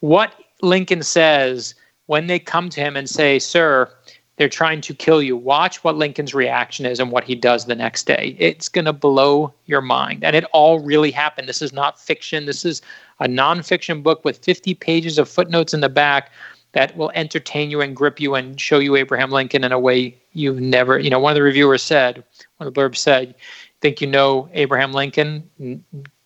what 0.00 0.34
Lincoln 0.60 1.02
says 1.02 1.74
when 2.06 2.26
they 2.26 2.38
come 2.38 2.68
to 2.68 2.82
him 2.82 2.94
and 2.94 3.08
say, 3.08 3.38
"Sir, 3.38 3.88
they're 4.36 4.50
trying 4.50 4.82
to 4.82 4.92
kill 4.92 5.22
you." 5.22 5.34
Watch 5.34 5.82
what 5.82 5.96
Lincoln's 5.96 6.34
reaction 6.34 6.84
is 6.84 7.00
and 7.00 7.10
what 7.10 7.24
he 7.24 7.34
does 7.34 7.64
the 7.64 7.74
next 7.74 8.06
day. 8.06 8.36
It's 8.38 8.68
going 8.68 8.84
to 8.84 8.92
blow 8.92 9.54
your 9.64 9.80
mind, 9.80 10.24
and 10.24 10.36
it 10.36 10.44
all 10.52 10.78
really 10.80 11.10
happened. 11.10 11.48
This 11.48 11.62
is 11.62 11.72
not 11.72 11.98
fiction. 11.98 12.44
This 12.44 12.66
is 12.66 12.82
a 13.18 13.28
nonfiction 13.28 14.02
book 14.02 14.26
with 14.26 14.44
50 14.44 14.74
pages 14.74 15.16
of 15.16 15.26
footnotes 15.26 15.72
in 15.72 15.80
the 15.80 15.88
back 15.88 16.30
that 16.72 16.96
will 16.96 17.10
entertain 17.14 17.70
you 17.70 17.80
and 17.80 17.94
grip 17.94 18.20
you 18.20 18.34
and 18.34 18.60
show 18.60 18.78
you 18.78 18.96
Abraham 18.96 19.30
Lincoln 19.30 19.64
in 19.64 19.72
a 19.72 19.78
way 19.78 20.16
you've 20.32 20.60
never, 20.60 20.98
you 20.98 21.10
know, 21.10 21.18
one 21.18 21.32
of 21.32 21.34
the 21.34 21.42
reviewers 21.42 21.82
said, 21.82 22.24
one 22.56 22.66
of 22.66 22.74
the 22.74 22.80
blurbs 22.80 22.96
said, 22.96 23.34
think 23.80 24.00
you 24.00 24.06
know 24.06 24.48
Abraham 24.52 24.92
Lincoln? 24.92 25.84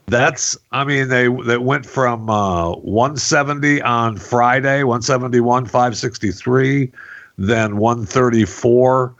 That's, 0.07 0.57
I 0.73 0.83
mean, 0.83 1.09
they 1.09 1.29
they 1.29 1.59
went 1.59 1.87
from 1.87 2.29
uh, 2.29 2.73
170 2.73 3.81
on 3.83 4.16
Friday, 4.16 4.83
171, 4.83 5.66
563, 5.66 6.91
then 7.39 7.77
134, 7.77 9.14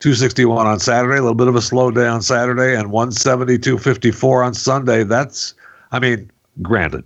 261 0.00 0.66
on 0.66 0.80
Saturday, 0.80 1.18
a 1.18 1.22
little 1.22 1.36
bit 1.36 1.46
of 1.46 1.54
a 1.54 1.62
slow 1.62 1.92
day 1.92 2.08
on 2.08 2.22
Saturday, 2.22 2.74
and 2.74 2.90
170, 2.90 3.58
254 3.58 4.42
on 4.42 4.54
Sunday. 4.54 5.04
That's, 5.04 5.54
I 5.92 6.00
mean, 6.00 6.32
granted, 6.62 7.04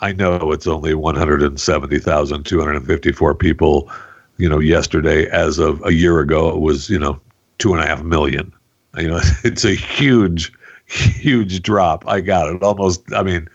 I 0.00 0.12
know 0.12 0.50
it's 0.50 0.66
only 0.66 0.94
170,254 0.94 3.34
people 3.36 3.88
you 4.38 4.48
know, 4.48 4.58
yesterday 4.58 5.28
as 5.30 5.58
of 5.58 5.84
a 5.84 5.92
year 5.92 6.20
ago, 6.20 6.48
it 6.48 6.60
was, 6.60 6.88
you 6.88 6.98
know, 6.98 7.20
two 7.58 7.74
and 7.74 7.82
a 7.82 7.86
half 7.86 8.02
million. 8.02 8.52
You 8.96 9.08
know, 9.08 9.20
it's 9.44 9.64
a 9.64 9.74
huge, 9.74 10.52
huge 10.86 11.62
drop. 11.62 12.08
I 12.08 12.20
got 12.20 12.48
it. 12.48 12.62
Almost, 12.62 13.12
I 13.12 13.22
mean, 13.22 13.48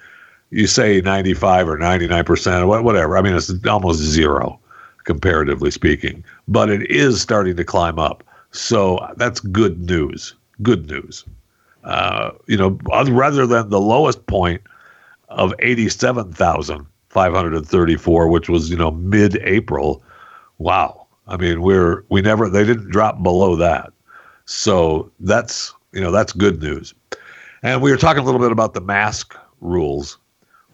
you 0.52 0.68
say 0.68 1.02
95 1.02 1.68
or 1.68 1.78
99%, 1.78 2.62
or 2.62 2.82
whatever. 2.82 3.18
I 3.18 3.22
mean, 3.22 3.36
it's 3.36 3.52
almost 3.66 4.00
zero, 4.00 4.60
comparatively 5.04 5.72
speaking, 5.72 6.24
but 6.48 6.70
it 6.70 6.90
is 6.92 7.22
starting 7.22 7.56
to 7.56 7.64
climb 7.64 7.98
up. 7.98 8.24
So 8.52 9.00
that's 9.18 9.40
good 9.40 9.82
news. 9.82 10.36
Good 10.62 10.88
news. 10.88 11.26
Uh, 11.84 12.32
you 12.48 12.56
know, 12.56 12.78
rather 13.10 13.48
than 13.48 13.70
the 13.70 13.80
lowest 13.80 14.28
point 14.28 14.62
of 15.30 15.56
87,534, 15.60 18.28
which 18.28 18.48
was, 18.48 18.70
you 18.70 18.78
know, 18.78 18.92
mid 18.92 19.38
April, 19.38 20.04
wow. 20.64 21.08
I 21.28 21.38
mean, 21.38 21.62
we're 21.62 22.04
we 22.10 22.22
never 22.22 22.50
they 22.50 22.64
didn't 22.64 22.90
drop 22.90 23.22
below 23.22 23.56
that. 23.58 23.92
So 24.46 25.12
that's 25.20 25.74
you 25.92 26.02
know 26.02 26.12
that's 26.12 26.34
good 26.34 26.62
news. 26.62 26.94
And 27.62 27.82
we 27.82 27.92
were 27.92 27.98
talking 27.98 28.22
a 28.22 28.26
little 28.26 28.42
bit 28.42 28.52
about 28.52 28.74
the 28.74 28.82
mask 28.82 29.36
rules 29.62 30.18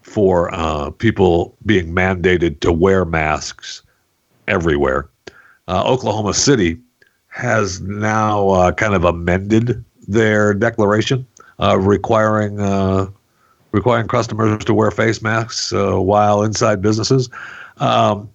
for 0.02 0.52
uh, 0.54 0.90
people 0.90 1.56
being 1.66 1.94
mandated 1.94 2.60
to 2.60 2.72
wear 2.72 3.04
masks 3.04 3.82
everywhere. 4.48 5.08
Uh, 5.68 5.84
Oklahoma 5.84 6.34
City 6.34 6.80
has 7.28 7.80
now 7.82 8.48
uh, 8.48 8.72
kind 8.72 8.94
of 8.94 9.04
amended 9.04 9.84
their 10.08 10.52
declaration 10.52 11.24
uh, 11.60 11.78
requiring 11.78 12.58
uh, 12.60 13.06
requiring 13.70 14.08
customers 14.08 14.64
to 14.64 14.74
wear 14.74 14.90
face 14.90 15.22
masks 15.22 15.72
uh, 15.72 16.00
while 16.00 16.42
inside 16.42 16.82
businesses. 16.82 17.28
Um, 17.76 18.28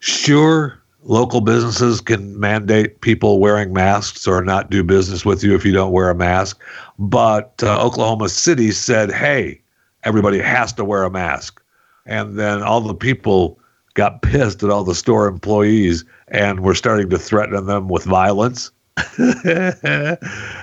Sure, 0.00 0.77
local 1.02 1.40
businesses 1.40 2.00
can 2.00 2.38
mandate 2.38 3.00
people 3.00 3.40
wearing 3.40 3.72
masks 3.72 4.26
or 4.26 4.42
not 4.42 4.70
do 4.70 4.82
business 4.82 5.24
with 5.24 5.42
you 5.42 5.54
if 5.54 5.64
you 5.64 5.72
don't 5.72 5.92
wear 5.92 6.10
a 6.10 6.14
mask. 6.14 6.60
But 6.98 7.62
uh, 7.62 7.84
Oklahoma 7.84 8.28
City 8.28 8.70
said, 8.70 9.12
hey, 9.12 9.60
everybody 10.04 10.38
has 10.38 10.72
to 10.74 10.84
wear 10.84 11.04
a 11.04 11.10
mask. 11.10 11.62
And 12.06 12.38
then 12.38 12.62
all 12.62 12.80
the 12.80 12.94
people 12.94 13.58
got 13.94 14.22
pissed 14.22 14.62
at 14.62 14.70
all 14.70 14.84
the 14.84 14.94
store 14.94 15.28
employees 15.28 16.04
and 16.28 16.60
were 16.60 16.74
starting 16.74 17.10
to 17.10 17.18
threaten 17.18 17.66
them 17.66 17.88
with 17.88 18.04
violence. 18.04 18.70
and, 19.18 20.18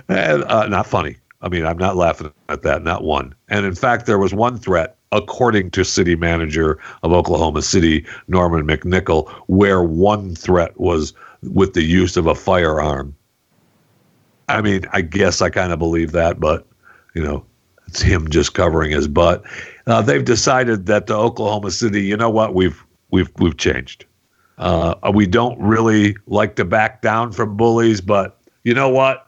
uh, 0.10 0.68
not 0.70 0.88
funny. 0.88 1.18
I 1.42 1.50
mean, 1.50 1.66
I'm 1.66 1.78
not 1.78 1.96
laughing 1.96 2.32
at 2.50 2.64
that, 2.64 2.84
not 2.84 3.04
one. 3.04 3.36
And 3.50 3.66
in 3.66 3.76
fact, 3.76 4.06
there 4.06 4.18
was 4.18 4.34
one 4.34 4.58
threat 4.58 4.95
according 5.12 5.72
to 5.72 5.86
city 5.86 6.16
manager 6.16 6.80
of 7.04 7.14
Oklahoma 7.14 7.62
City, 7.62 8.06
Norman 8.28 8.68
McNickle, 8.68 9.30
where 9.48 9.84
one 9.84 10.36
threat 10.36 10.80
was 10.80 11.14
with 11.44 11.74
the 11.74 11.84
use 11.84 12.18
of 12.18 12.28
a 12.28 12.36
firearm. 12.36 13.16
I 14.50 14.62
mean, 14.62 14.86
I 14.92 15.02
guess 15.02 15.42
I 15.42 15.50
kind 15.50 15.72
of 15.72 15.80
believe 15.80 16.12
that, 16.12 16.40
but, 16.40 16.68
you 17.14 17.24
know, 17.24 17.46
it's 17.88 18.02
him 18.02 18.30
just 18.30 18.54
covering 18.54 18.92
his 18.92 19.08
butt. 19.08 19.44
Uh, 19.88 20.02
they've 20.02 20.26
decided 20.26 20.86
that 20.88 21.08
the 21.08 21.16
Oklahoma 21.16 21.72
City, 21.72 22.04
you 22.04 22.18
know 22.18 22.30
what, 22.30 22.54
we've 22.54 22.84
we've 23.12 23.32
we've 23.38 23.58
changed. 23.58 24.06
Uh, 24.58 24.96
we 25.14 25.28
don't 25.28 25.60
really 25.60 26.16
like 26.28 26.56
to 26.56 26.66
back 26.66 27.02
down 27.02 27.32
from 27.32 27.56
bullies, 27.56 28.02
but 28.02 28.40
you 28.64 28.74
know 28.74 28.90
what? 28.90 29.28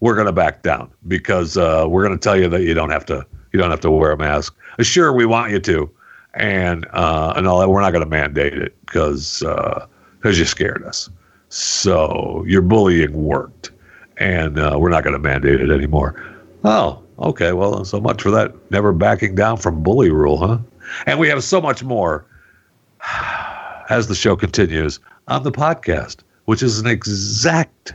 We're 0.00 0.14
going 0.14 0.26
to 0.26 0.32
back 0.32 0.62
down 0.62 0.90
because 1.06 1.56
uh, 1.56 1.86
we're 1.88 2.04
going 2.04 2.18
to 2.18 2.22
tell 2.22 2.36
you 2.36 2.48
that 2.48 2.62
you 2.62 2.74
don't 2.74 2.90
have 2.90 3.06
to 3.06 3.24
you 3.52 3.58
don't 3.58 3.70
have 3.70 3.80
to 3.80 3.90
wear 3.90 4.12
a 4.12 4.16
mask. 4.16 4.56
Sure, 4.80 5.12
we 5.12 5.26
want 5.26 5.52
you 5.52 5.60
to, 5.60 5.90
and 6.34 6.86
uh, 6.92 7.34
and 7.36 7.46
all 7.46 7.60
that. 7.60 7.68
We're 7.68 7.80
not 7.80 7.92
going 7.92 8.04
to 8.04 8.10
mandate 8.10 8.54
it 8.54 8.74
because 8.86 9.42
uh, 9.42 9.86
because 10.18 10.38
you 10.38 10.44
scared 10.44 10.82
us. 10.84 11.10
So 11.50 12.44
your 12.46 12.62
bullying 12.62 13.12
worked, 13.12 13.70
and 14.16 14.58
uh, 14.58 14.76
we're 14.78 14.88
not 14.88 15.04
going 15.04 15.14
to 15.14 15.18
mandate 15.18 15.60
it 15.60 15.70
anymore. 15.70 16.20
Oh, 16.64 17.02
okay. 17.18 17.52
Well, 17.52 17.84
so 17.84 18.00
much 18.00 18.22
for 18.22 18.30
that 18.30 18.54
never 18.70 18.92
backing 18.92 19.34
down 19.34 19.58
from 19.58 19.82
bully 19.82 20.10
rule, 20.10 20.38
huh? 20.38 20.58
And 21.06 21.18
we 21.18 21.28
have 21.28 21.44
so 21.44 21.60
much 21.60 21.84
more 21.84 22.24
as 23.90 24.08
the 24.08 24.14
show 24.14 24.36
continues 24.36 25.00
on 25.28 25.42
the 25.42 25.52
podcast, 25.52 26.18
which 26.46 26.62
is 26.62 26.80
an 26.80 26.86
exact 26.86 27.94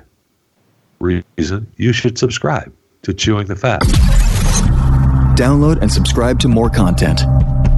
reason 0.99 1.71
you 1.77 1.93
should 1.93 2.17
subscribe 2.17 2.71
to 3.03 3.13
Chewing 3.13 3.47
the 3.47 3.55
Fat. 3.55 3.81
Download 5.37 5.79
and 5.83 5.93
subscribe 5.93 6.39
to 6.39 6.47
more 6.47 6.67
content 6.67 7.21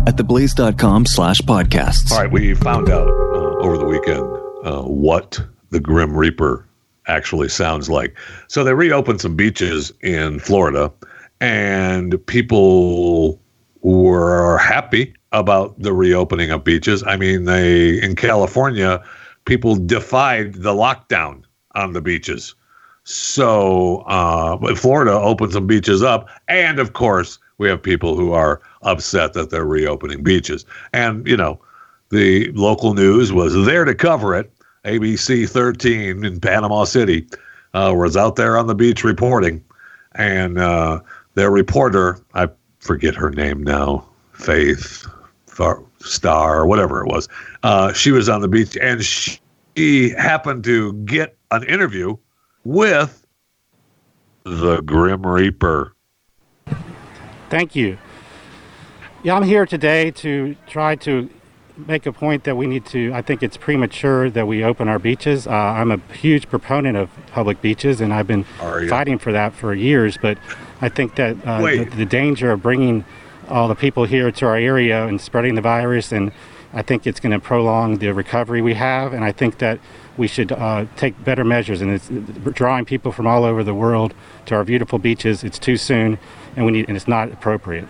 at 0.08 0.16
theblaze.com 0.16 1.06
slash 1.06 1.42
podcasts. 1.42 2.10
All 2.10 2.20
right, 2.22 2.32
we 2.32 2.54
found 2.54 2.90
out 2.90 3.10
uh, 3.10 3.58
over 3.60 3.78
the 3.78 3.84
weekend 3.84 4.24
uh, 4.64 4.84
what 4.84 5.42
the 5.70 5.82
Grim 5.82 6.16
Reaper 6.16 6.66
actually 7.08 7.50
sounds 7.50 7.90
like. 7.90 8.18
So 8.48 8.64
they 8.64 8.74
reopened 8.74 9.20
some 9.20 9.36
beaches 9.36 9.92
in 10.00 10.40
Florida, 10.40 10.90
and 11.42 12.26
people 12.28 13.42
were 13.82 14.58
happy 14.58 15.14
about 15.34 15.78
the 15.82 15.92
reopening 15.92 16.52
of 16.52 16.64
beaches. 16.64 17.04
I 17.06 17.18
mean, 17.18 17.44
they 17.44 18.02
in 18.02 18.16
California, 18.16 19.04
people 19.44 19.76
defied 19.76 20.54
the 20.54 20.74
lockdown 20.74 21.44
on 21.76 21.92
the 21.92 22.02
beaches. 22.02 22.56
So, 23.04 23.98
uh, 24.08 24.76
Florida 24.76 25.12
opened 25.12 25.52
some 25.52 25.68
beaches 25.68 26.02
up, 26.02 26.30
and 26.48 26.80
of 26.80 26.94
course, 26.94 27.38
we 27.60 27.70
have 27.70 27.82
people 27.82 28.16
who 28.16 28.32
are 28.32 28.62
upset 28.82 29.34
that 29.34 29.52
they're 29.52 29.66
reopening 29.66 30.24
beaches. 30.24 30.66
And 30.92 31.26
you 31.28 31.38
know, 31.38 31.62
the 32.10 32.52
local 32.54 32.96
news 32.96 33.32
was 33.32 33.54
there 33.66 33.86
to 33.86 33.94
cover 33.94 34.36
it. 34.36 34.52
ABC 34.86 35.48
13 35.48 36.26
in 36.26 36.40
Panama 36.40 36.86
City 36.86 37.28
uh, 37.74 37.94
was 37.96 38.18
out 38.18 38.36
there 38.38 38.58
on 38.58 38.68
the 38.68 38.74
beach 38.74 39.04
reporting, 39.04 39.64
and 40.16 40.58
uh, 40.58 41.02
their 41.36 41.52
reporter, 41.52 42.20
I 42.34 42.50
forget 42.80 43.14
her 43.14 43.30
name 43.30 43.62
now, 43.62 44.08
Faith 44.34 45.06
Star 46.00 46.66
whatever 46.66 47.02
it 47.02 47.08
was, 47.08 47.28
uh, 47.64 47.92
she 47.94 48.12
was 48.12 48.30
on 48.30 48.42
the 48.42 48.48
beach 48.48 48.78
and 48.78 49.04
she 49.04 50.10
happened 50.12 50.64
to 50.64 50.94
get 51.04 51.38
an 51.52 51.64
interview 51.64 52.16
with 52.64 53.26
the 54.44 54.82
Grim 54.82 55.26
Reaper. 55.26 55.94
Thank 57.50 57.76
you. 57.76 57.98
Yeah, 59.24 59.36
I'm 59.36 59.44
here 59.44 59.66
today 59.66 60.12
to 60.12 60.56
try 60.68 60.96
to 60.98 61.30
make 61.88 62.06
a 62.06 62.14
point 62.14 62.44
that 62.44 62.56
we 62.56 62.68
need 62.68 62.86
to. 62.88 63.12
I 63.14 63.24
think 63.24 63.42
it's 63.42 63.58
premature 63.58 64.30
that 64.30 64.46
we 64.46 64.64
open 64.64 64.88
our 64.88 65.00
beaches. 65.00 65.48
Uh, 65.48 65.52
I'm 65.52 65.92
a 65.92 65.98
huge 66.14 66.48
proponent 66.48 66.96
of 66.96 67.10
public 67.32 67.60
beaches, 67.60 68.02
and 68.02 68.14
I've 68.14 68.28
been 68.28 68.44
fighting 68.44 69.18
for 69.18 69.32
that 69.32 69.54
for 69.54 69.74
years. 69.74 70.16
But 70.22 70.38
I 70.80 70.90
think 70.90 71.16
that 71.16 71.38
uh, 71.44 71.62
the, 71.62 71.86
the, 71.86 72.06
danger 72.06 72.52
of 72.52 72.62
bringing 72.62 73.04
all 73.48 73.68
the 73.68 73.76
people 73.76 74.06
here 74.06 74.32
to 74.32 74.46
our 74.46 74.58
area 74.58 75.08
and 75.08 75.20
spreading 75.20 75.56
the 75.56 75.62
virus, 75.62 76.12
and 76.12 76.32
I 76.72 76.84
think 76.84 77.08
it's 77.08 77.20
going 77.20 77.32
to 77.32 77.40
prolong 77.40 77.98
the 77.98 78.14
recovery 78.14 78.62
we 78.62 78.76
have. 78.76 79.12
And 79.14 79.24
I 79.24 79.32
think 79.32 79.58
that 79.58 79.80
we 80.20 80.28
should 80.28 80.52
uh, 80.52 80.86
take 80.98 81.24
better 81.24 81.44
measures. 81.44 81.82
And 81.82 81.92
it's 81.92 82.10
drawing 82.56 82.86
people 82.86 83.12
from 83.12 83.26
all 83.26 83.44
over 83.46 83.64
the 83.64 83.74
world 83.74 84.14
to 84.46 84.56
our 84.56 84.64
beautiful 84.64 85.00
beaches. 85.00 85.44
It's 85.44 85.58
too 85.58 85.78
soon, 85.78 86.20
and 86.56 86.66
we 86.66 86.74
need, 86.74 86.88
and 86.90 86.98
it's 86.98 87.08
not 87.08 87.32
appropriate. 87.32 87.88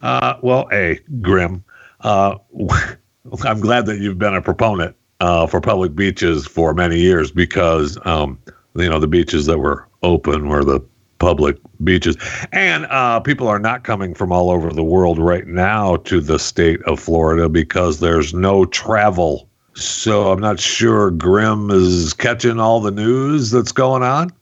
Uh, 0.00 0.34
well, 0.40 0.68
a 0.72 1.00
Grim. 1.20 1.64
Uh, 2.00 2.36
I'm 3.44 3.60
glad 3.60 3.86
that 3.86 3.98
you've 3.98 4.18
been 4.18 4.34
a 4.34 4.40
proponent 4.40 4.96
uh, 5.20 5.46
for 5.46 5.60
public 5.60 5.94
beaches 5.94 6.46
for 6.46 6.72
many 6.72 6.98
years 6.98 7.30
because 7.30 7.98
um, 8.06 8.38
you 8.76 8.88
know 8.88 9.00
the 9.00 9.08
beaches 9.08 9.46
that 9.46 9.58
were 9.58 9.86
open 10.02 10.48
were 10.48 10.64
the 10.64 10.80
public 11.18 11.58
beaches, 11.82 12.16
and 12.52 12.86
uh, 12.86 13.18
people 13.18 13.48
are 13.48 13.58
not 13.58 13.82
coming 13.82 14.14
from 14.14 14.32
all 14.32 14.50
over 14.50 14.72
the 14.72 14.84
world 14.84 15.18
right 15.18 15.48
now 15.48 15.96
to 15.96 16.20
the 16.20 16.38
state 16.38 16.80
of 16.84 17.00
Florida 17.00 17.48
because 17.48 17.98
there's 18.00 18.32
no 18.32 18.64
travel. 18.64 19.48
So 19.78 20.32
I'm 20.32 20.40
not 20.40 20.60
sure 20.60 21.10
Grim 21.10 21.70
is 21.70 22.12
catching 22.12 22.58
all 22.58 22.80
the 22.80 22.90
news 22.90 23.50
that's 23.50 23.72
going 23.72 24.02
on. 24.02 24.32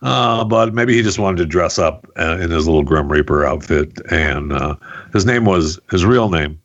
Uh, 0.00 0.44
but 0.44 0.74
maybe 0.74 0.94
he 0.94 1.02
just 1.02 1.20
wanted 1.20 1.36
to 1.36 1.46
dress 1.46 1.78
up 1.78 2.06
uh, 2.18 2.38
in 2.40 2.50
his 2.50 2.66
little 2.66 2.82
Grim 2.82 3.10
Reaper 3.10 3.46
outfit, 3.46 4.00
and 4.10 4.52
uh, 4.52 4.74
his 5.12 5.24
name 5.24 5.44
was 5.44 5.78
his 5.90 6.04
real 6.04 6.28
name 6.28 6.58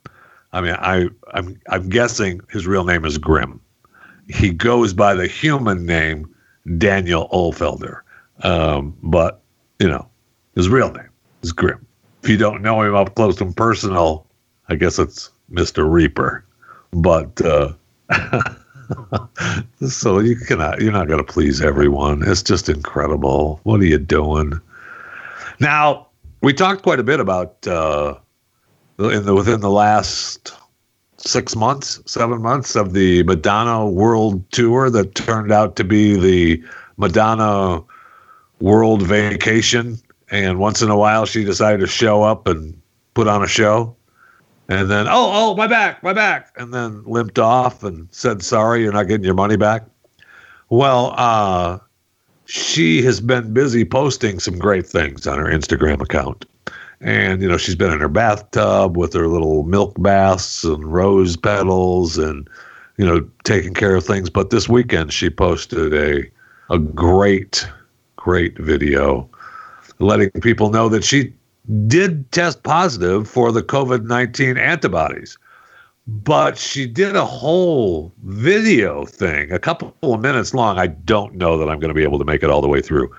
I 0.52 0.60
mean, 0.60 0.74
I 0.78 1.08
I'm 1.34 1.60
I'm 1.68 1.88
guessing 1.88 2.40
his 2.50 2.66
real 2.66 2.84
name 2.84 3.04
is 3.04 3.18
Grim. 3.18 3.60
He 4.28 4.50
goes 4.50 4.92
by 4.92 5.14
the 5.14 5.26
human 5.26 5.86
name 5.86 6.34
Daniel 6.78 7.28
Uhlfelder, 7.32 8.00
um, 8.42 8.96
but 9.02 9.40
you 9.78 9.88
know, 9.88 10.08
his 10.54 10.68
real 10.68 10.90
name 10.90 11.08
is 11.42 11.52
Grim. 11.52 11.84
If 12.22 12.28
you 12.28 12.36
don't 12.36 12.62
know 12.62 12.82
him 12.82 12.94
up 12.94 13.14
close 13.14 13.40
and 13.40 13.56
personal, 13.56 14.26
I 14.68 14.74
guess 14.74 14.98
it's 14.98 15.30
Mister 15.48 15.84
Reaper. 15.84 16.44
But 16.92 17.40
uh, 17.42 17.74
so 19.88 20.18
you 20.18 20.36
cannot, 20.36 20.80
you're 20.80 20.92
not 20.92 21.08
going 21.08 21.24
to 21.24 21.32
please 21.32 21.60
everyone. 21.60 22.22
It's 22.26 22.42
just 22.42 22.68
incredible. 22.68 23.60
What 23.64 23.80
are 23.80 23.86
you 23.86 23.98
doing? 23.98 24.60
Now 25.60 26.08
we 26.40 26.52
talked 26.52 26.82
quite 26.82 27.00
a 27.00 27.04
bit 27.04 27.20
about. 27.20 27.66
Uh, 27.66 28.14
in 28.98 29.24
the 29.24 29.34
within 29.34 29.60
the 29.60 29.70
last 29.70 30.52
six 31.18 31.54
months, 31.54 32.00
seven 32.06 32.42
months 32.42 32.76
of 32.76 32.92
the 32.92 33.22
Madonna 33.24 33.86
World 33.86 34.50
Tour 34.50 34.90
that 34.90 35.14
turned 35.14 35.52
out 35.52 35.76
to 35.76 35.84
be 35.84 36.16
the 36.16 36.62
Madonna 36.96 37.82
World 38.60 39.02
Vacation. 39.02 39.98
And 40.30 40.58
once 40.58 40.82
in 40.82 40.90
a 40.90 40.96
while, 40.96 41.26
she 41.26 41.44
decided 41.44 41.80
to 41.80 41.86
show 41.86 42.22
up 42.22 42.46
and 42.46 42.80
put 43.14 43.28
on 43.28 43.42
a 43.42 43.46
show. 43.46 43.94
And 44.68 44.90
then, 44.90 45.06
oh, 45.08 45.30
oh, 45.32 45.54
my 45.56 45.66
back, 45.66 46.02
my 46.02 46.12
back. 46.12 46.52
And 46.56 46.74
then 46.74 47.02
limped 47.04 47.38
off 47.38 47.82
and 47.82 48.06
said, 48.10 48.42
sorry, 48.42 48.82
you're 48.82 48.92
not 48.92 49.08
getting 49.08 49.24
your 49.24 49.34
money 49.34 49.56
back. 49.56 49.84
Well, 50.68 51.14
uh, 51.16 51.78
she 52.44 53.02
has 53.02 53.20
been 53.20 53.54
busy 53.54 53.84
posting 53.84 54.38
some 54.40 54.58
great 54.58 54.86
things 54.86 55.26
on 55.26 55.38
her 55.38 55.46
Instagram 55.46 56.02
account 56.02 56.44
and 57.00 57.40
you 57.40 57.48
know 57.48 57.56
she's 57.56 57.76
been 57.76 57.92
in 57.92 58.00
her 58.00 58.08
bathtub 58.08 58.96
with 58.96 59.12
her 59.12 59.28
little 59.28 59.62
milk 59.64 59.94
baths 59.98 60.64
and 60.64 60.92
rose 60.92 61.36
petals 61.36 62.18
and 62.18 62.48
you 62.96 63.06
know 63.06 63.28
taking 63.44 63.74
care 63.74 63.94
of 63.94 64.04
things 64.04 64.28
but 64.28 64.50
this 64.50 64.68
weekend 64.68 65.12
she 65.12 65.30
posted 65.30 65.94
a 65.94 66.28
a 66.74 66.78
great 66.78 67.66
great 68.16 68.58
video 68.58 69.28
letting 70.00 70.30
people 70.42 70.70
know 70.70 70.88
that 70.88 71.04
she 71.04 71.32
did 71.86 72.30
test 72.32 72.62
positive 72.62 73.28
for 73.28 73.52
the 73.52 73.62
covid-19 73.62 74.58
antibodies 74.58 75.36
but 76.06 76.56
she 76.56 76.86
did 76.86 77.14
a 77.14 77.24
whole 77.24 78.12
video 78.24 79.04
thing 79.04 79.52
a 79.52 79.58
couple 79.58 79.94
of 80.02 80.20
minutes 80.20 80.54
long 80.54 80.78
i 80.78 80.86
don't 80.86 81.34
know 81.34 81.58
that 81.58 81.68
i'm 81.68 81.78
going 81.78 81.88
to 81.88 81.94
be 81.94 82.04
able 82.04 82.18
to 82.18 82.24
make 82.24 82.42
it 82.42 82.50
all 82.50 82.62
the 82.62 82.68
way 82.68 82.80
through 82.80 83.10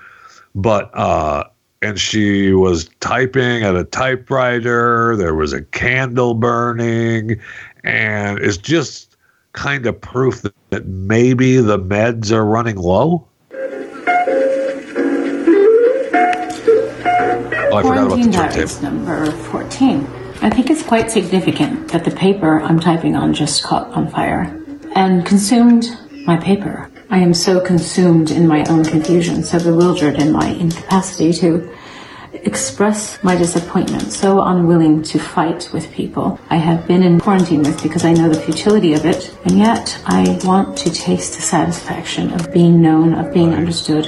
but 0.54 0.90
uh 0.96 1.44
and 1.82 1.98
she 1.98 2.52
was 2.52 2.88
typing 3.00 3.62
at 3.62 3.74
a 3.74 3.84
typewriter. 3.84 5.16
There 5.16 5.34
was 5.34 5.52
a 5.52 5.62
candle 5.62 6.34
burning, 6.34 7.40
and 7.84 8.38
it's 8.38 8.58
just 8.58 9.16
kind 9.52 9.86
of 9.86 10.00
proof 10.00 10.42
that, 10.42 10.54
that 10.70 10.86
maybe 10.86 11.56
the 11.56 11.78
meds 11.78 12.30
are 12.30 12.44
running 12.44 12.76
low. 12.76 13.26
Oh, 17.72 17.76
I 17.76 17.82
forgot 17.82 18.06
about 18.06 18.16
the 18.16 18.32
turntable. 18.32 18.82
number 18.82 19.30
14. 19.30 20.06
I 20.42 20.50
think 20.50 20.70
it's 20.70 20.82
quite 20.82 21.10
significant 21.10 21.88
that 21.92 22.04
the 22.04 22.10
paper 22.10 22.60
I'm 22.60 22.80
typing 22.80 23.14
on 23.14 23.32
just 23.34 23.62
caught 23.62 23.88
on 23.88 24.08
fire 24.08 24.56
and 24.94 25.24
consumed 25.24 25.86
my 26.26 26.36
paper. 26.36 26.90
I 27.10 27.18
am 27.18 27.34
so 27.34 27.60
consumed 27.60 28.30
in 28.30 28.46
my 28.48 28.64
own 28.64 28.84
confusion, 28.84 29.42
so 29.42 29.58
bewildered 29.58 30.16
in 30.20 30.32
my 30.32 30.48
incapacity 30.48 31.32
to 31.34 31.70
express 32.32 33.22
my 33.22 33.36
disappointment, 33.36 34.12
so 34.12 34.42
unwilling 34.42 35.02
to 35.02 35.18
fight 35.18 35.68
with 35.72 35.92
people 35.92 36.40
I 36.48 36.56
have 36.56 36.86
been 36.86 37.02
in 37.02 37.20
quarantine 37.20 37.62
with 37.62 37.82
because 37.82 38.04
I 38.04 38.12
know 38.12 38.28
the 38.28 38.40
futility 38.40 38.94
of 38.94 39.04
it, 39.04 39.36
and 39.44 39.58
yet 39.58 40.00
I 40.06 40.38
want 40.44 40.76
to 40.78 40.90
taste 40.90 41.34
the 41.36 41.42
satisfaction 41.42 42.32
of 42.32 42.52
being 42.52 42.80
known, 42.80 43.14
of 43.14 43.32
being 43.34 43.54
understood. 43.54 44.06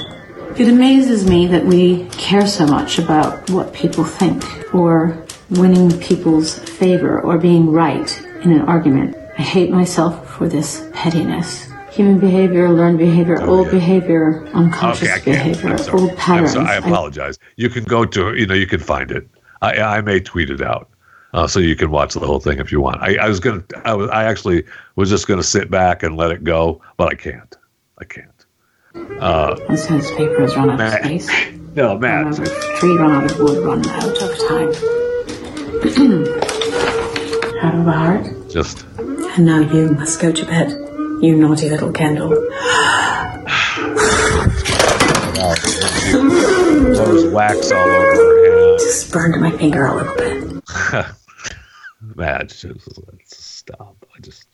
It 0.55 0.67
amazes 0.69 1.27
me 1.27 1.47
that 1.47 1.65
we 1.65 2.05
care 2.09 2.45
so 2.45 2.67
much 2.67 2.99
about 2.99 3.49
what 3.49 3.73
people 3.73 4.03
think, 4.03 4.43
or 4.73 5.25
winning 5.49 5.99
people's 5.99 6.59
favor, 6.59 7.19
or 7.21 7.39
being 7.39 7.71
right 7.71 8.21
in 8.43 8.51
an 8.51 8.61
argument. 8.61 9.15
I 9.37 9.41
hate 9.41 9.71
myself 9.71 10.29
for 10.29 10.47
this 10.47 10.87
pettiness 10.93 11.67
human 11.91 12.19
behavior, 12.19 12.69
learned 12.71 12.99
behavior, 12.99 13.37
oh, 13.41 13.49
old 13.49 13.65
yeah. 13.67 13.71
behavior, 13.73 14.47
unconscious 14.53 15.09
okay, 15.09 15.31
behavior, 15.31 15.75
old 15.91 16.15
patterns. 16.17 16.55
I 16.55 16.75
apologize. 16.75 17.39
I, 17.41 17.45
you 17.55 17.69
can 17.69 17.83
go 17.83 18.05
to, 18.05 18.35
you 18.35 18.45
know, 18.45 18.53
you 18.53 18.67
can 18.67 18.79
find 18.79 19.09
it. 19.11 19.27
I, 19.61 19.77
I 19.77 20.01
may 20.01 20.19
tweet 20.19 20.51
it 20.51 20.61
out. 20.61 20.89
uh, 21.33 21.47
so 21.47 21.59
you 21.59 21.75
can 21.75 21.91
watch 21.91 22.13
the 22.13 22.19
whole 22.21 22.39
thing 22.39 22.59
if 22.59 22.71
you 22.71 22.79
want. 22.79 23.01
I, 23.01 23.15
I 23.15 23.27
was 23.27 23.39
gonna, 23.39 23.63
I 23.85 23.93
was, 23.93 24.09
I 24.09 24.25
actually 24.25 24.63
was 24.95 25.09
just 25.09 25.27
gonna 25.27 25.43
sit 25.43 25.69
back 25.69 26.03
and 26.03 26.15
let 26.15 26.31
it 26.31 26.43
go, 26.43 26.81
but 26.97 27.11
I 27.11 27.15
can't. 27.15 27.55
I 27.97 28.05
can't. 28.05 28.29
Uh, 28.95 29.55
And 29.69 29.79
since 29.79 30.11
paper 30.11 30.41
has 30.41 30.55
run 30.55 30.69
out 30.69 30.73
of 30.73 30.79
Matt. 30.79 31.03
space, 31.03 31.29
no, 31.75 31.93
run 31.97 31.99
Matt. 32.01 32.39
out 32.39 32.45
tree, 32.77 32.97
run 32.97 33.11
out 33.11 33.31
of 33.31 33.39
wood, 33.39 33.63
run 33.65 33.87
out 33.89 34.21
of 34.21 34.37
time. 34.47 34.69
out 37.63 37.75
of 37.75 37.87
a 37.87 37.91
heart. 37.91 38.49
Just 38.49 38.85
And 39.37 39.45
now 39.45 39.59
you 39.59 39.89
must 39.91 40.19
go 40.21 40.31
to 40.31 40.45
bed, 40.45 40.69
you 41.21 41.35
naughty 41.35 41.69
little 41.69 41.91
candle. 41.91 42.29
throws 46.95 47.25
wax 47.31 47.71
all 47.71 47.89
over 47.89 48.15
her 48.15 48.69
head. 48.71 48.79
Just 48.79 49.11
burned 49.11 49.41
my 49.41 49.51
finger 49.57 49.85
a 49.85 49.95
little 49.95 50.15
bit. 50.15 50.63
Matt, 52.15 52.49
just 52.49 52.79
stop. 53.31 53.95
I 54.15 54.19
just. 54.21 54.47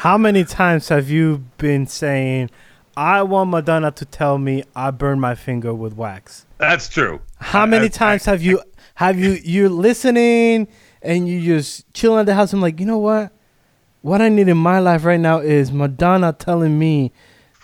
How 0.00 0.16
many 0.16 0.44
times 0.44 0.88
have 0.88 1.10
you 1.10 1.44
been 1.58 1.86
saying, 1.86 2.48
I 2.96 3.22
want 3.22 3.50
Madonna 3.50 3.90
to 3.90 4.06
tell 4.06 4.38
me 4.38 4.64
I 4.74 4.90
burned 4.92 5.20
my 5.20 5.34
finger 5.34 5.74
with 5.74 5.92
wax? 5.92 6.46
That's 6.56 6.88
true. 6.88 7.20
How 7.36 7.66
many 7.66 7.84
I- 7.84 7.88
times 7.88 8.24
have 8.24 8.40
you 8.40 8.62
have 8.94 9.18
you 9.18 9.32
you're 9.44 9.68
listening 9.68 10.68
and 11.02 11.28
you 11.28 11.42
just 11.44 11.92
chilling 11.92 12.20
at 12.20 12.24
the 12.24 12.34
house? 12.34 12.54
I'm 12.54 12.62
like, 12.62 12.80
you 12.80 12.86
know 12.86 12.96
what? 12.96 13.30
What 14.00 14.22
I 14.22 14.30
need 14.30 14.48
in 14.48 14.56
my 14.56 14.78
life 14.78 15.04
right 15.04 15.20
now 15.20 15.40
is 15.40 15.70
Madonna 15.70 16.32
telling 16.32 16.78
me 16.78 17.12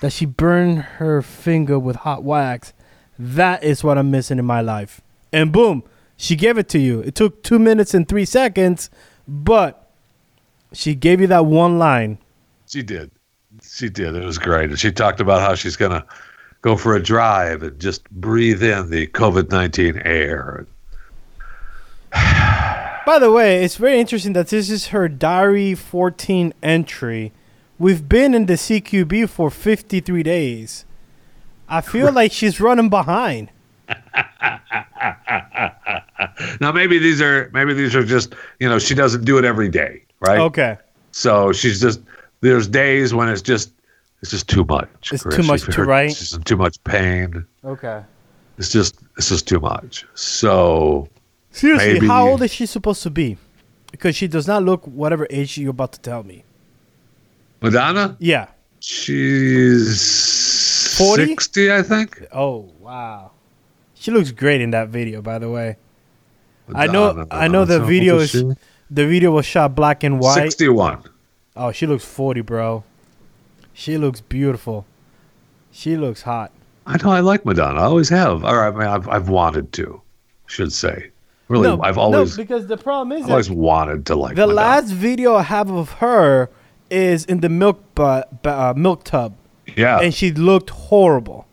that 0.03 0.13
she 0.13 0.27
burned 0.27 0.81
her 0.81 1.23
finger 1.23 1.79
with 1.79 1.97
hot 1.97 2.23
wax. 2.23 2.75
That 3.19 3.65
is 3.65 3.83
what 3.83 3.97
I'm 3.97 4.11
missing 4.11 4.39
in 4.39 4.45
my 4.45 4.61
life. 4.61 5.01
And 5.33 5.53
boom, 5.53 5.85
she 6.19 6.37
gave 6.37 6.59
it 6.59 6.69
to 6.69 6.79
you. 6.79 7.01
It 7.01 7.15
took 7.15 7.43
two 7.43 7.59
minutes 7.59 7.95
and 7.95 8.07
three 8.07 8.27
seconds, 8.27 8.91
but 9.27 9.91
she 10.75 10.95
gave 10.95 11.23
you 11.23 11.29
that 11.29 11.47
one 11.47 11.79
line. 11.79 12.19
She 12.67 12.83
did. 12.83 13.11
She 13.63 13.89
did. 13.89 14.15
It 14.15 14.25
was 14.25 14.39
great. 14.39 14.71
And 14.71 14.79
she 14.79 14.93
talked 14.93 15.21
about 15.21 15.41
how 15.41 15.55
she's 15.55 15.77
going 15.77 15.93
to 15.93 16.05
go 16.63 16.77
for 16.77 16.95
a 16.97 17.03
drive 17.03 17.63
and 17.63 17.79
just 17.81 18.09
breathe 18.11 18.63
in 18.63 18.91
the 18.91 19.07
COVID 19.09 19.51
19 19.51 20.03
air. 20.05 20.67
By 22.13 23.19
the 23.21 23.31
way, 23.31 23.63
it's 23.63 23.77
very 23.77 24.01
interesting 24.01 24.33
that 24.33 24.49
this 24.49 24.69
is 24.69 24.89
her 24.89 25.09
Diary 25.09 25.75
14 25.75 26.53
entry. 26.63 27.33
We've 27.79 28.09
been 28.09 28.35
in 28.35 28.47
the 28.47 28.55
CQB 28.55 29.29
for 29.29 29.51
53 29.51 30.23
days. 30.23 30.85
I 31.69 31.81
feel 31.81 32.11
like 32.13 32.33
she's 32.33 32.61
running 32.61 32.91
behind. 32.91 33.51
Now, 36.61 36.73
maybe 36.73 36.99
these 36.99 37.21
are 37.23 37.51
maybe 37.53 37.75
these 37.75 37.95
are 37.95 38.05
just 38.05 38.35
you 38.61 38.69
know 38.69 38.79
she 38.79 38.95
doesn't 38.95 39.25
do 39.25 39.39
it 39.39 39.45
every 39.45 39.69
day, 39.69 40.03
right? 40.21 40.39
Okay. 40.39 40.77
So 41.13 41.53
she's 41.53 41.81
just 41.81 42.01
there's 42.41 42.69
days 42.69 43.15
when 43.15 43.29
it's 43.29 43.43
just 43.43 43.73
it's 44.23 44.31
just 44.31 44.49
too 44.49 44.65
much. 44.65 44.89
It's 45.13 45.23
Chris. 45.23 45.37
too 45.37 45.43
much 45.43 45.61
She's- 45.63 45.75
to 45.77 45.85
write? 45.85 46.15
She's 46.17 46.33
in 46.35 46.43
too 46.43 46.57
much 46.57 46.83
pain. 46.85 47.45
Okay. 47.65 48.03
It's 48.59 48.71
just 48.73 48.97
it's 49.17 49.29
just 49.29 49.47
too 49.49 49.61
much. 49.61 50.07
So 50.15 51.09
Seriously, 51.51 51.95
Maybe- 51.95 52.07
how 52.07 52.29
old 52.29 52.43
is 52.43 52.53
she 52.53 52.67
supposed 52.67 53.03
to 53.03 53.11
be? 53.11 53.39
Because 53.91 54.15
she 54.17 54.29
does 54.29 54.47
not 54.47 54.63
look 54.63 54.85
whatever 54.87 55.27
age 55.31 55.57
you're 55.57 55.71
about 55.71 55.93
to 55.93 56.01
tell 56.01 56.23
me. 56.23 56.45
Madonna, 57.63 58.17
Yeah. 58.21 58.49
she's 58.81 60.97
40? 60.99 61.27
sixty, 61.27 61.73
I 61.73 61.83
think. 61.83 62.25
Oh 62.33 62.71
wow. 62.81 63.33
She 63.95 64.11
looks 64.11 64.31
great 64.31 64.61
in 64.61 64.71
that 64.71 64.89
video, 64.89 65.23
by 65.23 65.39
the 65.39 65.51
way. 65.51 65.77
I 66.75 66.87
know. 66.87 67.13
Madonna, 67.15 67.27
I 67.31 67.49
know 67.49 67.65
the 67.65 67.75
Madonna, 67.79 67.91
video 67.91 68.19
is 68.19 68.31
she? 68.31 68.43
the 68.91 69.07
video 69.07 69.31
was 69.33 69.47
shot 69.47 69.75
black 69.75 70.05
and 70.05 70.21
white. 70.21 70.35
sixty-one. 70.35 71.03
Oh, 71.57 71.73
she 71.73 71.87
looks 71.87 72.05
40, 72.05 72.41
bro. 72.43 72.85
She 73.73 73.97
looks 73.99 74.21
beautiful. 74.21 74.87
She 75.71 75.97
looks 75.97 76.23
hot. 76.23 76.53
I 76.87 76.97
know 77.03 77.11
I 77.11 77.21
like 77.21 77.45
Madonna. 77.45 77.81
I 77.81 77.85
always 77.85 78.09
have. 78.11 78.45
Or 78.45 78.65
I 78.65 78.71
mean, 78.71 78.87
I've, 78.89 79.09
I've 79.09 79.29
wanted 79.29 79.73
to, 79.75 80.01
should 80.47 80.73
say. 80.73 81.11
Really, 81.49 81.69
no, 81.69 81.81
I've 81.83 81.99
always, 81.99 82.37
no, 82.37 82.43
because 82.43 82.67
the 82.67 82.77
problem 82.77 83.17
is 83.17 83.25
I've 83.25 83.31
always 83.31 83.51
wanted 83.51 84.05
to 84.07 84.17
like 84.17 84.35
the 84.35 84.43
Madonna. 84.49 84.55
last 84.57 84.89
video 84.91 85.37
I 85.37 85.43
have 85.43 85.71
of 85.71 85.91
her 85.93 86.51
is 86.91 87.25
in 87.25 87.39
the 87.41 87.49
milk 87.49 87.81
bu- 87.95 88.23
uh, 88.45 88.75
milk 88.77 89.05
tub, 89.05 89.35
yeah, 89.77 90.01
and 90.01 90.13
she 90.13 90.33
looked 90.33 90.71
horrible. 90.71 91.47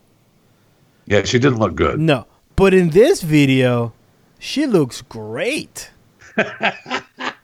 yeah, 1.05 1.23
she 1.25 1.37
didn't 1.37 1.59
look 1.59 1.75
good. 1.75 1.99
No, 1.99 2.25
but 2.55 2.73
in 2.73 2.89
this 2.89 3.21
video, 3.21 3.93
she 4.39 4.65
looks 4.65 5.03
great. 5.03 5.91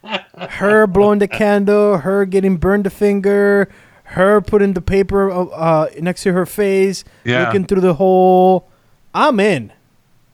her 0.03 0.87
blowing 0.87 1.19
the 1.19 1.27
candle, 1.27 1.97
her 1.97 2.25
getting 2.25 2.57
burned 2.57 2.85
the 2.85 2.89
finger, 2.89 3.69
her 4.03 4.41
putting 4.41 4.73
the 4.73 4.81
paper 4.81 5.29
uh, 5.29 5.45
uh, 5.45 5.89
next 5.99 6.23
to 6.23 6.33
her 6.33 6.45
face, 6.45 7.03
Yeah. 7.23 7.45
looking 7.45 7.65
through 7.65 7.81
the 7.81 7.93
hole. 7.95 8.69
I'm 9.13 9.39
in. 9.39 9.71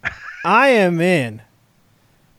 I 0.46 0.70
am 0.70 1.02
in. 1.02 1.42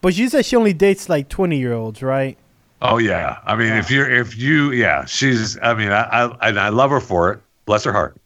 But 0.00 0.14
she 0.14 0.28
said 0.28 0.44
she 0.46 0.54
only 0.56 0.72
dates 0.72 1.08
like 1.08 1.28
20 1.28 1.58
year 1.58 1.72
olds, 1.72 2.02
right? 2.02 2.38
Oh 2.82 2.98
yeah, 2.98 3.38
I 3.46 3.56
mean, 3.56 3.72
if 3.72 3.90
you're, 3.90 4.08
if 4.08 4.36
you, 4.36 4.70
yeah, 4.70 5.06
she's. 5.06 5.58
I 5.62 5.72
mean, 5.72 5.90
I, 5.90 6.02
I, 6.02 6.48
and 6.50 6.60
I 6.60 6.68
love 6.68 6.90
her 6.90 7.00
for 7.00 7.32
it. 7.32 7.40
Bless 7.64 7.82
her 7.84 7.92
heart. 7.92 8.16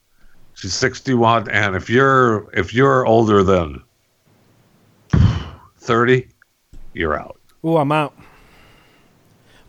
She's 0.54 0.74
sixty-one, 0.74 1.48
and 1.48 1.76
if 1.76 1.88
you're, 1.88 2.50
if 2.52 2.74
you're 2.74 3.06
older 3.06 3.44
than 3.44 3.80
thirty, 5.78 6.28
you're 6.94 7.18
out. 7.18 7.38
Oh, 7.62 7.76
I'm 7.76 7.92
out. 7.92 8.12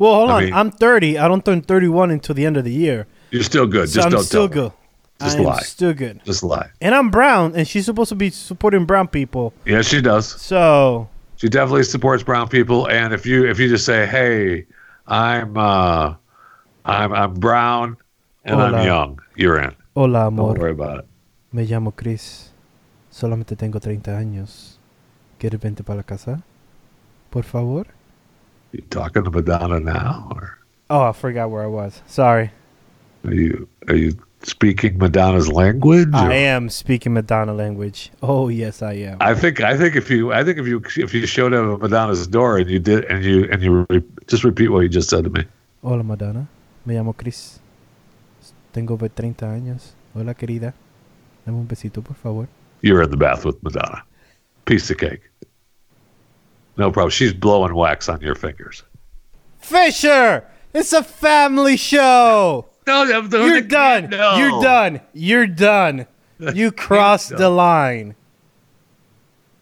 Well, 0.01 0.15
hold 0.15 0.31
I 0.31 0.33
on. 0.33 0.43
mean- 0.45 0.53
I'm 0.55 0.71
30. 0.71 1.19
I 1.19 1.27
don't 1.27 1.45
turn 1.45 1.61
31 1.61 2.09
until 2.09 2.33
the 2.33 2.43
end 2.43 2.57
of 2.57 2.63
the 2.63 2.71
year. 2.73 3.05
You're 3.29 3.43
still 3.43 3.67
good. 3.67 3.87
So 3.87 3.95
Just 4.01 4.05
I'm 4.07 4.11
don't 4.11 4.23
still 4.23 4.49
tell 4.49 4.63
her. 4.63 4.69
good. 4.69 4.77
Just 5.21 5.37
I 5.37 5.41
lie. 5.41 5.59
still 5.61 5.93
good. 5.93 6.21
Just 6.25 6.41
lie. 6.41 6.69
And 6.81 6.95
I'm 6.95 7.11
brown, 7.11 7.53
and 7.55 7.67
she's 7.67 7.85
supposed 7.85 8.09
to 8.09 8.15
be 8.15 8.31
supporting 8.31 8.85
brown 8.85 9.07
people. 9.07 9.53
Yeah, 9.63 9.83
she 9.83 10.01
does. 10.01 10.25
So, 10.41 11.07
She 11.35 11.49
definitely 11.49 11.83
supports 11.83 12.23
brown 12.23 12.47
people. 12.49 12.87
And 12.89 13.13
if 13.13 13.27
you 13.27 13.45
if 13.45 13.59
you 13.59 13.69
just 13.69 13.85
say, 13.85 14.07
"Hey, 14.07 14.65
I'm 15.05 15.55
uh, 15.55 16.15
I'm 16.83 17.13
I'm 17.13 17.33
brown 17.35 17.97
and 18.43 18.55
Hola. 18.59 18.77
I'm 18.79 18.85
young," 18.87 19.19
you're 19.35 19.59
in. 19.61 19.75
hola, 19.95 20.25
amor. 20.27 20.53
Don't 20.53 20.59
worry 20.61 20.71
about 20.71 20.97
it. 20.99 21.05
Me 21.53 21.65
llamo 21.67 21.91
Chris. 21.95 22.49
Solamente 23.11 23.55
tengo 23.55 23.79
30 23.79 24.17
años. 24.17 24.79
¿Quieres 25.37 25.59
vente 25.61 25.83
para 25.83 25.97
la 25.97 26.03
casa? 26.03 26.41
Por 27.29 27.43
favor. 27.43 27.85
You 28.71 28.81
talking 28.89 29.23
to 29.23 29.31
Madonna 29.31 29.79
now, 29.79 30.29
or 30.35 30.57
Oh, 30.89 31.03
I 31.03 31.11
forgot 31.13 31.49
where 31.49 31.63
I 31.63 31.67
was. 31.67 32.01
Sorry. 32.07 32.51
are 33.25 33.33
you 33.33 33.67
are 33.87 33.95
you 33.95 34.17
speaking 34.43 34.97
Madonna's 34.97 35.47
language? 35.49 36.09
I 36.13 36.33
am 36.33 36.69
speaking 36.69 37.13
Madonna 37.13 37.53
language. 37.53 38.11
Oh, 38.21 38.49
yes, 38.49 38.81
I 38.81 38.93
am. 38.93 39.17
I 39.21 39.33
think 39.35 39.61
I 39.61 39.77
think 39.77 39.95
if 39.95 40.09
you 40.09 40.31
I 40.33 40.43
think 40.43 40.57
if 40.57 40.67
you 40.67 40.81
if 40.97 41.13
you 41.13 41.25
showed 41.27 41.53
up 41.53 41.73
at 41.75 41.81
Madonna's 41.81 42.27
door 42.27 42.57
and 42.57 42.69
you 42.69 42.79
did 42.79 43.05
and 43.05 43.23
you 43.23 43.47
and 43.51 43.61
you 43.61 43.85
re, 43.89 44.01
just 44.27 44.43
repeat 44.43 44.69
what 44.69 44.81
you 44.81 44.89
just 44.89 45.09
said 45.09 45.23
to 45.25 45.29
me. 45.29 45.45
Hola, 45.83 46.03
Madonna. 46.03 46.47
Me 46.85 46.95
llamo 46.95 47.13
Chris. 47.15 47.59
Tengo 48.73 48.97
30 48.97 49.45
años. 49.45 49.91
Hola, 50.15 50.33
querida. 50.33 50.73
Dame 51.45 51.57
un 51.57 51.67
besito, 51.67 52.01
por 52.03 52.15
favor. 52.15 52.47
You're 52.81 53.01
in 53.03 53.11
the 53.11 53.17
bath 53.17 53.45
with 53.45 53.61
Madonna. 53.63 54.03
Piece 54.65 54.89
of 54.91 54.97
cake. 54.97 55.21
No 56.77 56.91
problem. 56.91 57.11
She's 57.11 57.33
blowing 57.33 57.75
wax 57.75 58.09
on 58.09 58.21
your 58.21 58.35
fingers. 58.35 58.83
Fisher! 59.59 60.45
It's 60.73 60.93
a 60.93 61.03
family 61.03 61.77
show! 61.77 62.67
No, 62.87 63.03
no, 63.03 63.21
no, 63.21 63.45
You're 63.45 63.61
done. 63.61 64.09
no. 64.09 64.37
You're 64.37 64.61
done. 64.61 65.01
You're 65.13 65.47
done. 65.47 66.07
You 66.55 66.71
crossed 66.71 67.29
the 67.29 67.49
line. 67.49 68.15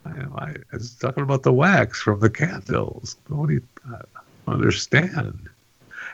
I, 0.05 0.12
I 0.41 0.55
was 0.72 0.95
talking 0.95 1.24
about 1.24 1.43
the 1.43 1.51
wax 1.51 2.01
from 2.01 2.22
the 2.22 2.30
candles. 2.30 3.18
What 3.28 3.49
do 3.49 3.55
you 3.55 3.64
I 3.91 3.99
understand? 4.51 5.49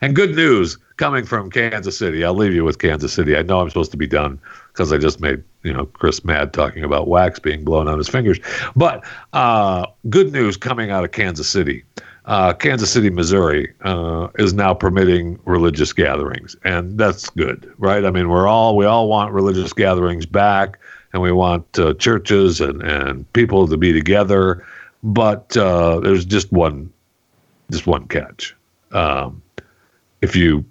And 0.01 0.15
good 0.15 0.35
news 0.35 0.77
coming 0.97 1.25
from 1.25 1.49
Kansas 1.49 1.97
City. 1.97 2.23
I'll 2.23 2.33
leave 2.33 2.53
you 2.53 2.63
with 2.63 2.79
Kansas 2.79 3.13
City. 3.13 3.35
I 3.35 3.41
know 3.41 3.59
I'm 3.59 3.69
supposed 3.69 3.91
to 3.91 3.97
be 3.97 4.07
done 4.07 4.39
because 4.71 4.91
I 4.91 4.97
just 4.97 5.19
made 5.19 5.43
you 5.63 5.73
know 5.73 5.85
Chris 5.85 6.23
mad 6.23 6.53
talking 6.53 6.83
about 6.83 7.07
wax 7.07 7.39
being 7.39 7.63
blown 7.63 7.87
on 7.87 7.97
his 7.97 8.07
fingers. 8.07 8.39
But 8.75 9.03
uh, 9.33 9.87
good 10.09 10.31
news 10.31 10.57
coming 10.57 10.91
out 10.91 11.03
of 11.03 11.11
Kansas 11.11 11.49
City. 11.49 11.83
Uh, 12.25 12.53
Kansas 12.53 12.91
City, 12.91 13.11
Missouri, 13.11 13.71
uh, 13.81 14.29
is 14.39 14.51
now 14.51 14.73
permitting 14.73 15.39
religious 15.45 15.93
gatherings, 15.93 16.55
and 16.63 16.97
that's 16.97 17.29
good, 17.29 17.71
right? 17.77 18.03
I 18.03 18.09
mean, 18.09 18.29
we're 18.29 18.47
all 18.47 18.75
we 18.75 18.85
all 18.85 19.07
want 19.07 19.31
religious 19.31 19.73
gatherings 19.73 20.25
back, 20.25 20.79
and 21.13 21.21
we 21.21 21.31
want 21.31 21.77
uh, 21.77 21.93
churches 21.93 22.61
and 22.61 22.81
and 22.81 23.31
people 23.33 23.67
to 23.67 23.77
be 23.77 23.93
together. 23.93 24.65
But 25.03 25.55
uh, 25.55 25.99
there's 25.99 26.25
just 26.25 26.51
one, 26.51 26.91
just 27.69 27.85
one 27.85 28.07
catch. 28.07 28.55
Um, 28.91 29.43
if 30.25 30.35
you 30.35 30.65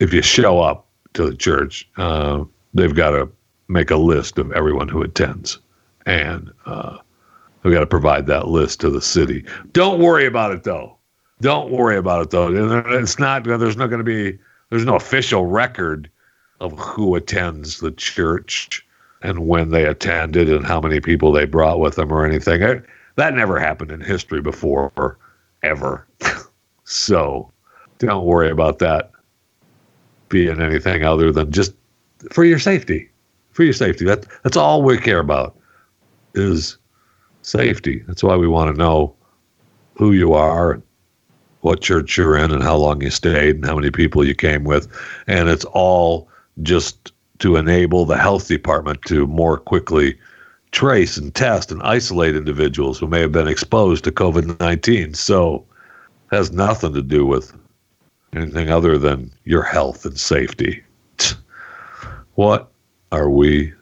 if 0.00 0.12
you 0.12 0.22
show 0.22 0.60
up 0.60 0.86
to 1.12 1.28
the 1.28 1.36
church, 1.36 1.88
uh, 1.98 2.42
they've 2.74 2.94
got 2.94 3.10
to 3.10 3.30
make 3.68 3.90
a 3.90 3.96
list 3.96 4.38
of 4.38 4.52
everyone 4.52 4.88
who 4.88 5.02
attends, 5.02 5.58
and 6.06 6.50
uh, 6.64 6.96
We 7.62 7.72
got 7.72 7.80
to 7.80 7.86
provide 7.86 8.26
that 8.26 8.48
list 8.48 8.80
to 8.80 8.90
the 8.90 9.02
city. 9.02 9.44
Don't 9.72 10.00
worry 10.00 10.24
about 10.24 10.52
it 10.52 10.62
though. 10.62 10.96
Don't 11.42 11.70
worry 11.70 11.98
about 11.98 12.22
it 12.22 12.30
though. 12.30 12.48
It's 12.90 13.18
not. 13.18 13.44
There's 13.44 13.76
not 13.76 13.88
going 13.88 14.04
to 14.04 14.04
be. 14.04 14.38
There's 14.70 14.86
no 14.86 14.96
official 14.96 15.44
record 15.44 16.08
of 16.60 16.72
who 16.78 17.16
attends 17.16 17.80
the 17.80 17.92
church 17.92 18.86
and 19.20 19.46
when 19.46 19.70
they 19.70 19.84
attended 19.84 20.50
and 20.50 20.64
how 20.64 20.80
many 20.80 21.00
people 21.00 21.32
they 21.32 21.44
brought 21.44 21.80
with 21.80 21.96
them 21.96 22.10
or 22.10 22.24
anything. 22.24 22.82
That 23.16 23.34
never 23.34 23.58
happened 23.58 23.90
in 23.90 24.00
history 24.00 24.40
before, 24.40 25.18
ever. 25.62 26.06
so 26.84 27.50
don't 27.98 28.24
worry 28.24 28.50
about 28.50 28.78
that 28.80 29.10
being 30.28 30.60
anything 30.60 31.04
other 31.04 31.32
than 31.32 31.52
just 31.52 31.72
for 32.30 32.44
your 32.44 32.58
safety. 32.58 33.08
For 33.52 33.64
your 33.64 33.72
safety. 33.72 34.04
That 34.04 34.26
that's 34.42 34.56
all 34.56 34.82
we 34.82 34.98
care 34.98 35.20
about 35.20 35.56
is 36.34 36.76
safety. 37.42 38.02
That's 38.06 38.22
why 38.22 38.36
we 38.36 38.48
want 38.48 38.74
to 38.74 38.78
know 38.78 39.14
who 39.94 40.12
you 40.12 40.34
are, 40.34 40.82
what 41.62 41.80
church 41.80 42.16
you're 42.18 42.36
in, 42.36 42.50
and 42.50 42.62
how 42.62 42.76
long 42.76 43.00
you 43.00 43.10
stayed, 43.10 43.56
and 43.56 43.64
how 43.64 43.76
many 43.76 43.90
people 43.90 44.26
you 44.26 44.34
came 44.34 44.64
with. 44.64 44.88
And 45.26 45.48
it's 45.48 45.64
all 45.64 46.28
just 46.62 47.12
to 47.38 47.56
enable 47.56 48.04
the 48.04 48.16
health 48.16 48.48
department 48.48 49.00
to 49.02 49.26
more 49.26 49.58
quickly 49.58 50.18
trace 50.72 51.16
and 51.16 51.34
test 51.34 51.72
and 51.72 51.82
isolate 51.82 52.36
individuals 52.36 52.98
who 52.98 53.06
may 53.06 53.20
have 53.20 53.32
been 53.32 53.48
exposed 53.48 54.04
to 54.04 54.12
COVID 54.12 54.60
19. 54.60 55.14
So 55.14 55.64
has 56.30 56.52
nothing 56.52 56.92
to 56.92 57.02
do 57.02 57.24
with 57.24 57.54
anything 58.32 58.70
other 58.70 58.98
than 58.98 59.32
your 59.44 59.62
health 59.62 60.04
and 60.04 60.18
safety. 60.18 60.82
What 62.34 62.70
are 63.12 63.30
we? 63.30 63.72